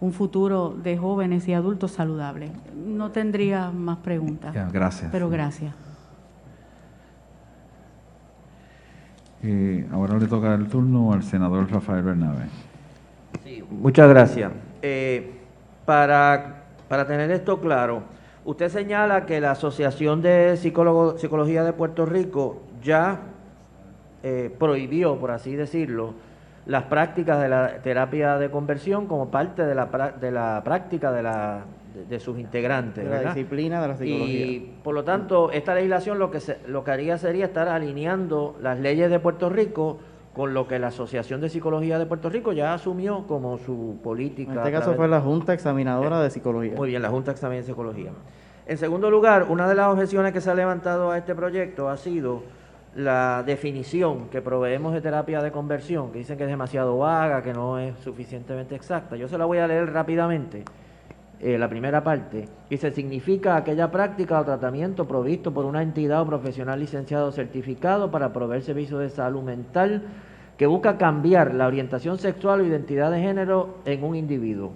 un 0.00 0.12
futuro 0.12 0.76
de 0.82 0.98
jóvenes 0.98 1.48
y 1.48 1.54
adultos 1.54 1.92
saludables. 1.92 2.50
No 2.74 3.10
tendría 3.10 3.70
más 3.70 3.98
preguntas. 3.98 4.54
Gracias. 4.72 5.10
Pero 5.10 5.30
gracias. 5.30 5.87
Eh, 9.42 9.86
ahora 9.92 10.18
le 10.18 10.26
toca 10.26 10.54
el 10.54 10.66
turno 10.68 11.12
al 11.12 11.22
senador 11.22 11.70
Rafael 11.70 12.02
Bernabe. 12.02 12.46
Muchas 13.70 14.08
gracias. 14.08 14.52
Eh, 14.82 15.32
para, 15.84 16.64
para 16.88 17.06
tener 17.06 17.30
esto 17.30 17.60
claro, 17.60 18.02
usted 18.44 18.68
señala 18.68 19.26
que 19.26 19.40
la 19.40 19.52
Asociación 19.52 20.22
de 20.22 20.56
Psicología 20.56 21.64
de 21.64 21.72
Puerto 21.72 22.06
Rico 22.06 22.62
ya 22.82 23.20
eh, 24.22 24.54
prohibió, 24.58 25.16
por 25.18 25.30
así 25.30 25.54
decirlo, 25.54 26.14
las 26.66 26.84
prácticas 26.84 27.40
de 27.40 27.48
la 27.48 27.78
terapia 27.82 28.36
de 28.36 28.50
conversión 28.50 29.06
como 29.06 29.30
parte 29.30 29.64
de 29.64 29.74
la, 29.74 29.86
de 30.20 30.30
la 30.30 30.60
práctica 30.64 31.12
de, 31.12 31.22
la, 31.22 31.60
de, 32.06 32.20
sus 32.20 32.38
integrantes. 32.38 33.04
De 33.04 33.10
la 33.10 33.16
¿verdad? 33.16 33.34
disciplina 33.34 33.80
de 33.82 33.88
la 33.88 33.96
psicología. 33.96 34.46
Y 34.46 34.78
por 34.82 34.94
lo 34.94 35.04
tanto, 35.04 35.50
esta 35.50 35.74
legislación 35.74 36.18
lo 36.18 36.30
que, 36.30 36.40
se- 36.40 36.58
lo 36.66 36.84
que 36.84 36.90
haría 36.90 37.18
sería 37.18 37.46
estar 37.46 37.68
alineando 37.68 38.56
las 38.60 38.78
leyes 38.78 39.10
de 39.10 39.18
Puerto 39.20 39.48
Rico 39.48 39.98
con 40.34 40.54
lo 40.54 40.68
que 40.68 40.78
la 40.78 40.88
Asociación 40.88 41.40
de 41.40 41.48
Psicología 41.48 41.98
de 41.98 42.06
Puerto 42.06 42.30
Rico 42.30 42.52
ya 42.52 42.72
asumió 42.72 43.26
como 43.26 43.58
su 43.58 43.98
política. 44.04 44.52
En 44.52 44.58
este 44.58 44.72
caso 44.72 44.94
fue 44.94 45.08
la 45.08 45.20
Junta 45.20 45.52
Examinadora 45.52 46.20
de 46.22 46.30
Psicología. 46.30 46.74
Muy 46.76 46.90
bien, 46.90 47.02
la 47.02 47.08
Junta 47.08 47.32
Examen 47.32 47.58
de 47.58 47.64
Psicología. 47.64 48.10
En 48.66 48.78
segundo 48.78 49.10
lugar, 49.10 49.46
una 49.48 49.68
de 49.68 49.74
las 49.74 49.88
objeciones 49.88 50.32
que 50.32 50.40
se 50.40 50.50
ha 50.50 50.54
levantado 50.54 51.10
a 51.10 51.18
este 51.18 51.34
proyecto 51.34 51.88
ha 51.88 51.96
sido 51.96 52.42
la 52.94 53.42
definición 53.44 54.28
que 54.28 54.40
proveemos 54.42 54.92
de 54.92 55.00
terapia 55.00 55.40
de 55.42 55.50
conversión, 55.50 56.10
que 56.12 56.18
dicen 56.18 56.36
que 56.36 56.44
es 56.44 56.50
demasiado 56.50 56.98
vaga, 56.98 57.42
que 57.42 57.52
no 57.52 57.78
es 57.78 57.96
suficientemente 57.98 58.74
exacta. 58.74 59.16
Yo 59.16 59.26
se 59.28 59.38
la 59.38 59.44
voy 59.44 59.58
a 59.58 59.66
leer 59.66 59.92
rápidamente, 59.92 60.64
eh, 61.40 61.56
la 61.56 61.68
primera 61.68 62.02
parte. 62.02 62.48
Dice, 62.68 62.90
significa 62.90 63.56
aquella 63.56 63.90
práctica 63.90 64.40
o 64.40 64.44
tratamiento 64.44 65.06
provisto 65.06 65.54
por 65.54 65.64
una 65.64 65.82
entidad 65.82 66.22
o 66.22 66.26
profesional 66.26 66.80
licenciado 66.80 67.28
o 67.28 67.32
certificado 67.32 68.10
para 68.10 68.32
proveer 68.32 68.62
servicios 68.62 69.00
de 69.00 69.10
salud 69.10 69.42
mental 69.42 70.02
que 70.56 70.66
busca 70.66 70.98
cambiar 70.98 71.54
la 71.54 71.68
orientación 71.68 72.18
sexual 72.18 72.60
o 72.60 72.64
identidad 72.64 73.12
de 73.12 73.20
género 73.20 73.78
en 73.84 74.02
un 74.02 74.16
individuo. 74.16 74.72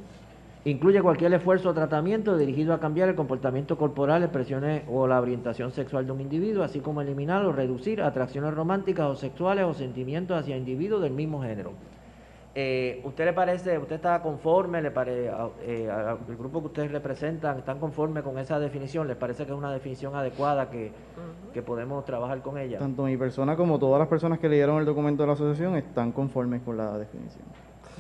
Incluye 0.65 1.03
cualquier 1.03 1.35
esfuerzo 1.35 1.71
o 1.71 1.75
tratamiento 1.75 2.39
dirigido 2.39 2.73
a 2.73 2.79
cambiar 2.79 3.09
el 3.09 3.17
comportamiento 3.17 3.77
corporal, 3.77 4.23
expresiones 4.23 4.85
o 4.89 5.09
la 5.09 5.21
orientación 5.21 5.73
sexual 5.73 6.07
de 6.07 6.13
un 6.13 6.21
individuo, 6.21 6.63
así 6.63 6.79
como 6.79 7.01
eliminar 7.01 7.45
o 7.45 7.51
reducir 7.51 8.01
atracciones 8.01 8.55
románticas 8.55 9.07
o 9.09 9.17
sexuales 9.17 9.65
o 9.65 9.75
sentimientos 9.75 10.39
hacia 10.39 10.57
individuos 10.57 11.03
del 11.03 11.15
mismo 11.15 11.43
género. 11.43 11.73
Eh, 12.55 13.01
¿Usted 13.05 13.25
le 13.25 13.33
parece, 13.33 13.79
usted 13.79 13.97
está 13.97 14.21
conforme, 14.21 14.83
le 14.83 14.91
pare, 14.91 15.31
a- 15.31 15.49
eh, 15.63 15.89
grupo 16.39 16.61
que 16.61 16.67
ustedes 16.67 16.93
representan, 16.93 17.59
están 17.59 17.79
conforme 17.79 18.23
con 18.23 18.39
esa 18.39 18.59
definición? 18.59 19.09
¿Les 19.09 19.17
parece 19.17 19.47
que 19.47 19.53
es 19.53 19.57
una 19.59 19.73
definición 19.73 20.15
adecuada 20.15 20.69
que, 20.69 20.93
que 21.55 21.63
podemos 21.63 22.05
trabajar 22.05 22.43
con 22.43 22.59
ella? 22.59 22.79
Tanto 22.79 23.05
mi 23.05 23.17
persona 23.17 23.57
como 23.57 23.79
todas 23.79 23.99
las 23.99 24.09
personas 24.09 24.39
que 24.39 24.51
leyeron 24.51 24.79
el 24.81 24.85
documento 24.85 25.23
de 25.23 25.29
la 25.29 25.33
asociación 25.33 25.77
están 25.77 26.13
conformes 26.13 26.61
con 26.61 26.77
la 26.77 26.99
definición. 26.99 27.45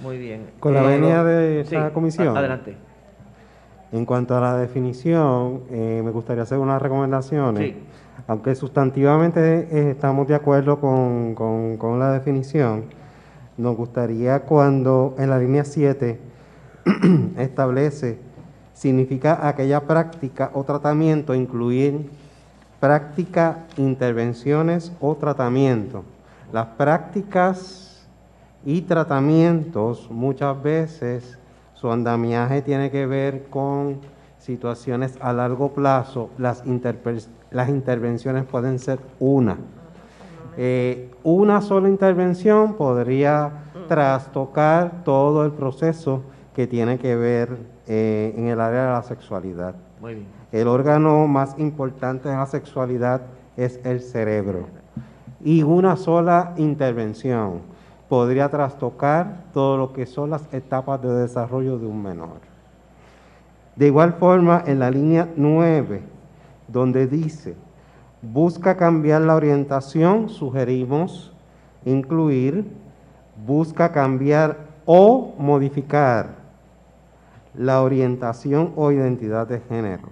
Muy 0.02 0.18
bien. 0.18 0.50
Con 0.60 0.74
la 0.74 0.82
Eh, 0.84 0.86
venia 0.98 1.24
de 1.24 1.60
esta 1.60 1.88
sí, 1.88 1.94
comisión. 1.94 2.36
adelante. 2.36 2.76
En 3.90 4.04
cuanto 4.04 4.36
a 4.36 4.40
la 4.40 4.58
definición, 4.58 5.62
eh, 5.70 6.02
me 6.04 6.10
gustaría 6.10 6.42
hacer 6.42 6.58
unas 6.58 6.80
recomendaciones. 6.82 7.62
Sí. 7.72 7.82
Aunque 8.26 8.54
sustantivamente 8.54 9.68
eh, 9.70 9.90
estamos 9.92 10.28
de 10.28 10.34
acuerdo 10.34 10.78
con, 10.78 11.34
con- 11.34 11.78
con 11.78 11.98
la 11.98 12.12
definición, 12.12 12.84
nos 13.62 13.76
gustaría 13.76 14.40
cuando 14.40 15.14
en 15.18 15.30
la 15.30 15.38
línea 15.38 15.64
7 15.64 16.18
establece, 17.38 18.18
significa 18.74 19.46
aquella 19.48 19.80
práctica 19.80 20.50
o 20.54 20.64
tratamiento, 20.64 21.34
incluir 21.34 22.10
práctica, 22.80 23.58
intervenciones 23.76 24.92
o 25.00 25.14
tratamiento. 25.14 26.02
Las 26.52 26.66
prácticas 26.66 28.06
y 28.64 28.82
tratamientos 28.82 30.10
muchas 30.10 30.60
veces 30.62 31.38
su 31.74 31.90
andamiaje 31.90 32.62
tiene 32.62 32.90
que 32.90 33.06
ver 33.06 33.44
con 33.44 34.00
situaciones 34.38 35.16
a 35.20 35.32
largo 35.32 35.72
plazo. 35.72 36.30
Las, 36.38 36.64
las 37.50 37.68
intervenciones 37.68 38.44
pueden 38.44 38.78
ser 38.78 38.98
una. 39.20 39.56
Eh, 40.56 41.10
una 41.22 41.60
sola 41.60 41.88
intervención 41.88 42.74
podría 42.74 43.50
trastocar 43.88 45.02
todo 45.04 45.44
el 45.44 45.52
proceso 45.52 46.22
que 46.54 46.66
tiene 46.66 46.98
que 46.98 47.16
ver 47.16 47.56
eh, 47.86 48.34
en 48.36 48.48
el 48.48 48.60
área 48.60 48.86
de 48.86 48.92
la 48.92 49.02
sexualidad. 49.02 49.74
Muy 50.00 50.14
bien. 50.14 50.26
El 50.52 50.68
órgano 50.68 51.26
más 51.26 51.58
importante 51.58 52.28
de 52.28 52.36
la 52.36 52.46
sexualidad 52.46 53.22
es 53.56 53.80
el 53.84 54.00
cerebro. 54.00 54.66
Y 55.44 55.62
una 55.62 55.96
sola 55.96 56.52
intervención 56.56 57.60
podría 58.08 58.50
trastocar 58.50 59.44
todo 59.54 59.78
lo 59.78 59.92
que 59.92 60.04
son 60.04 60.30
las 60.30 60.52
etapas 60.52 61.00
de 61.00 61.08
desarrollo 61.14 61.78
de 61.78 61.86
un 61.86 62.02
menor. 62.02 62.52
De 63.74 63.86
igual 63.86 64.12
forma, 64.12 64.62
en 64.66 64.78
la 64.78 64.90
línea 64.90 65.28
9, 65.34 66.02
donde 66.68 67.06
dice, 67.06 67.54
busca 68.22 68.76
cambiar 68.76 69.22
la 69.22 69.34
orientación, 69.34 70.28
sugerimos 70.28 71.32
incluir, 71.84 72.64
busca 73.44 73.90
cambiar 73.92 74.56
o 74.86 75.34
modificar 75.38 76.42
la 77.54 77.82
orientación 77.82 78.72
o 78.76 78.92
identidad 78.92 79.46
de 79.46 79.60
género. 79.60 80.08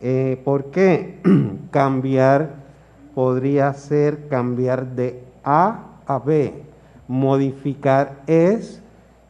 Eh, 0.00 0.40
¿Por 0.44 0.66
qué? 0.66 1.20
cambiar 1.70 2.54
podría 3.14 3.72
ser 3.74 4.28
cambiar 4.28 4.86
de 4.86 5.22
A 5.44 5.80
a 6.06 6.18
B. 6.18 6.62
Modificar 7.06 8.22
es 8.26 8.80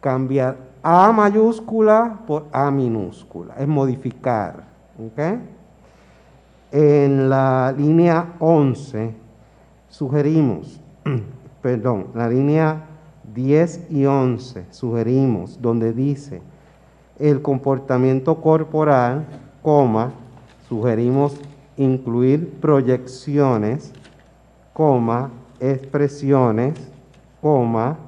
cambiar 0.01 0.57
A 0.83 1.11
mayúscula 1.13 2.21
por 2.27 2.47
A 2.53 2.71
minúscula. 2.71 3.55
Es 3.59 3.67
modificar. 3.67 4.65
¿ok? 4.99 5.41
En 6.73 7.29
la 7.29 7.75
línea 7.77 8.35
11 8.39 9.13
sugerimos, 9.89 10.81
perdón, 11.63 12.07
la 12.15 12.29
línea 12.29 12.87
10 13.35 13.91
y 13.91 14.07
11 14.07 14.67
sugerimos 14.71 15.61
donde 15.61 15.93
dice 15.93 16.41
el 17.19 17.43
comportamiento 17.43 18.41
corporal, 18.41 19.27
coma, 19.63 20.13
sugerimos 20.69 21.41
incluir 21.77 22.59
proyecciones, 22.61 23.93
coma, 24.73 25.31
expresiones, 25.59 26.75
coma, 27.41 27.99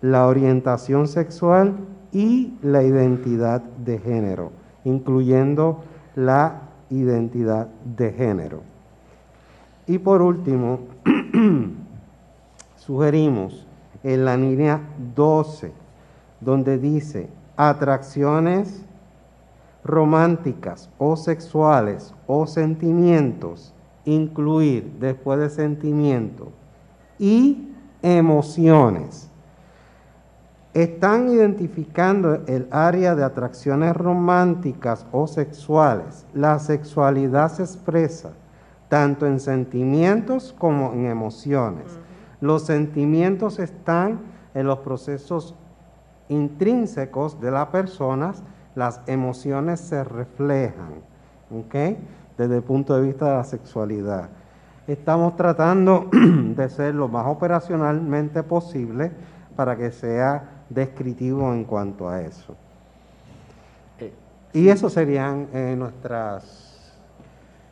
la 0.00 0.26
orientación 0.26 1.08
sexual 1.08 1.74
y 2.12 2.54
la 2.62 2.82
identidad 2.82 3.60
de 3.60 3.98
género, 3.98 4.52
incluyendo 4.84 5.82
la 6.14 6.63
identidad 6.90 7.68
de 7.84 8.12
género. 8.12 8.62
Y 9.86 9.98
por 9.98 10.22
último, 10.22 10.80
sugerimos 12.76 13.66
en 14.02 14.24
la 14.24 14.36
línea 14.36 14.80
12, 15.14 15.72
donde 16.40 16.78
dice 16.78 17.28
atracciones 17.56 18.84
románticas 19.84 20.90
o 20.98 21.16
sexuales 21.16 22.14
o 22.26 22.46
sentimientos, 22.46 23.74
incluir 24.04 24.96
después 24.98 25.38
de 25.38 25.50
sentimiento 25.50 26.48
y 27.18 27.68
emociones. 28.02 29.30
Están 30.74 31.28
identificando 31.28 32.42
el 32.48 32.66
área 32.72 33.14
de 33.14 33.22
atracciones 33.22 33.96
románticas 33.96 35.06
o 35.12 35.28
sexuales. 35.28 36.26
La 36.34 36.58
sexualidad 36.58 37.52
se 37.52 37.62
expresa 37.62 38.32
tanto 38.88 39.24
en 39.24 39.38
sentimientos 39.38 40.52
como 40.58 40.92
en 40.92 41.06
emociones. 41.06 41.96
Los 42.40 42.66
sentimientos 42.66 43.60
están 43.60 44.18
en 44.52 44.66
los 44.66 44.80
procesos 44.80 45.54
intrínsecos 46.28 47.40
de 47.40 47.52
las 47.52 47.68
personas, 47.68 48.42
las 48.74 49.00
emociones 49.06 49.78
se 49.78 50.02
reflejan, 50.02 50.94
¿ok? 51.52 51.96
Desde 52.36 52.56
el 52.56 52.62
punto 52.64 52.96
de 52.96 53.02
vista 53.02 53.26
de 53.26 53.36
la 53.36 53.44
sexualidad. 53.44 54.28
Estamos 54.88 55.36
tratando 55.36 56.10
de 56.12 56.68
ser 56.68 56.96
lo 56.96 57.06
más 57.06 57.26
operacionalmente 57.26 58.42
posible 58.42 59.12
para 59.54 59.76
que 59.76 59.92
sea 59.92 60.53
descriptivo 60.68 61.52
en 61.52 61.64
cuanto 61.64 62.08
a 62.08 62.20
eso. 62.22 62.56
Eh, 64.00 64.12
Y 64.52 64.68
eso 64.68 64.88
serían 64.90 65.48
eh, 65.52 65.74
nuestras, 65.76 66.92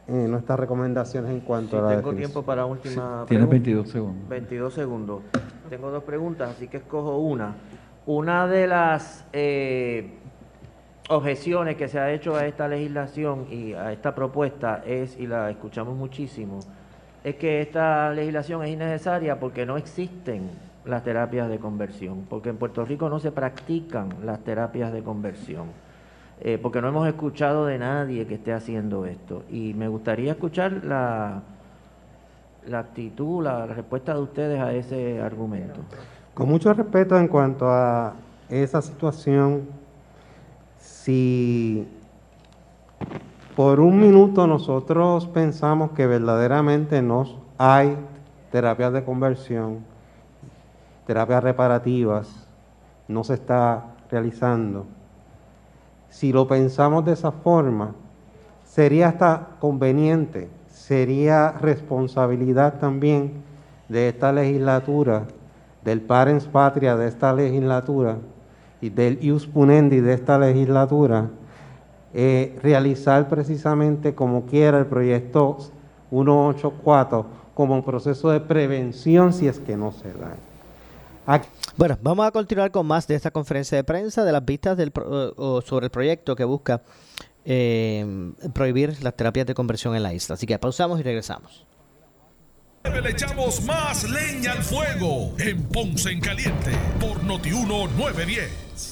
eh, 0.09 0.12
nuestras 0.28 0.59
recomendaciones 0.59 1.30
en 1.30 1.40
cuanto 1.40 1.70
Sí, 1.70 1.76
a 1.76 1.80
la 1.82 1.88
tengo 1.90 2.01
definición. 2.11 2.32
tiempo 2.32 2.43
para 2.47 2.66
última 2.66 3.24
Tienes 3.28 3.47
pregunta. 3.47 3.51
22 3.51 3.88
segundos. 3.88 4.28
22 4.28 4.74
segundos. 4.74 5.22
Tengo 5.70 5.90
dos 5.90 6.03
preguntas, 6.05 6.51
así 6.51 6.68
que 6.68 6.78
escojo 6.78 7.18
una. 7.18 7.55
Una 8.05 8.47
de 8.49 8.66
las 8.66 9.24
eh, 9.32 10.18
objeciones 11.09 11.76
que 11.76 11.88
se 11.88 11.99
ha 11.99 12.11
hecho 12.12 12.34
a 12.36 12.47
esta 12.47 12.68
legislación 12.68 13.47
y 13.51 13.72
a 13.74 13.93
esta 13.93 14.14
propuesta 14.14 14.82
es, 14.86 15.18
y 15.18 15.26
la 15.26 15.51
escuchamos 15.51 15.97
muchísimo, 15.97 16.59
es 17.24 17.36
que 17.36 17.61
esta 17.62 18.11
legislación 18.11 18.64
es 18.64 18.70
innecesaria 18.70 19.38
porque 19.38 19.64
no 19.64 19.76
existen 19.76 20.51
las 20.85 21.05
terapias 21.05 21.49
de 21.49 21.59
conversión, 21.59 22.26
porque 22.28 22.49
en 22.49 22.57
Puerto 22.57 22.85
Rico 22.85 23.09
no 23.09 23.18
se 23.20 23.30
practican 23.30 24.09
las 24.24 24.41
terapias 24.41 24.93
de 24.93 25.03
conversión, 25.03 25.66
eh, 26.41 26.59
porque 26.61 26.80
no 26.80 26.89
hemos 26.89 27.07
escuchado 27.07 27.66
de 27.66 27.78
nadie 27.78 28.26
que 28.26 28.35
esté 28.35 28.53
haciendo 28.53 29.07
esto. 29.07 29.45
Y 29.51 29.74
me 29.74 29.89
gustaría 29.89 30.33
escuchar 30.33 30.85
la, 30.85 31.43
la 32.66 32.78
actitud, 32.80 33.45
la 33.45 33.66
respuesta 33.66 34.14
de 34.14 34.20
ustedes 34.20 34.61
a 34.61 34.72
ese 34.72 35.20
argumento. 35.20 35.80
Con 36.35 36.49
mucho 36.49 36.72
respeto 36.72 37.16
en 37.18 37.28
cuanto 37.28 37.68
a 37.68 38.14
esa 38.49 38.83
situación, 38.83 39.68
si 40.78 41.87
por 43.55 43.80
un 43.80 44.01
minuto 44.01 44.47
nosotros 44.47 45.26
pensamos 45.26 45.93
que 45.93 46.07
verdaderamente 46.07 47.03
no 47.03 47.26
hay 47.59 47.97
terapias 48.51 48.93
de 48.93 49.05
conversión, 49.05 49.91
terapias 51.07 51.42
reparativas, 51.42 52.46
no 53.09 53.24
se 53.24 53.34
está 53.34 53.84
realizando, 54.11 54.86
si 56.12 56.30
lo 56.30 56.46
pensamos 56.46 57.07
de 57.07 57.12
esa 57.12 57.32
forma, 57.32 57.94
sería 58.64 59.09
hasta 59.09 59.48
conveniente, 59.59 60.50
sería 60.68 61.53
responsabilidad 61.53 62.78
también 62.78 63.32
de 63.88 64.09
esta 64.09 64.30
legislatura, 64.30 65.24
del 65.82 66.03
parens 66.03 66.44
patria 66.44 66.96
de 66.96 67.09
esta 67.09 67.32
legislatura 67.32 68.18
y 68.82 68.90
del 68.90 69.18
ius 69.22 69.46
punendi 69.46 70.00
de 70.00 70.12
esta 70.12 70.38
legislatura, 70.38 71.30
eh, 72.12 72.59
realizar 72.62 73.28
precisamente 73.30 74.14
como 74.14 74.44
quiera 74.44 74.78
el 74.78 74.86
proyecto 74.86 75.57
184 76.11 77.24
como 77.55 77.74
un 77.74 77.82
proceso 77.82 78.30
de 78.30 78.40
prevención 78.40 79.32
si 79.32 79.48
es 79.48 79.59
que 79.59 79.78
no 79.78 79.92
se 79.92 80.12
da. 80.12 80.36
Bueno, 81.77 81.99
vamos 82.03 82.27
a 82.27 82.31
continuar 82.31 82.70
con 82.70 82.87
más 82.87 83.07
de 83.07 83.14
esta 83.14 83.31
conferencia 83.31 83.77
de 83.77 83.85
prensa 83.85 84.25
de 84.25 84.33
las 84.33 84.45
vistas 84.45 84.77
del 84.77 84.91
pro- 84.91 85.33
o 85.37 85.62
sobre 85.62 85.87
el 85.87 85.91
proyecto 85.91 86.35
que 86.37 86.45
busca 86.45 86.83
eh, 87.45 88.33
prohibir 88.53 89.03
las 89.03 89.16
terapias 89.16 89.47
de 89.47 89.55
conversión 89.55 89.95
en 89.97 90.03
la 90.03 90.12
isla. 90.12 90.35
Así 90.35 90.47
que 90.47 90.59
pausamos 90.59 91.01
y 91.01 91.03
regresamos. 91.03 91.66
Le 92.85 93.11
echamos 93.11 93.62
más 93.64 94.03
leña 94.11 94.53
al 94.53 94.62
fuego 94.62 95.33
en 95.39 95.62
Ponce 95.68 96.11
en 96.11 96.20
Caliente 96.20 96.73
por 97.01 97.23
Notiuno 97.23 97.87
910. 97.97 98.91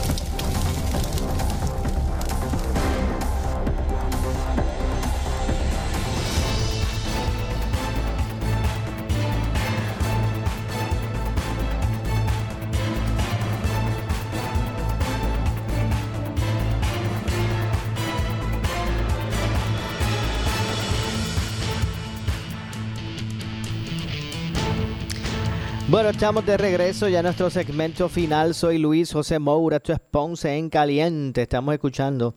Bueno, 26.01 26.13
estamos 26.13 26.43
de 26.47 26.57
regreso 26.57 27.07
ya 27.09 27.19
en 27.19 27.25
nuestro 27.25 27.51
segmento 27.51 28.09
final. 28.09 28.55
Soy 28.55 28.79
Luis 28.79 29.13
José 29.13 29.37
Moura, 29.37 29.77
esto 29.77 29.93
es 29.93 29.99
Ponce 29.99 30.57
en 30.57 30.67
Caliente. 30.71 31.43
Estamos 31.43 31.75
escuchando 31.75 32.33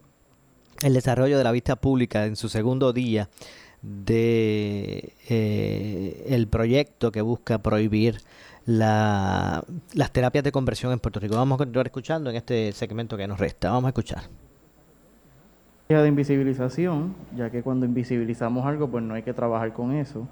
el 0.82 0.92
desarrollo 0.92 1.38
de 1.38 1.44
la 1.44 1.50
vista 1.50 1.74
pública 1.74 2.26
en 2.26 2.36
su 2.36 2.50
segundo 2.50 2.92
día 2.92 3.30
de 3.80 5.14
eh, 5.30 6.26
el 6.28 6.46
proyecto 6.48 7.10
que 7.10 7.22
busca 7.22 7.56
prohibir 7.56 8.18
la- 8.66 9.64
las 9.94 10.10
terapias 10.12 10.44
de 10.44 10.52
conversión 10.52 10.92
en 10.92 10.98
Puerto 11.00 11.18
Rico. 11.18 11.34
Vamos 11.36 11.56
a 11.56 11.64
continuar 11.64 11.86
escuchando 11.86 12.28
en 12.28 12.36
este 12.36 12.70
segmento 12.72 13.16
que 13.16 13.26
nos 13.26 13.40
resta. 13.40 13.70
Vamos 13.70 13.86
a 13.86 13.88
escuchar. 13.88 14.24
de 15.88 16.06
invisibilización, 16.06 17.14
ya 17.34 17.48
que 17.48 17.62
cuando 17.62 17.86
invisibilizamos 17.86 18.66
algo, 18.66 18.88
pues 18.90 19.02
no 19.02 19.14
hay 19.14 19.22
que 19.22 19.32
trabajar 19.32 19.72
con 19.72 19.94
eso. 19.94 20.28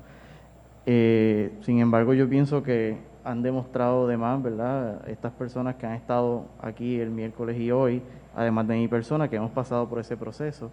Eh, 0.84 1.50
sin 1.64 1.78
embargo, 1.80 2.12
yo 2.12 2.28
pienso 2.28 2.62
que 2.62 3.10
han 3.24 3.42
demostrado 3.42 4.06
de 4.06 4.16
más, 4.16 4.42
¿verdad? 4.42 5.08
Estas 5.08 5.32
personas 5.32 5.76
que 5.76 5.86
han 5.86 5.94
estado 5.94 6.46
aquí 6.60 7.00
el 7.00 7.10
miércoles 7.10 7.58
y 7.58 7.70
hoy, 7.70 8.02
además 8.34 8.66
de 8.68 8.76
mi 8.76 8.88
persona, 8.88 9.28
que 9.28 9.36
hemos 9.36 9.50
pasado 9.50 9.88
por 9.88 9.98
ese 9.98 10.16
proceso. 10.16 10.70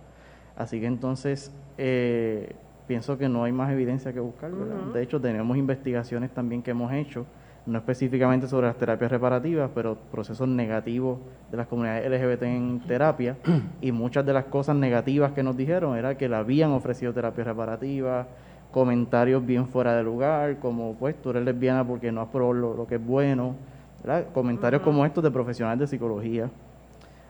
Así 0.56 0.80
que 0.80 0.88
entonces, 0.88 1.54
eh, 1.78 2.54
pienso 2.88 3.18
que 3.18 3.30
no 3.30 3.44
hay 3.44 3.52
más 3.52 3.72
evidencia 3.72 4.12
que 4.12 4.20
buscar, 4.20 4.52
¿verdad? 4.52 4.94
De 4.94 5.02
hecho, 5.02 5.22
tenemos 5.22 5.56
investigaciones 5.58 6.32
también 6.32 6.62
que 6.62 6.72
hemos 6.72 6.92
hecho, 6.92 7.26
no 7.66 7.78
específicamente 7.78 8.48
sobre 8.48 8.68
las 8.68 8.78
terapias 8.78 9.12
reparativas, 9.12 9.70
pero 9.76 9.96
procesos 10.12 10.48
negativos 10.48 11.20
de 11.52 11.58
las 11.58 11.68
comunidades 11.68 12.10
LGBT 12.10 12.44
en 12.44 12.82
terapia, 12.88 13.38
y 13.80 13.92
muchas 13.92 14.26
de 14.26 14.34
las 14.34 14.46
cosas 14.46 14.76
negativas 14.76 15.34
que 15.34 15.44
nos 15.44 15.56
dijeron 15.56 15.96
era 15.98 16.18
que 16.18 16.28
le 16.28 16.36
habían 16.36 16.72
ofrecido 16.72 17.14
terapias 17.14 17.46
reparativas, 17.46 18.26
comentarios 18.72 19.46
bien 19.46 19.68
fuera 19.68 19.96
de 19.96 20.04
lugar, 20.04 20.58
como 20.60 20.94
pues 20.96 21.20
tú 21.22 21.32
eres 21.32 21.44
lesbiana 21.44 21.84
porque 21.86 22.12
no 22.12 22.22
has 22.22 22.28
probado 22.30 22.54
lo, 22.54 22.74
lo 22.76 22.88
que 22.88 22.96
es 22.96 23.06
bueno, 23.06 23.56
¿verdad? 24.04 24.26
comentarios 24.34 24.82
como 24.82 25.06
estos 25.06 25.24
de 25.24 25.32
profesionales 25.32 25.80
de 25.80 25.88
psicología. 25.88 26.50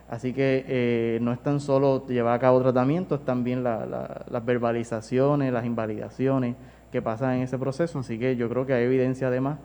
Así 0.09 0.33
que 0.33 0.65
eh, 0.67 1.19
no 1.21 1.31
es 1.31 1.39
tan 1.39 1.59
solo 1.59 2.05
llevar 2.07 2.33
a 2.33 2.39
cabo 2.39 2.59
tratamiento, 2.61 3.15
es 3.15 3.23
también 3.25 3.63
la- 3.63 3.85
la- 3.85 4.25
las 4.29 4.43
verbalizaciones, 4.43 5.53
las 5.53 5.65
invalidaciones 5.65 6.55
que 6.91 7.01
pasan 7.01 7.35
en 7.35 7.43
ese 7.43 7.57
proceso. 7.59 7.99
Así 7.99 8.17
que 8.17 8.35
yo 8.35 8.49
creo 8.49 8.65
que 8.65 8.73
hay 8.73 8.83
evidencia 8.85 9.27
además 9.27 9.59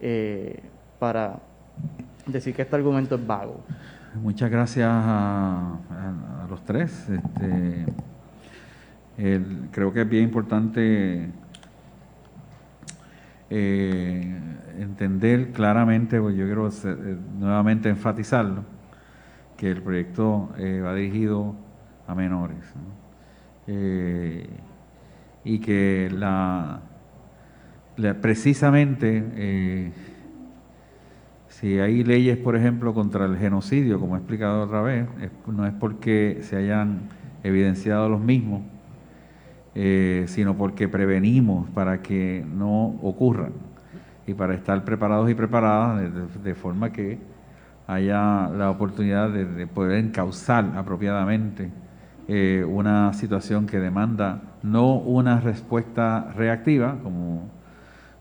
eh, 0.00 0.60
para 0.98 1.36
decir 2.26 2.54
que 2.54 2.62
este 2.62 2.76
argumento 2.76 3.14
es 3.14 3.26
vago. 3.26 3.60
Muchas 4.22 4.50
gracias 4.50 4.86
a, 4.88 5.78
a- 5.90 6.44
a 6.44 6.46
los 6.50 6.62
tres. 6.62 7.08
Este, 7.08 7.86
creo 9.70 9.92
que 9.92 10.02
es 10.02 10.08
bien 10.08 10.24
importante 10.24 11.28
eh, 13.52 14.32
entender 14.78 15.50
claramente, 15.50 16.20
pues 16.20 16.36
yo 16.36 16.46
quiero 16.46 16.68
eh, 16.68 17.16
nuevamente 17.36 17.88
enfatizarlo, 17.88 18.62
que 19.56 19.72
el 19.72 19.82
proyecto 19.82 20.50
eh, 20.56 20.80
va 20.80 20.94
dirigido 20.94 21.56
a 22.06 22.14
menores. 22.14 22.58
¿no? 22.76 23.00
Y 25.42 25.58
que 25.60 26.10
la, 26.12 26.80
precisamente 28.20 29.92
si 31.48 31.78
hay 31.78 32.02
leyes, 32.04 32.36
por 32.36 32.56
ejemplo, 32.56 32.94
contra 32.94 33.26
el 33.26 33.36
genocidio, 33.36 34.00
como 34.00 34.16
he 34.16 34.18
explicado 34.18 34.62
otra 34.62 34.82
vez, 34.82 35.06
no 35.46 35.66
es 35.66 35.72
porque 35.74 36.38
se 36.42 36.56
hayan 36.56 37.02
evidenciado 37.42 38.08
los 38.08 38.20
mismos, 38.20 38.62
eh, 39.82 40.24
sino 40.28 40.58
porque 40.58 40.88
prevenimos 40.88 41.70
para 41.70 42.02
que 42.02 42.44
no 42.54 42.96
ocurran 43.02 43.52
y 44.26 44.34
para 44.34 44.52
estar 44.52 44.84
preparados 44.84 45.30
y 45.30 45.34
preparadas 45.34 46.12
de, 46.44 46.54
forma 46.54 46.92
que 46.92 47.18
haya 47.86 48.50
la 48.50 48.68
oportunidad 48.68 49.30
de, 49.30 49.46
de 49.46 49.66
poder 49.66 50.04
encauzar 50.04 50.66
apropiadamente 50.76 51.70
eh, 52.28 52.62
una 52.62 53.14
situación 53.14 53.66
que 53.66 53.80
demanda 53.80 54.42
no 54.62 54.96
una 54.96 55.40
respuesta 55.40 56.30
reactiva, 56.36 56.98
como, 57.02 57.48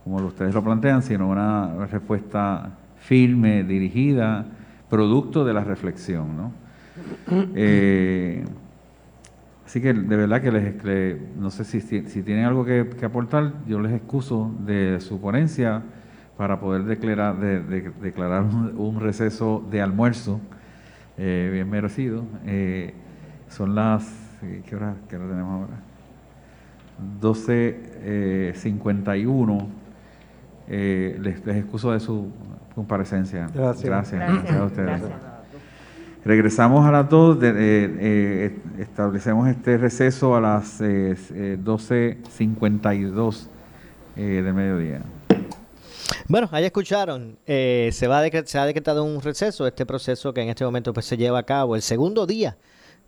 como 0.05 0.15
ustedes 0.25 0.55
lo 0.55 0.63
plantean, 0.63 1.03
sino 1.03 1.27
una 1.27 1.85
respuesta 1.87 2.69
firme, 2.99 3.65
dirigida, 3.65 4.45
producto 4.89 5.43
de 5.43 5.53
la 5.53 5.65
reflexión. 5.65 6.37
¿no? 6.37 6.51
Eh, 7.53 8.45
así 9.69 9.79
que 9.81 9.93
de 9.93 10.15
verdad 10.17 10.41
que 10.41 10.51
les, 10.51 10.83
le- 10.83 11.17
no 11.39 11.51
sé 11.51 11.63
si, 11.63 11.79
si, 11.79 12.01
tienen 12.23 12.45
algo 12.45 12.65
que, 12.65 12.89
que 12.99 13.05
aportar, 13.05 13.53
yo 13.67 13.79
les 13.79 13.93
excuso 13.93 14.51
de 14.65 14.97
su 14.99 15.21
ponencia 15.21 15.83
para 16.37 16.59
poder 16.59 16.85
declarar, 16.85 17.37
de- 17.39 17.61
de- 17.61 17.91
declarar 18.01 18.41
un, 18.43 18.73
un 18.77 18.99
receso 18.99 19.63
de 19.69 19.79
almuerzo 19.81 20.39
eh, 21.19 21.49
bien 21.53 21.69
merecido. 21.69 22.23
Eh, 22.47 22.93
son 23.47 23.75
las, 23.75 24.07
eh, 24.41 24.63
¿qué 24.67 24.75
hora, 24.75 24.95
qué 25.07 25.17
hora 25.17 25.27
tenemos 25.27 25.61
ahora? 25.61 25.77
12.51. 27.21 29.67
Eh, 30.71 31.17
les, 31.21 31.45
les 31.45 31.57
excuso 31.57 31.91
de 31.91 31.99
su 31.99 32.31
comparecencia. 32.73 33.47
Gracias. 33.53 33.85
Gracias, 33.85 34.19
Gracias. 34.21 34.41
gracias 34.43 34.59
a 34.59 34.65
ustedes. 34.65 34.87
Gracias. 35.01 35.28
Regresamos 36.25 36.85
a 36.85 36.91
las 36.91 37.09
2, 37.09 37.39
de- 37.39 37.49
eh, 37.49 37.53
eh, 37.99 38.57
establecemos 38.79 39.47
este 39.47 39.77
receso 39.77 40.35
a 40.35 40.41
las 40.41 40.81
eh, 40.81 41.15
eh, 41.33 41.57
12.52 41.63 43.47
eh, 44.17 44.21
del 44.43 44.53
mediodía. 44.53 45.01
Bueno, 46.27 46.47
ahí 46.51 46.65
escucharon, 46.65 47.37
eh, 47.47 47.89
se, 47.93 48.07
va 48.07 48.21
se 48.45 48.59
ha 48.59 48.65
decretado 48.65 49.03
un 49.03 49.21
receso, 49.21 49.65
este 49.65 49.85
proceso 49.85 50.33
que 50.33 50.41
en 50.41 50.49
este 50.49 50.65
momento 50.65 50.93
pues, 50.93 51.05
se 51.05 51.17
lleva 51.17 51.39
a 51.39 51.43
cabo, 51.43 51.75
el 51.75 51.81
segundo 51.81 52.25
día 52.27 52.57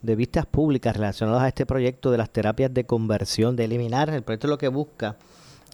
de 0.02 0.16
vistas 0.16 0.46
públicas 0.48 0.96
relacionadas 0.96 1.44
a 1.44 1.48
este 1.50 1.66
proyecto 1.68 2.10
de 2.12 2.18
las 2.18 2.32
terapias 2.32 2.74
de 2.74 2.86
conversión, 2.86 3.56
de 3.56 3.66
eliminar, 3.66 4.10
el 4.10 4.24
proyecto 4.24 4.48
lo 4.48 4.58
que 4.58 4.70
busca 4.70 5.18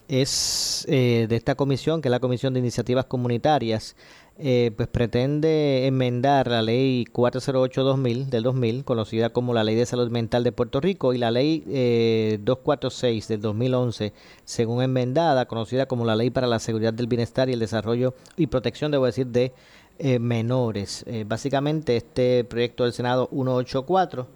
es 0.08 0.84
eh, 0.88 1.26
de 1.28 1.36
esta 1.36 1.54
comisión, 1.54 2.00
que 2.02 2.08
es 2.08 2.10
la 2.10 2.20
Comisión 2.20 2.52
de 2.54 2.60
Iniciativas 2.60 3.04
Comunitarias, 3.06 3.94
eh, 4.38 4.70
pues 4.76 4.88
pretende 4.88 5.86
enmendar 5.86 6.46
la 6.48 6.62
ley 6.62 7.04
408-2000 7.12 8.26
del 8.26 8.44
2000, 8.44 8.84
conocida 8.84 9.30
como 9.30 9.52
la 9.52 9.64
Ley 9.64 9.74
de 9.74 9.84
Salud 9.84 10.10
Mental 10.10 10.44
de 10.44 10.52
Puerto 10.52 10.80
Rico, 10.80 11.12
y 11.12 11.18
la 11.18 11.30
ley 11.30 11.64
eh, 11.68 12.38
246 12.42 13.28
del 13.28 13.40
2011, 13.40 14.12
según 14.44 14.82
enmendada, 14.82 15.46
conocida 15.46 15.86
como 15.86 16.04
la 16.04 16.16
Ley 16.16 16.30
para 16.30 16.46
la 16.46 16.60
Seguridad 16.60 16.94
del 16.94 17.08
Bienestar 17.08 17.48
y 17.48 17.52
el 17.52 17.58
Desarrollo 17.58 18.14
y 18.36 18.46
Protección, 18.46 18.92
debo 18.92 19.06
decir, 19.06 19.26
de 19.26 19.52
eh, 20.00 20.20
menores. 20.20 21.04
Eh, 21.08 21.24
básicamente, 21.26 21.96
este 21.96 22.44
proyecto 22.44 22.84
del 22.84 22.92
Senado 22.92 23.28
184 23.32 24.28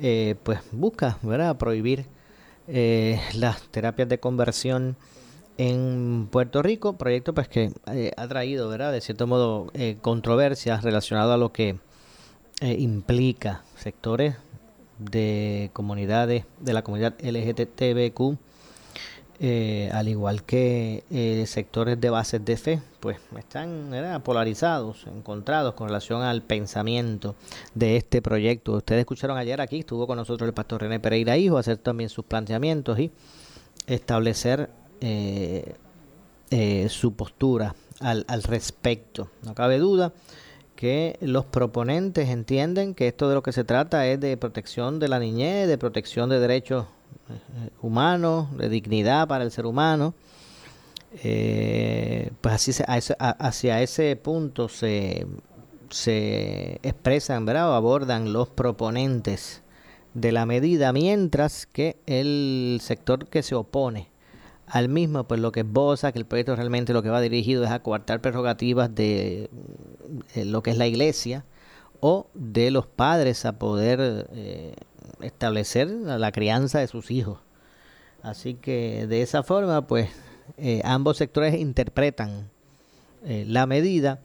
eh, 0.00 0.34
pues 0.42 0.60
busca 0.70 1.18
¿verdad? 1.22 1.56
prohibir 1.56 2.06
las 2.66 3.62
terapias 3.70 4.10
de 4.10 4.20
conversión 4.20 4.96
en 5.58 6.28
Puerto 6.30 6.62
Rico, 6.62 6.96
proyecto 6.96 7.34
pues 7.34 7.48
que 7.48 7.72
eh, 7.92 8.12
ha 8.16 8.28
traído, 8.28 8.68
¿verdad? 8.68 8.92
De 8.92 9.00
cierto 9.00 9.26
modo, 9.26 9.70
eh, 9.74 9.98
controversias 10.00 10.84
relacionadas 10.84 11.34
a 11.34 11.36
lo 11.36 11.52
que 11.52 11.76
eh, 12.60 12.76
implica 12.78 13.62
sectores 13.76 14.36
de 14.98 15.70
comunidades, 15.72 16.44
de 16.60 16.72
la 16.72 16.82
comunidad 16.82 17.14
LGTBQ, 17.20 18.38
al 19.92 20.08
igual 20.08 20.42
que 20.42 21.04
sectores 21.46 22.00
de 22.00 22.10
bases 22.10 22.44
de 22.44 22.56
fe, 22.56 22.82
pues 22.98 23.18
están 23.38 23.92
polarizados, 24.24 25.06
encontrados 25.06 25.74
con 25.74 25.86
relación 25.86 26.22
al 26.22 26.42
pensamiento 26.42 27.36
de 27.74 27.96
este 27.96 28.20
proyecto. 28.20 28.72
Ustedes 28.72 29.00
escucharon 29.00 29.38
ayer 29.38 29.60
aquí, 29.60 29.80
estuvo 29.80 30.08
con 30.08 30.16
nosotros 30.16 30.48
el 30.48 30.54
pastor 30.54 30.82
René 30.82 30.98
Pereira 30.98 31.36
Hijo, 31.36 31.58
hacer 31.58 31.76
también 31.76 32.10
sus 32.10 32.24
planteamientos 32.24 32.98
y 32.98 33.12
establecer 33.86 34.70
eh, 35.00 35.74
eh, 36.50 36.88
su 36.88 37.12
postura 37.14 37.74
al, 38.00 38.24
al 38.28 38.42
respecto. 38.42 39.28
No 39.44 39.54
cabe 39.54 39.78
duda 39.78 40.12
que 40.76 41.16
los 41.20 41.44
proponentes 41.44 42.28
entienden 42.28 42.94
que 42.94 43.08
esto 43.08 43.28
de 43.28 43.34
lo 43.34 43.42
que 43.42 43.52
se 43.52 43.64
trata 43.64 44.06
es 44.06 44.20
de 44.20 44.36
protección 44.36 44.98
de 45.00 45.08
la 45.08 45.18
niñez, 45.18 45.66
de 45.66 45.76
protección 45.78 46.28
de 46.30 46.38
derechos 46.38 46.86
eh, 47.30 47.70
humanos, 47.82 48.56
de 48.56 48.68
dignidad 48.68 49.26
para 49.26 49.44
el 49.44 49.50
ser 49.50 49.66
humano. 49.66 50.14
Eh, 51.24 52.30
pues 52.40 52.54
así 52.54 52.72
se- 52.72 52.84
a 52.86 52.98
ese- 52.98 53.16
a- 53.18 53.30
hacia 53.30 53.82
ese 53.82 54.14
punto 54.16 54.68
se, 54.68 55.26
se 55.90 56.78
expresan, 56.82 57.44
¿verdad? 57.46 57.70
O 57.70 57.74
abordan 57.74 58.32
los 58.32 58.48
proponentes 58.48 59.62
de 60.14 60.32
la 60.32 60.46
medida, 60.46 60.92
mientras 60.92 61.66
que 61.66 61.96
el 62.06 62.78
sector 62.82 63.26
que 63.28 63.42
se 63.42 63.54
opone 63.54 64.08
al 64.70 64.88
mismo, 64.88 65.24
pues 65.24 65.40
lo 65.40 65.52
que 65.52 65.60
esboza, 65.60 66.12
que 66.12 66.18
el 66.18 66.26
proyecto 66.26 66.54
realmente 66.54 66.92
lo 66.92 67.02
que 67.02 67.08
va 67.08 67.20
dirigido 67.20 67.64
es 67.64 67.70
a 67.70 67.80
coartar 67.80 68.20
prerrogativas 68.20 68.94
de 68.94 69.50
eh, 70.34 70.44
lo 70.44 70.62
que 70.62 70.70
es 70.70 70.78
la 70.78 70.86
iglesia 70.86 71.44
o 72.00 72.28
de 72.34 72.70
los 72.70 72.86
padres 72.86 73.44
a 73.44 73.58
poder 73.58 74.28
eh, 74.32 74.74
establecer 75.20 75.88
la 75.88 76.32
crianza 76.32 76.80
de 76.80 76.86
sus 76.86 77.10
hijos. 77.10 77.38
Así 78.22 78.54
que 78.54 79.06
de 79.06 79.22
esa 79.22 79.42
forma, 79.42 79.86
pues 79.86 80.10
eh, 80.58 80.80
ambos 80.84 81.16
sectores 81.16 81.54
interpretan 81.54 82.50
la 83.24 83.66
medida. 83.66 84.20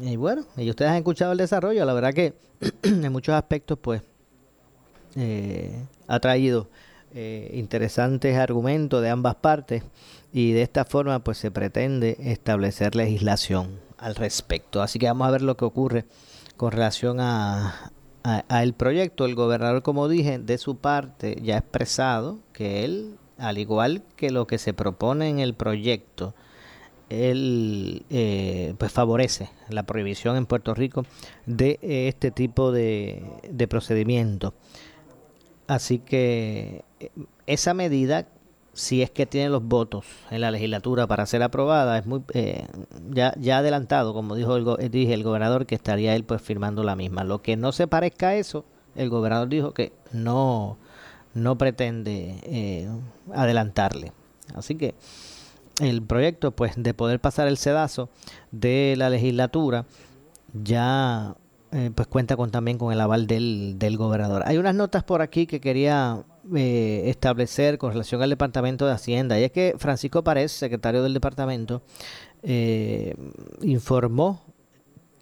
Y 0.00 0.16
bueno, 0.16 0.44
y 0.56 0.68
ustedes 0.68 0.90
han 0.90 0.98
escuchado 0.98 1.32
el 1.32 1.38
desarrollo, 1.38 1.84
la 1.84 1.94
verdad 1.94 2.12
que 2.12 2.34
en 2.82 3.10
muchos 3.12 3.34
aspectos, 3.34 3.78
pues, 3.80 4.02
ha 6.06 6.20
traído 6.20 6.68
eh, 7.14 7.50
interesantes 7.54 8.36
argumentos 8.36 9.02
de 9.02 9.10
ambas 9.10 9.34
partes 9.34 9.82
y 10.32 10.52
de 10.52 10.62
esta 10.62 10.84
forma 10.84 11.18
pues 11.20 11.38
se 11.38 11.50
pretende 11.50 12.16
establecer 12.20 12.94
legislación 12.94 13.80
al 13.98 14.14
respecto. 14.14 14.82
Así 14.82 14.98
que 14.98 15.06
vamos 15.06 15.26
a 15.26 15.30
ver 15.32 15.42
lo 15.42 15.56
que 15.56 15.64
ocurre 15.64 16.04
con 16.56 16.72
relación 16.72 17.18
a, 17.20 17.90
el 18.50 18.74
proyecto. 18.74 19.24
El 19.24 19.34
gobernador, 19.34 19.82
como 19.82 20.08
dije, 20.08 20.38
de 20.38 20.58
su 20.58 20.76
parte 20.76 21.36
ya 21.42 21.56
ha 21.56 21.58
expresado 21.58 22.38
que 22.52 22.84
él, 22.84 23.16
al 23.38 23.58
igual 23.58 24.02
que 24.16 24.30
lo 24.30 24.46
que 24.46 24.58
se 24.58 24.72
propone 24.72 25.28
en 25.28 25.38
el 25.40 25.54
proyecto, 25.54 26.34
él 27.08 28.04
eh, 28.10 28.74
pues 28.78 28.92
favorece 28.92 29.50
la 29.68 29.82
prohibición 29.82 30.36
en 30.36 30.46
Puerto 30.46 30.74
Rico 30.74 31.04
de 31.46 31.78
eh, 31.82 32.08
este 32.08 32.30
tipo 32.30 32.70
de, 32.70 33.24
de 33.50 33.66
procedimiento. 33.66 34.54
Así 35.70 36.00
que 36.00 36.84
eh, 36.98 37.12
esa 37.46 37.74
medida, 37.74 38.26
si 38.72 39.02
es 39.02 39.10
que 39.12 39.24
tiene 39.24 39.50
los 39.50 39.62
votos 39.62 40.04
en 40.32 40.40
la 40.40 40.50
legislatura 40.50 41.06
para 41.06 41.26
ser 41.26 41.44
aprobada, 41.44 41.96
es 41.96 42.06
muy 42.06 42.24
eh, 42.34 42.66
ya, 43.08 43.32
ya 43.38 43.58
adelantado, 43.58 44.12
como 44.12 44.34
dijo 44.34 44.56
el, 44.56 44.66
eh, 44.80 44.88
dije 44.88 45.14
el 45.14 45.22
gobernador, 45.22 45.66
que 45.66 45.76
estaría 45.76 46.16
él 46.16 46.24
pues 46.24 46.42
firmando 46.42 46.82
la 46.82 46.96
misma. 46.96 47.22
Lo 47.22 47.40
que 47.40 47.56
no 47.56 47.70
se 47.70 47.86
parezca 47.86 48.30
a 48.30 48.34
eso, 48.34 48.64
el 48.96 49.10
gobernador 49.10 49.48
dijo 49.48 49.72
que 49.72 49.92
no, 50.10 50.76
no 51.34 51.56
pretende 51.56 52.40
eh, 52.42 52.88
adelantarle. 53.32 54.12
Así 54.56 54.74
que 54.74 54.96
el 55.80 56.02
proyecto 56.02 56.50
pues 56.50 56.72
de 56.76 56.94
poder 56.94 57.20
pasar 57.20 57.46
el 57.46 57.58
sedazo 57.58 58.08
de 58.50 58.96
la 58.98 59.08
legislatura 59.08 59.86
ya 60.52 61.36
eh, 61.72 61.90
pues 61.94 62.08
cuenta 62.08 62.36
con 62.36 62.50
también 62.50 62.78
con 62.78 62.92
el 62.92 63.00
aval 63.00 63.26
del, 63.26 63.78
del 63.78 63.96
gobernador. 63.96 64.42
Hay 64.46 64.58
unas 64.58 64.74
notas 64.74 65.04
por 65.04 65.22
aquí 65.22 65.46
que 65.46 65.60
quería 65.60 66.24
eh, 66.56 67.02
establecer 67.06 67.78
con 67.78 67.92
relación 67.92 68.22
al 68.22 68.30
Departamento 68.30 68.86
de 68.86 68.92
Hacienda 68.92 69.38
y 69.38 69.44
es 69.44 69.52
que 69.52 69.74
Francisco 69.78 70.24
Párez, 70.24 70.50
secretario 70.50 71.02
del 71.02 71.14
departamento, 71.14 71.82
eh, 72.42 73.14
informó 73.62 74.42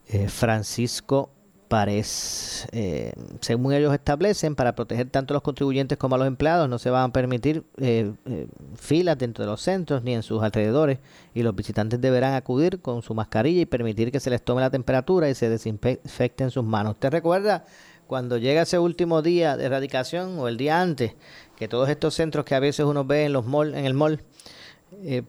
eh, 0.09 0.29
Francisco 0.29 1.31
Párez. 1.69 2.67
Eh, 2.73 3.13
según 3.41 3.73
ellos 3.73 3.93
establecen, 3.93 4.55
para 4.55 4.75
proteger 4.75 5.11
tanto 5.11 5.33
a 5.33 5.37
los 5.37 5.43
contribuyentes 5.43 5.99
como 5.99 6.15
a 6.15 6.19
los 6.19 6.27
empleados, 6.27 6.69
no 6.69 6.79
se 6.79 6.91
van 6.91 7.11
a 7.11 7.13
permitir 7.13 7.65
eh, 7.79 8.13
eh, 8.27 8.47
filas 8.77 9.19
dentro 9.19 9.45
de 9.45 9.51
los 9.51 9.61
centros 9.61 10.03
ni 10.03 10.15
en 10.15 10.23
sus 10.23 10.43
alrededores 10.43 10.99
y 11.35 11.43
los 11.43 11.55
visitantes 11.55 12.01
deberán 12.01 12.35
acudir 12.35 12.81
con 12.81 13.03
su 13.03 13.15
mascarilla 13.15 13.63
y 13.63 13.67
permitir 13.67 14.13
que 14.13 14.21
se 14.21 14.31
les 14.31 14.43
tome 14.43 14.61
la 14.61 14.71
temperatura 14.71 15.29
y 15.29 15.35
se 15.35 15.49
desinfecten 15.49 16.51
sus 16.51 16.65
manos. 16.65 16.93
¿Usted 16.93 17.11
recuerda 17.11 17.65
cuando 18.07 18.39
llega 18.39 18.63
ese 18.63 18.79
último 18.79 19.23
día 19.23 19.57
de 19.57 19.65
erradicación 19.65 20.39
o 20.39 20.49
el 20.49 20.57
día 20.57 20.81
antes, 20.81 21.15
que 21.57 21.69
todos 21.69 21.89
estos 21.89 22.15
centros 22.15 22.45
que 22.45 22.55
a 22.55 22.61
veces 22.61 22.85
uno 22.87 23.05
ve 23.05 23.25
en 23.25 23.33
los 23.33 23.47
mall, 23.47 23.75
en 23.75 23.87
el 23.87 23.95
mall, 23.95 24.23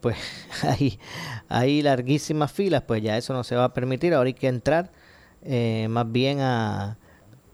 pues 0.01 0.17
hay, 0.63 0.99
hay 1.47 1.81
larguísimas 1.81 2.51
filas, 2.51 2.83
pues 2.83 3.01
ya 3.01 3.17
eso 3.17 3.33
no 3.33 3.43
se 3.43 3.55
va 3.55 3.63
a 3.63 3.73
permitir. 3.73 4.13
Ahora 4.13 4.27
hay 4.27 4.33
que 4.33 4.47
entrar 4.47 4.91
eh, 5.45 5.87
más 5.89 6.11
bien 6.11 6.41
a, 6.41 6.97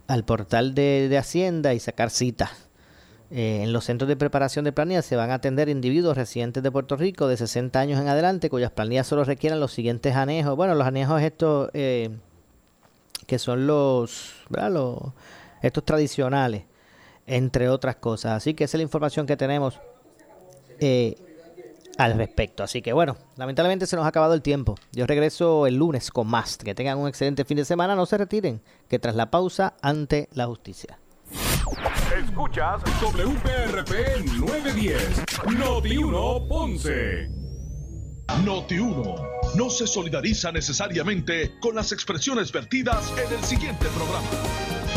al 0.07 0.25
portal 0.25 0.73
de, 0.73 1.07
de 1.09 1.17
Hacienda 1.17 1.73
y 1.73 1.79
sacar 1.79 2.09
citas. 2.09 2.49
Eh, 3.33 3.61
en 3.63 3.71
los 3.71 3.85
centros 3.85 4.09
de 4.09 4.17
preparación 4.17 4.65
de 4.65 4.73
planillas 4.73 5.05
se 5.05 5.15
van 5.15 5.31
a 5.31 5.35
atender 5.35 5.69
individuos 5.69 6.17
residentes 6.17 6.61
de 6.61 6.69
Puerto 6.69 6.97
Rico 6.97 7.29
de 7.29 7.37
60 7.37 7.79
años 7.79 8.01
en 8.01 8.09
adelante 8.09 8.49
cuyas 8.49 8.71
planillas 8.71 9.07
solo 9.07 9.23
requieran 9.23 9.61
los 9.61 9.71
siguientes 9.71 10.15
anejos. 10.17 10.57
Bueno, 10.57 10.75
los 10.75 10.85
anejos 10.85 11.21
estos 11.21 11.69
eh, 11.73 12.09
que 13.27 13.39
son 13.39 13.67
los, 13.67 14.33
los 14.49 14.99
estos 15.61 15.85
tradicionales, 15.85 16.63
entre 17.25 17.69
otras 17.69 17.95
cosas. 17.95 18.33
Así 18.33 18.53
que 18.53 18.65
esa 18.65 18.75
es 18.75 18.79
la 18.79 18.83
información 18.83 19.25
que 19.25 19.37
tenemos. 19.37 19.79
Eh, 20.79 21.15
al 21.97 22.17
respecto. 22.17 22.63
Así 22.63 22.81
que 22.81 22.93
bueno, 22.93 23.17
lamentablemente 23.37 23.87
se 23.87 23.95
nos 23.95 24.05
ha 24.05 24.09
acabado 24.09 24.33
el 24.33 24.41
tiempo. 24.41 24.75
Yo 24.91 25.05
regreso 25.07 25.67
el 25.67 25.75
lunes 25.75 26.11
con 26.11 26.27
más. 26.27 26.57
Que 26.57 26.75
tengan 26.75 26.97
un 26.97 27.07
excelente 27.07 27.45
fin 27.45 27.57
de 27.57 27.65
semana. 27.65 27.95
No 27.95 28.05
se 28.05 28.17
retiren, 28.17 28.61
que 28.89 28.99
tras 28.99 29.15
la 29.15 29.31
pausa 29.31 29.75
ante 29.81 30.29
la 30.33 30.47
justicia. 30.47 30.99
Escuchas 32.17 32.81
WPRP 33.01 34.25
910, 34.37 35.23
Noti 35.57 35.97
1 35.97 36.47
Ponce. 36.47 37.29
Noti 38.43 38.79
1 38.79 39.15
no 39.55 39.69
se 39.69 39.87
solidariza 39.87 40.51
necesariamente 40.51 41.57
con 41.59 41.75
las 41.75 41.91
expresiones 41.91 42.51
vertidas 42.51 43.11
en 43.17 43.37
el 43.37 43.43
siguiente 43.43 43.85
programa. 43.87 44.91